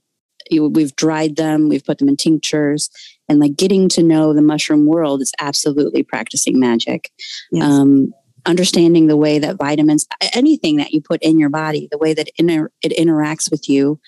we've 0.51 0.95
dried 0.95 1.35
them 1.35 1.69
we've 1.69 1.85
put 1.85 1.97
them 1.97 2.07
in 2.07 2.15
tinctures 2.15 2.89
and 3.27 3.39
like 3.39 3.55
getting 3.55 3.89
to 3.89 4.03
know 4.03 4.33
the 4.33 4.41
mushroom 4.41 4.85
world 4.85 5.21
is 5.21 5.33
absolutely 5.39 6.03
practicing 6.03 6.59
magic 6.59 7.11
Yes. 7.51 7.63
um, 7.63 8.13
understanding 8.45 9.07
the 9.07 9.17
way 9.17 9.39
that 9.39 9.57
vitamins, 9.57 10.07
anything 10.33 10.77
that 10.77 10.91
you 10.91 11.01
put 11.01 11.21
in 11.21 11.39
your 11.39 11.49
body, 11.49 11.87
the 11.91 11.97
way 11.97 12.13
that 12.13 12.29
inter- 12.37 12.71
it 12.81 12.93
interacts 12.97 13.49
with 13.49 13.67
you 13.67 13.99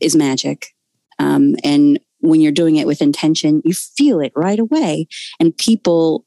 is 0.00 0.16
magic. 0.16 0.74
Um, 1.18 1.54
and 1.64 1.98
when 2.20 2.40
you're 2.40 2.52
doing 2.52 2.76
it 2.76 2.86
with 2.86 3.02
intention, 3.02 3.62
you 3.64 3.74
feel 3.74 4.20
it 4.20 4.32
right 4.34 4.58
away. 4.58 5.06
And 5.40 5.56
people 5.56 6.24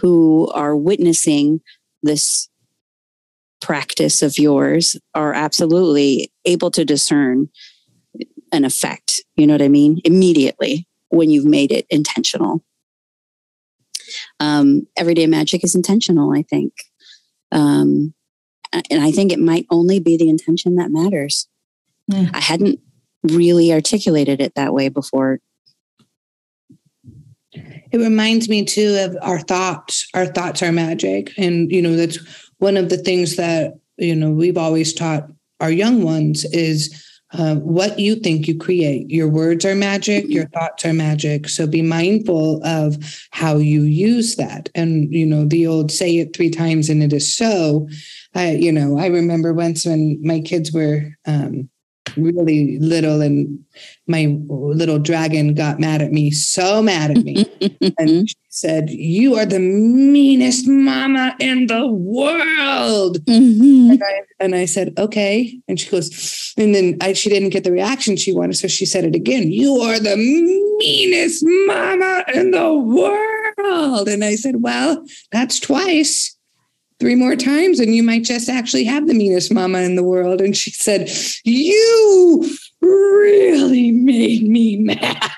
who 0.00 0.48
are 0.54 0.76
witnessing 0.76 1.60
this 2.02 2.48
practice 3.60 4.22
of 4.22 4.38
yours 4.38 4.96
are 5.14 5.32
absolutely 5.32 6.32
able 6.44 6.70
to 6.72 6.84
discern 6.84 7.48
an 8.52 8.64
effect. 8.64 9.22
You 9.36 9.46
know 9.46 9.54
what 9.54 9.62
I 9.62 9.68
mean? 9.68 10.00
Immediately 10.04 10.86
when 11.08 11.30
you've 11.30 11.46
made 11.46 11.72
it 11.72 11.86
intentional 11.90 12.64
um, 14.40 14.86
everyday 14.96 15.26
magic 15.26 15.64
is 15.64 15.74
intentional 15.74 16.32
i 16.32 16.42
think 16.42 16.72
um, 17.52 18.14
and 18.90 19.02
i 19.02 19.10
think 19.10 19.32
it 19.32 19.38
might 19.38 19.66
only 19.70 19.98
be 20.00 20.16
the 20.16 20.28
intention 20.28 20.76
that 20.76 20.90
matters 20.90 21.48
i 22.34 22.40
hadn't 22.40 22.80
really 23.24 23.72
articulated 23.72 24.40
it 24.40 24.54
that 24.54 24.72
way 24.74 24.88
before 24.88 25.40
It 27.94 27.98
reminds 27.98 28.48
me 28.48 28.64
too 28.64 28.96
of 28.98 29.16
our 29.22 29.38
thoughts. 29.38 30.08
Our 30.14 30.26
thoughts 30.26 30.62
are 30.62 30.72
magic. 30.72 31.32
And, 31.38 31.70
you 31.70 31.80
know, 31.80 31.94
that's 31.94 32.18
one 32.58 32.76
of 32.76 32.88
the 32.88 32.98
things 32.98 33.36
that, 33.36 33.74
you 33.98 34.16
know, 34.16 34.32
we've 34.32 34.58
always 34.58 34.92
taught 34.92 35.28
our 35.60 35.70
young 35.70 36.02
ones 36.02 36.44
is 36.46 37.00
uh, 37.32 37.54
what 37.56 37.98
you 37.98 38.16
think 38.16 38.48
you 38.48 38.58
create. 38.58 39.10
Your 39.10 39.28
words 39.28 39.64
are 39.64 39.76
magic, 39.76 40.24
your 40.28 40.46
thoughts 40.48 40.84
are 40.84 40.92
magic. 40.92 41.48
So 41.48 41.66
be 41.66 41.82
mindful 41.82 42.60
of 42.64 42.96
how 43.30 43.58
you 43.58 43.82
use 43.82 44.36
that. 44.36 44.70
And, 44.74 45.12
you 45.12 45.26
know, 45.26 45.44
the 45.44 45.66
old 45.66 45.92
say 45.92 46.18
it 46.18 46.34
three 46.34 46.50
times 46.50 46.88
and 46.88 47.02
it 47.02 47.12
is 47.12 47.32
so. 47.32 47.88
I, 48.34 48.52
you 48.52 48.72
know, 48.72 48.98
I 48.98 49.06
remember 49.06 49.52
once 49.52 49.86
when 49.86 50.18
my 50.22 50.40
kids 50.40 50.72
were 50.72 51.16
um, 51.26 51.70
really 52.16 52.78
little 52.78 53.20
and 53.20 53.58
my 54.06 54.36
little 54.48 54.98
dragon 54.98 55.54
got 55.54 55.80
mad 55.80 56.02
at 56.02 56.12
me, 56.12 56.30
so 56.30 56.82
mad 56.82 57.10
at 57.10 57.24
me. 57.24 57.46
and 57.98 58.28
she 58.28 58.36
said, 58.48 58.90
You 58.90 59.34
are 59.36 59.46
the 59.46 59.58
meanest 59.58 60.68
mama 60.68 61.34
in 61.40 61.66
the 61.66 61.86
world. 61.86 63.24
Mhm. 63.24 63.90
And 63.92 64.02
I, 64.02 64.20
and 64.40 64.54
I 64.54 64.64
said, 64.66 64.92
Okay. 64.98 65.58
And 65.68 65.80
she 65.80 65.90
goes, 65.90 66.52
And 66.56 66.74
then 66.74 66.98
I, 67.00 67.14
she 67.14 67.30
didn't 67.30 67.50
get 67.50 67.64
the 67.64 67.72
reaction 67.72 68.16
she 68.16 68.32
wanted. 68.32 68.56
So 68.56 68.68
she 68.68 68.86
said 68.86 69.04
it 69.04 69.14
again 69.14 69.50
You 69.50 69.76
are 69.78 69.98
the 69.98 70.16
meanest 70.16 71.42
mama 71.66 72.24
in 72.34 72.50
the 72.50 72.72
world. 72.74 74.08
And 74.08 74.24
I 74.24 74.34
said, 74.36 74.56
Well, 74.62 75.04
that's 75.32 75.58
twice. 75.58 76.33
Three 77.00 77.16
more 77.16 77.34
times, 77.36 77.80
and 77.80 77.94
you 77.94 78.02
might 78.02 78.22
just 78.22 78.48
actually 78.48 78.84
have 78.84 79.08
the 79.08 79.14
meanest 79.14 79.52
mama 79.52 79.80
in 79.80 79.96
the 79.96 80.04
world. 80.04 80.40
And 80.40 80.56
she 80.56 80.70
said, 80.70 81.10
You 81.44 82.48
really 82.80 83.90
made 83.90 84.44
me 84.44 84.76
mad. 84.76 85.30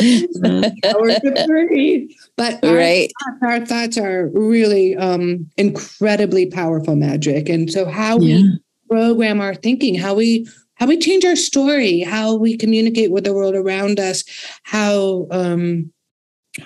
Hours 0.00 1.18
to 1.20 1.44
three. 1.46 2.16
But 2.36 2.64
our 2.64 2.74
right 2.74 3.12
thoughts, 3.22 3.38
our 3.42 3.66
thoughts 3.66 3.98
are 3.98 4.28
really 4.32 4.96
um, 4.96 5.46
incredibly 5.56 6.46
powerful 6.46 6.96
magic. 6.96 7.48
And 7.48 7.70
so 7.70 7.84
how 7.84 8.18
Yeah. 8.18 8.36
we 8.36 8.60
program 8.88 9.40
our 9.40 9.54
thinking, 9.54 9.94
how 9.94 10.14
we 10.14 10.46
how 10.76 10.86
we 10.86 10.96
change 10.96 11.26
our 11.26 11.36
story, 11.36 12.00
how 12.00 12.34
we 12.36 12.56
communicate 12.56 13.10
with 13.10 13.24
the 13.24 13.34
world 13.34 13.54
around 13.54 14.00
us, 14.00 14.24
how 14.62 15.26
um, 15.30 15.92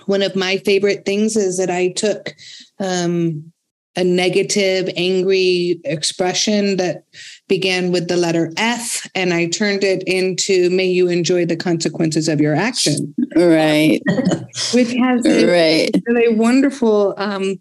one 0.06 0.22
of 0.22 0.36
my 0.36 0.58
favorite 0.58 1.04
things 1.04 1.36
is 1.36 1.58
that 1.58 1.70
I 1.70 1.88
took 1.88 2.34
um, 2.78 3.52
a 3.96 4.04
negative, 4.04 4.88
angry 4.96 5.80
expression 5.84 6.76
that 6.78 7.04
began 7.48 7.92
with 7.92 8.08
the 8.08 8.16
letter 8.16 8.52
F, 8.56 9.08
and 9.14 9.32
I 9.32 9.46
turned 9.46 9.84
it 9.84 10.02
into 10.06 10.70
"May 10.70 10.86
you 10.86 11.08
enjoy 11.08 11.46
the 11.46 11.56
consequences 11.56 12.28
of 12.28 12.40
your 12.40 12.54
action." 12.54 13.14
Right. 13.36 14.00
Which 14.74 14.92
has 14.94 15.26
a, 15.26 15.46
right. 15.46 15.90
a 16.08 16.34
wonderful 16.34 17.14
um, 17.16 17.56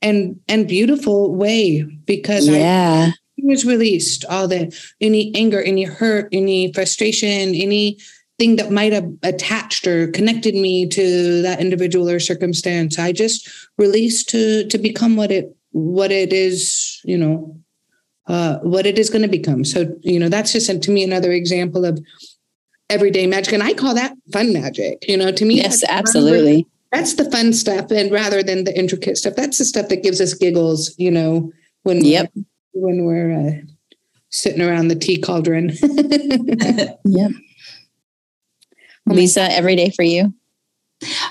and 0.00 0.40
and 0.48 0.68
beautiful 0.68 1.34
way 1.34 1.82
because 1.82 2.48
yeah. 2.48 3.10
I 3.12 3.42
was 3.42 3.64
released 3.64 4.24
all 4.26 4.48
the 4.48 4.74
any 5.00 5.34
anger, 5.34 5.62
any 5.62 5.84
hurt, 5.84 6.28
any 6.32 6.72
frustration, 6.72 7.54
any 7.54 7.98
thing 8.38 8.56
that 8.56 8.70
might 8.70 8.92
have 8.92 9.08
attached 9.22 9.86
or 9.86 10.08
connected 10.08 10.54
me 10.54 10.88
to 10.88 11.42
that 11.42 11.60
individual 11.60 12.08
or 12.08 12.18
circumstance. 12.18 12.98
I 12.98 13.12
just 13.12 13.48
released 13.78 14.28
to 14.30 14.66
to 14.68 14.78
become 14.78 15.16
what 15.16 15.30
it 15.30 15.56
what 15.70 16.12
it 16.12 16.32
is, 16.32 17.00
you 17.04 17.18
know, 17.18 17.56
uh, 18.26 18.58
what 18.58 18.86
it 18.86 18.98
is 18.98 19.10
going 19.10 19.22
to 19.22 19.28
become. 19.28 19.64
So, 19.64 19.94
you 20.02 20.18
know, 20.18 20.28
that's 20.28 20.52
just 20.52 20.82
to 20.82 20.90
me 20.90 21.02
another 21.02 21.32
example 21.32 21.84
of 21.84 21.98
everyday 22.88 23.26
magic. 23.26 23.52
And 23.52 23.62
I 23.62 23.74
call 23.74 23.94
that 23.94 24.14
fun 24.32 24.52
magic, 24.52 25.04
you 25.08 25.16
know, 25.16 25.32
to 25.32 25.44
me. 25.44 25.56
Yes, 25.56 25.82
absolutely. 25.88 26.66
That's 26.92 27.14
the 27.14 27.28
fun 27.30 27.52
stuff. 27.52 27.90
And 27.90 28.12
rather 28.12 28.42
than 28.42 28.64
the 28.64 28.78
intricate 28.78 29.18
stuff, 29.18 29.34
that's 29.34 29.58
the 29.58 29.64
stuff 29.64 29.88
that 29.88 30.02
gives 30.02 30.20
us 30.20 30.32
giggles, 30.32 30.94
you 30.96 31.10
know, 31.10 31.52
when, 31.82 32.04
yep. 32.04 32.32
when 32.72 33.04
we're 33.04 33.32
uh, 33.32 33.52
sitting 34.30 34.62
around 34.62 34.88
the 34.88 34.94
tea 34.94 35.18
cauldron. 35.18 35.72
yep. 37.04 37.32
Lisa, 39.06 39.50
every 39.52 39.76
day 39.76 39.90
for 39.90 40.02
you? 40.02 40.32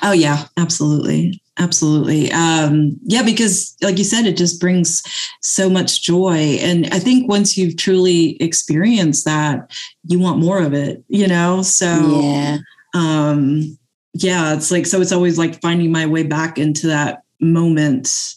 Oh 0.02 0.12
yeah, 0.12 0.46
absolutely. 0.58 1.42
Absolutely. 1.60 2.32
Um, 2.32 3.00
yeah, 3.04 3.22
because 3.22 3.76
like 3.82 4.00
you 4.00 4.04
said, 4.04 4.26
it 4.26 4.38
just 4.38 4.60
brings 4.60 5.04
so 5.42 5.70
much 5.70 6.02
joy. 6.02 6.58
And 6.60 6.88
I 6.92 6.98
think 7.00 7.30
once 7.30 7.58
you've 7.58 7.78
truly 7.78 8.38
experienced 8.42 9.26
that, 9.26 9.72
you 10.04 10.20
want 10.20 10.40
more 10.40 10.62
of 10.62 10.74
it, 10.74 11.04
you 11.10 11.28
know? 11.28 11.62
So 11.62 12.22
yeah. 12.22 12.58
um 12.96 13.78
yeah, 14.16 14.54
it's 14.54 14.72
like 14.72 14.86
so 14.86 15.00
it's 15.00 15.12
always 15.12 15.38
like 15.38 15.62
finding 15.62 15.92
my 15.92 16.06
way 16.06 16.24
back 16.24 16.58
into 16.58 16.88
that 16.88 17.24
moment 17.40 18.36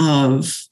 of 0.00 0.65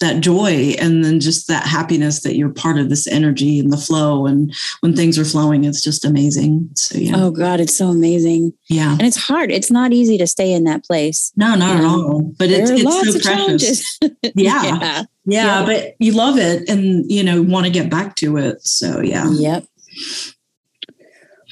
that 0.00 0.20
joy 0.20 0.74
and 0.78 1.04
then 1.04 1.20
just 1.20 1.46
that 1.48 1.66
happiness 1.66 2.22
that 2.22 2.36
you're 2.36 2.52
part 2.52 2.78
of 2.78 2.88
this 2.88 3.06
energy 3.06 3.58
and 3.58 3.72
the 3.72 3.76
flow. 3.76 4.26
And 4.26 4.54
when 4.80 4.96
things 4.96 5.18
are 5.18 5.24
flowing 5.24 5.64
it's 5.64 5.82
just 5.82 6.04
amazing. 6.04 6.68
So 6.74 6.98
yeah. 6.98 7.12
Oh 7.16 7.30
god 7.30 7.60
it's 7.60 7.76
so 7.76 7.88
amazing. 7.88 8.52
Yeah. 8.68 8.92
And 8.92 9.02
it's 9.02 9.16
hard. 9.16 9.50
It's 9.50 9.70
not 9.70 9.92
easy 9.92 10.18
to 10.18 10.26
stay 10.26 10.52
in 10.52 10.64
that 10.64 10.84
place. 10.84 11.32
No 11.36 11.54
not 11.54 11.76
at 11.76 11.84
all. 11.84 12.22
But 12.38 12.50
it's, 12.50 12.70
it's 12.70 13.22
so 13.22 13.30
precious. 13.30 13.98
yeah. 14.34 14.64
yeah. 14.64 14.78
yeah 14.80 15.04
yeah. 15.24 15.66
but 15.66 15.94
you 15.98 16.12
love 16.12 16.38
it 16.38 16.68
and 16.68 17.10
you 17.10 17.22
know 17.22 17.42
want 17.42 17.66
to 17.66 17.72
get 17.72 17.90
back 17.90 18.16
to 18.16 18.36
it. 18.36 18.66
So 18.66 19.00
yeah. 19.00 19.30
Yep 19.30 19.64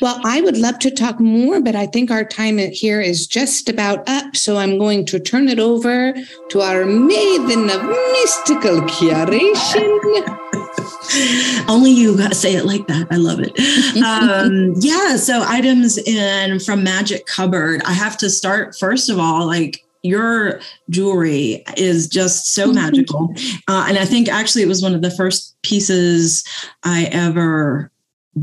well, 0.00 0.20
I 0.24 0.40
would 0.40 0.56
love 0.56 0.78
to 0.80 0.90
talk 0.90 1.18
more, 1.20 1.60
but 1.60 1.74
I 1.74 1.86
think 1.86 2.10
our 2.10 2.24
time 2.24 2.58
here 2.58 3.00
is 3.00 3.26
just 3.26 3.68
about 3.68 4.08
up. 4.08 4.36
So 4.36 4.56
I'm 4.56 4.78
going 4.78 5.04
to 5.06 5.18
turn 5.18 5.48
it 5.48 5.58
over 5.58 6.14
to 6.50 6.60
our 6.60 6.84
maiden 6.84 7.70
of 7.70 7.82
mystical 7.82 8.80
curation. 8.82 9.98
Only 11.68 11.90
you 11.90 12.16
say 12.32 12.54
it 12.54 12.64
like 12.64 12.86
that. 12.86 13.08
I 13.10 13.16
love 13.16 13.40
it. 13.40 13.58
um, 14.04 14.74
yeah. 14.78 15.16
So 15.16 15.42
items 15.46 15.98
in 15.98 16.60
from 16.60 16.84
Magic 16.84 17.26
Cupboard. 17.26 17.82
I 17.84 17.92
have 17.92 18.16
to 18.18 18.30
start 18.30 18.76
first 18.78 19.10
of 19.10 19.18
all, 19.18 19.46
like 19.46 19.84
your 20.02 20.60
jewelry 20.90 21.64
is 21.76 22.08
just 22.08 22.54
so 22.54 22.72
magical. 22.72 23.34
Uh, 23.66 23.86
and 23.88 23.98
I 23.98 24.04
think 24.04 24.28
actually 24.28 24.62
it 24.62 24.68
was 24.68 24.82
one 24.82 24.94
of 24.94 25.02
the 25.02 25.10
first 25.10 25.56
pieces 25.62 26.44
I 26.84 27.08
ever 27.10 27.90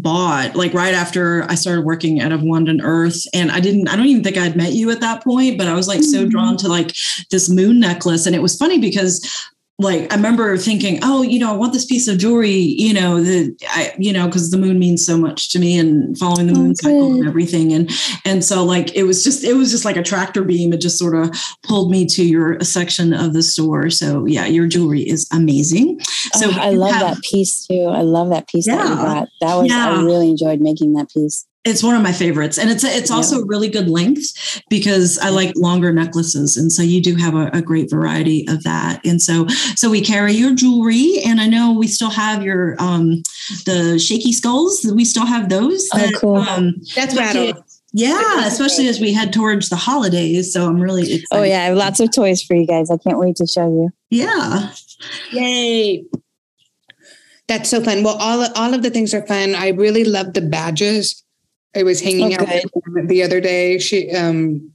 bought 0.02 0.56
like 0.56 0.74
right 0.74 0.94
after 0.94 1.44
I 1.50 1.56
started 1.56 1.86
working 1.86 2.22
out 2.22 2.32
of 2.32 2.44
Wand 2.44 2.70
Earth. 2.84 3.26
And 3.34 3.52
I 3.52 3.60
didn't, 3.60 3.88
I 3.88 3.96
don't 3.96 4.08
even 4.08 4.24
think 4.24 4.38
I'd 4.38 4.56
met 4.56 4.74
you 4.74 4.92
at 4.92 5.02
that 5.02 5.24
point, 5.24 5.58
but 5.58 5.68
I 5.68 5.74
was 5.74 5.88
like 5.88 6.00
mm-hmm. 6.00 6.12
so 6.12 6.28
drawn 6.28 6.58
to 6.58 6.68
like 6.68 6.96
this 7.32 7.50
moon 7.50 7.80
necklace. 7.80 8.26
And 8.26 8.36
it 8.36 8.42
was 8.42 8.58
funny 8.58 8.80
because 8.80 9.52
like 9.78 10.12
I 10.12 10.16
remember 10.16 10.56
thinking, 10.58 11.00
oh, 11.04 11.22
you 11.22 11.38
know, 11.38 11.52
I 11.52 11.56
want 11.58 11.74
this 11.74 11.86
piece 11.86 12.08
of 12.08 12.18
jewelry, 12.18 12.50
you 12.52 12.94
know, 12.94 13.22
the 13.22 13.54
I, 13.70 13.94
you 13.98 14.14
know, 14.14 14.26
because 14.26 14.50
the 14.50 14.58
moon 14.58 14.80
means 14.80 15.06
so 15.06 15.18
much 15.18 15.50
to 15.50 15.60
me 15.60 15.78
and 15.78 16.18
following 16.18 16.48
the 16.48 16.54
oh, 16.54 16.60
moon 16.60 16.72
okay. 16.72 16.76
cycle 16.76 17.14
and 17.14 17.28
everything. 17.28 17.74
And 17.74 17.92
and 18.24 18.44
so 18.44 18.64
like 18.64 18.96
it 18.96 19.04
was 19.04 19.22
just 19.22 19.44
it 19.44 19.54
was 19.56 19.72
just 19.72 19.84
like 19.84 19.98
a 19.98 20.04
tractor 20.04 20.44
beam. 20.44 20.72
It 20.72 20.80
just 20.80 20.98
sort 20.98 21.14
of 21.16 21.36
pulled 21.64 21.92
me 21.92 22.06
to 22.08 22.24
your 22.24 22.62
section 22.62 23.14
of 23.14 23.34
the 23.34 23.44
store. 23.44 23.90
So 23.90 24.26
yeah, 24.26 24.46
your 24.46 24.66
jewelry 24.66 25.02
is 25.02 25.28
amazing. 25.34 26.00
So 26.34 26.50
oh, 26.50 26.58
I 26.58 26.70
love 26.70 26.92
have, 26.94 27.16
that 27.16 27.24
piece 27.24 27.68
too. 27.68 27.88
I 27.88 28.02
love 28.02 28.30
that 28.30 28.48
piece 28.48 28.68
yeah, 28.68 28.78
that 28.78 28.90
you 28.90 28.96
got. 28.96 29.28
That 29.42 29.56
was 29.56 29.70
yeah. 29.70 29.90
I 29.90 30.04
really 30.04 30.30
enjoyed 30.30 30.62
making 30.62 30.94
that 30.94 31.10
piece 31.10 31.46
it's 31.66 31.84
one 31.84 31.96
of 31.96 32.02
my 32.02 32.12
favorites 32.12 32.58
and 32.58 32.70
it's 32.70 32.84
it's 32.84 33.12
also 33.12 33.40
yeah. 33.40 33.46
really 33.48 33.70
good 33.70 33.90
length 33.90 34.62
because 34.70 35.18
i 35.20 35.30
like 35.30 35.54
longer 35.56 35.92
necklaces 35.92 36.56
and 36.56 36.72
so 36.72 36.82
you 36.82 37.02
do 37.02 37.16
have 37.16 37.34
a, 37.34 37.50
a, 37.54 37.62
great 37.62 37.90
variety 37.90 38.46
of 38.48 38.64
that 38.64 39.04
and 39.04 39.22
so 39.22 39.48
so 39.76 39.90
we 39.90 40.00
carry 40.00 40.34
your 40.34 40.54
jewelry 40.54 41.18
and 41.26 41.42
i 41.42 41.48
know 41.48 41.74
we 41.74 41.88
still 41.88 42.12
have 42.12 42.44
your 42.44 42.76
um 42.80 43.22
the 43.66 43.98
shaky 44.00 44.32
skulls 44.32 44.86
we 44.94 45.04
still 45.04 45.26
have 45.26 45.50
those 45.50 45.90
oh, 45.94 45.98
that, 45.98 46.14
cool. 46.16 46.38
um 46.38 46.76
that's 46.96 47.18
rattle 47.18 47.66
yeah, 47.98 48.46
especially 48.46 48.90
as 48.90 49.00
we 49.00 49.14
head 49.14 49.32
towards 49.32 49.70
the 49.70 49.78
holidays. 49.78 50.52
So 50.52 50.68
I'm 50.68 50.82
really 50.82 51.04
excited. 51.04 51.28
Oh 51.32 51.44
yeah, 51.44 51.62
I 51.62 51.66
have 51.68 51.78
lots 51.78 52.02
of 52.02 52.12
toys 52.12 52.44
for 52.44 52.54
you 52.54 52.68
guys. 52.68 52.92
I 52.92 52.98
can't 52.98 53.18
wait 53.18 53.38
to 53.38 53.48
show 53.48 53.70
you. 53.70 53.90
Yeah. 54.10 54.74
Yay. 55.32 56.04
That's 57.48 57.70
so 57.70 57.82
fun. 57.82 58.04
Well, 58.04 58.18
all 58.18 58.46
all 58.56 58.74
of 58.74 58.84
the 58.84 58.90
things 58.90 59.14
are 59.14 59.26
fun. 59.26 59.56
I 59.56 59.70
really 59.70 60.04
love 60.04 60.34
the 60.34 60.42
badges. 60.42 61.24
I 61.76 61.84
was 61.84 62.02
hanging 62.02 62.38
oh, 62.40 62.44
out 62.44 63.08
the 63.08 63.24
other 63.24 63.42
day. 63.42 63.80
She 63.80 64.12
um 64.12 64.72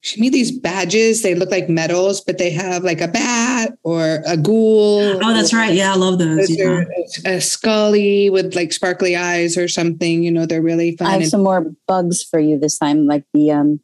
she 0.00 0.20
made 0.20 0.32
these 0.32 0.50
badges. 0.50 1.22
They 1.22 1.36
look 1.36 1.50
like 1.50 1.68
medals, 1.68 2.20
but 2.20 2.36
they 2.36 2.50
have 2.50 2.82
like 2.82 3.00
a 3.00 3.06
bat 3.06 3.72
or 3.84 4.20
a 4.26 4.36
ghoul. 4.36 5.24
Oh, 5.24 5.32
that's 5.32 5.54
right. 5.54 5.72
Yeah, 5.72 5.92
I 5.92 5.96
love 5.96 6.18
those. 6.18 6.50
Yeah. 6.50 6.82
A, 7.24 7.36
a 7.36 7.40
scully 7.40 8.28
with 8.28 8.56
like 8.56 8.72
sparkly 8.72 9.14
eyes 9.14 9.56
or 9.56 9.68
something. 9.68 10.24
You 10.24 10.32
know, 10.32 10.44
they're 10.44 10.62
really 10.62 10.96
fun. 10.96 11.06
I 11.06 11.12
have 11.12 11.20
and, 11.20 11.30
some 11.30 11.44
more 11.44 11.70
bugs 11.86 12.24
for 12.24 12.40
you 12.40 12.58
this 12.58 12.78
time, 12.78 13.06
like 13.06 13.24
the 13.32 13.52
um 13.52 13.80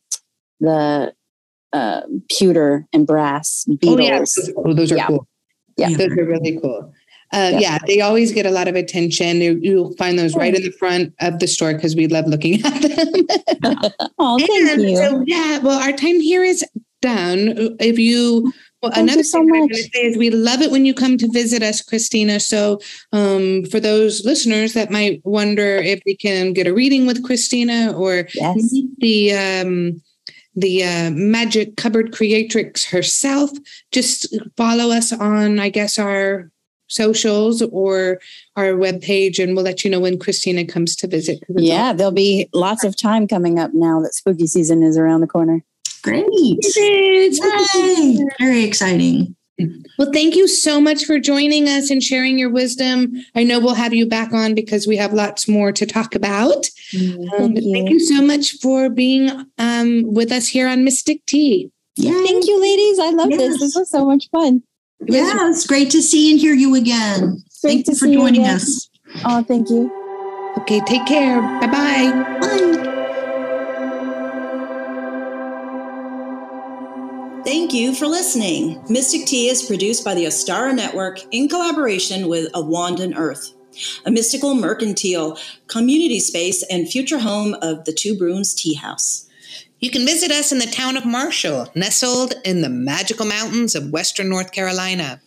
the 0.61 1.14
uh 1.72 2.01
pewter 2.30 2.86
and 2.93 3.07
brass 3.07 3.64
beetles. 3.78 4.01
Oh, 4.01 4.03
yeah. 4.03 4.18
those, 4.18 4.53
oh, 4.57 4.74
those 4.74 4.93
are 4.93 4.97
yeah. 4.97 5.07
cool. 5.07 5.28
Yeah. 5.76 5.91
Those 5.91 6.11
are 6.18 6.24
really 6.24 6.59
cool. 6.61 6.93
Uh, 7.33 7.51
yeah. 7.53 7.59
yeah. 7.59 7.79
they 7.87 8.01
always 8.01 8.33
get 8.33 8.47
a 8.47 8.51
lot 8.51 8.68
of 8.68 8.74
attention. 8.74 9.41
You, 9.41 9.76
will 9.76 9.95
find 9.95 10.18
those 10.18 10.35
right 10.35 10.55
in 10.55 10.62
the 10.62 10.72
front 10.72 11.14
of 11.20 11.39
the 11.39 11.47
store 11.47 11.74
because 11.74 11.95
we 11.95 12.07
love 12.07 12.26
looking 12.26 12.55
at 12.64 12.83
them. 12.83 13.91
oh, 14.18 14.39
thank 14.39 14.51
and 14.51 14.83
you. 14.83 14.97
So, 14.97 15.24
yeah, 15.26 15.59
well, 15.59 15.79
our 15.79 15.93
time 15.93 16.20
here 16.20 16.43
is 16.43 16.64
done. 17.03 17.76
If 17.81 17.99
you, 17.99 18.53
well, 18.83 18.93
thank 18.93 19.09
another 19.09 19.24
so 19.24 19.41
thing 19.41 19.49
much. 19.49 19.59
Going 19.59 19.68
to 19.68 19.83
say 19.83 20.05
is 20.07 20.16
we 20.16 20.31
love 20.31 20.62
it 20.62 20.70
when 20.70 20.85
you 20.85 20.95
come 20.95 21.18
to 21.18 21.31
visit 21.31 21.62
us, 21.62 21.83
Christina. 21.83 22.41
So, 22.41 22.81
um, 23.12 23.64
for 23.66 23.81
those 23.81 24.24
listeners 24.24 24.72
that 24.72 24.91
might 24.91 25.20
wonder 25.24 25.76
if 25.76 26.01
we 26.07 26.16
can 26.16 26.53
get 26.53 26.66
a 26.66 26.74
reading 26.74 27.07
with 27.07 27.24
Christina 27.24 27.93
or 27.97 28.26
yes. 28.35 28.72
meet 28.72 28.91
the 28.99 29.33
um, 29.35 30.03
the 30.57 30.83
uh, 30.83 31.11
magic 31.12 31.76
cupboard 31.76 32.12
creatrix 32.12 32.85
herself, 32.85 33.51
just 33.93 34.35
follow 34.57 34.91
us 34.91 35.12
on, 35.12 35.61
I 35.61 35.68
guess, 35.68 35.99
our 35.99 36.51
socials 36.89 37.62
or 37.62 38.20
our 38.57 38.72
webpage 38.72 39.43
and 39.43 39.55
we'll 39.55 39.64
let 39.64 39.84
you 39.84 39.91
know 39.91 40.01
when 40.01 40.18
Christina 40.18 40.64
comes 40.64 40.97
to 40.97 41.07
visit. 41.07 41.43
Yeah, 41.49 41.93
there'll 41.93 42.12
be 42.12 42.49
lots 42.53 42.84
of 42.84 42.97
time 42.97 43.28
coming 43.28 43.59
up 43.59 43.72
now 43.74 44.01
that 44.03 44.14
spooky 44.14 44.47
season 44.47 44.82
is 44.82 44.97
around 44.97 45.20
the 45.20 45.26
corner. 45.26 45.62
Great. 46.03 46.26
Very 48.39 48.64
exciting. 48.64 49.34
Well, 49.99 50.12
thank 50.12 50.36
you 50.36 50.47
so 50.47 50.80
much 50.80 51.05
for 51.05 51.18
joining 51.18 51.68
us 51.68 51.91
and 51.91 52.03
sharing 52.03 52.39
your 52.39 52.51
wisdom. 52.51 53.12
I 53.34 53.43
know 53.43 53.59
we'll 53.59 53.74
have 53.74 53.93
you 53.93 54.07
back 54.07 54.32
on 54.32 54.55
because 54.55 54.86
we 54.86 54.97
have 54.97 55.12
lots 55.12 55.49
more 55.49 55.72
to 55.72 55.84
talk 55.84 56.14
about. 56.14 56.70
Mm, 56.93 57.28
thank, 57.30 57.41
um, 57.41 57.57
you. 57.57 57.72
thank, 57.72 57.91
you. 57.91 58.01
so 58.01 58.22
much 58.22 58.53
for 58.61 58.89
being 58.89 59.30
um, 59.59 60.05
with 60.07 60.30
us 60.30 60.47
here 60.47 60.68
on 60.68 60.84
Mystic 60.84 61.26
Tea. 61.26 61.72
Yeah. 61.97 62.12
Thank 62.12 62.47
you, 62.47 62.61
ladies. 62.61 62.99
I 63.01 63.11
love 63.11 63.30
yes. 63.30 63.41
this. 63.41 63.61
This 63.61 63.74
was 63.74 63.91
so 63.91 64.07
much 64.07 64.30
fun. 64.30 64.62
Yeah, 65.07 65.49
it's 65.51 65.67
great 65.67 65.91
to 65.91 66.03
see 66.03 66.31
and 66.31 66.41
hear 66.41 66.55
you 66.55 66.75
again. 66.75 67.43
Great 67.63 67.85
Thank 67.85 67.89
you 67.89 67.95
for 67.95 68.07
joining 68.07 68.45
you 68.45 68.51
us. 68.51 68.89
Oh, 69.25 69.43
thank 69.43 69.71
you. 69.71 69.91
Okay, 70.59 70.81
take 70.87 71.07
care. 71.07 71.41
Bye-bye. 71.61 72.39
Bye. 72.41 72.85
Thank 77.45 77.73
you 77.73 77.95
for 77.95 78.07
listening. 78.07 78.83
Mystic 78.91 79.27
Tea 79.27 79.49
is 79.49 79.63
produced 79.63 80.05
by 80.05 80.15
the 80.15 80.25
Ostara 80.25 80.75
Network 80.75 81.21
in 81.33 81.49
collaboration 81.49 82.29
with 82.29 82.51
Of 82.55 82.67
Wand 82.67 83.01
and 83.01 83.17
Earth. 83.17 83.55
a 84.05 84.11
mystical 84.11 84.55
mercantile 84.55 85.39
community 85.67 86.21
space 86.21 86.63
and 86.71 86.89
future 86.89 87.19
home 87.19 87.55
of 87.63 87.85
the 87.85 87.93
Two 87.93 88.17
Brooms 88.17 88.55
Tea 88.55 88.75
House. 88.75 89.28
You 89.81 89.91
can 89.91 90.05
visit 90.05 90.33
us 90.33 90.51
in 90.51 90.59
the 90.59 90.66
town 90.66 90.97
of 90.97 91.07
Marshall, 91.07 91.70
nestled 91.76 92.35
in 92.45 92.62
the 92.62 92.68
magical 92.68 93.24
mountains 93.24 93.76
of 93.76 93.91
western 93.91 94.29
North 94.29 94.51
Carolina, 94.51 95.20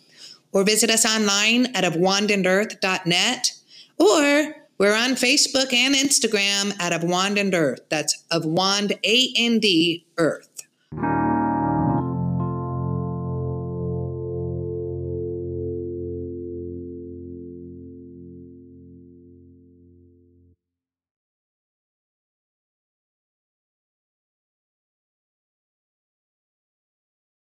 or 0.52 0.66
visit 0.66 0.89
us 0.89 1.06
online 1.06 1.68
at 1.68 1.86
ofwandandearth.net, 1.86 3.54
or 3.97 4.56
we're 4.78 4.95
on 4.95 5.12
Facebook 5.12 5.72
and 5.72 5.95
Instagram 5.95 6.78
at 6.82 6.91
Of 6.91 7.04
Wand 7.04 7.38
and 7.38 7.54
Earth. 7.54 7.82
That's 7.88 8.26
Of 8.30 8.43
Wand 8.45 8.93
A 9.06 9.34
N 9.38 9.60
D 9.60 10.06
Earth. 10.18 10.49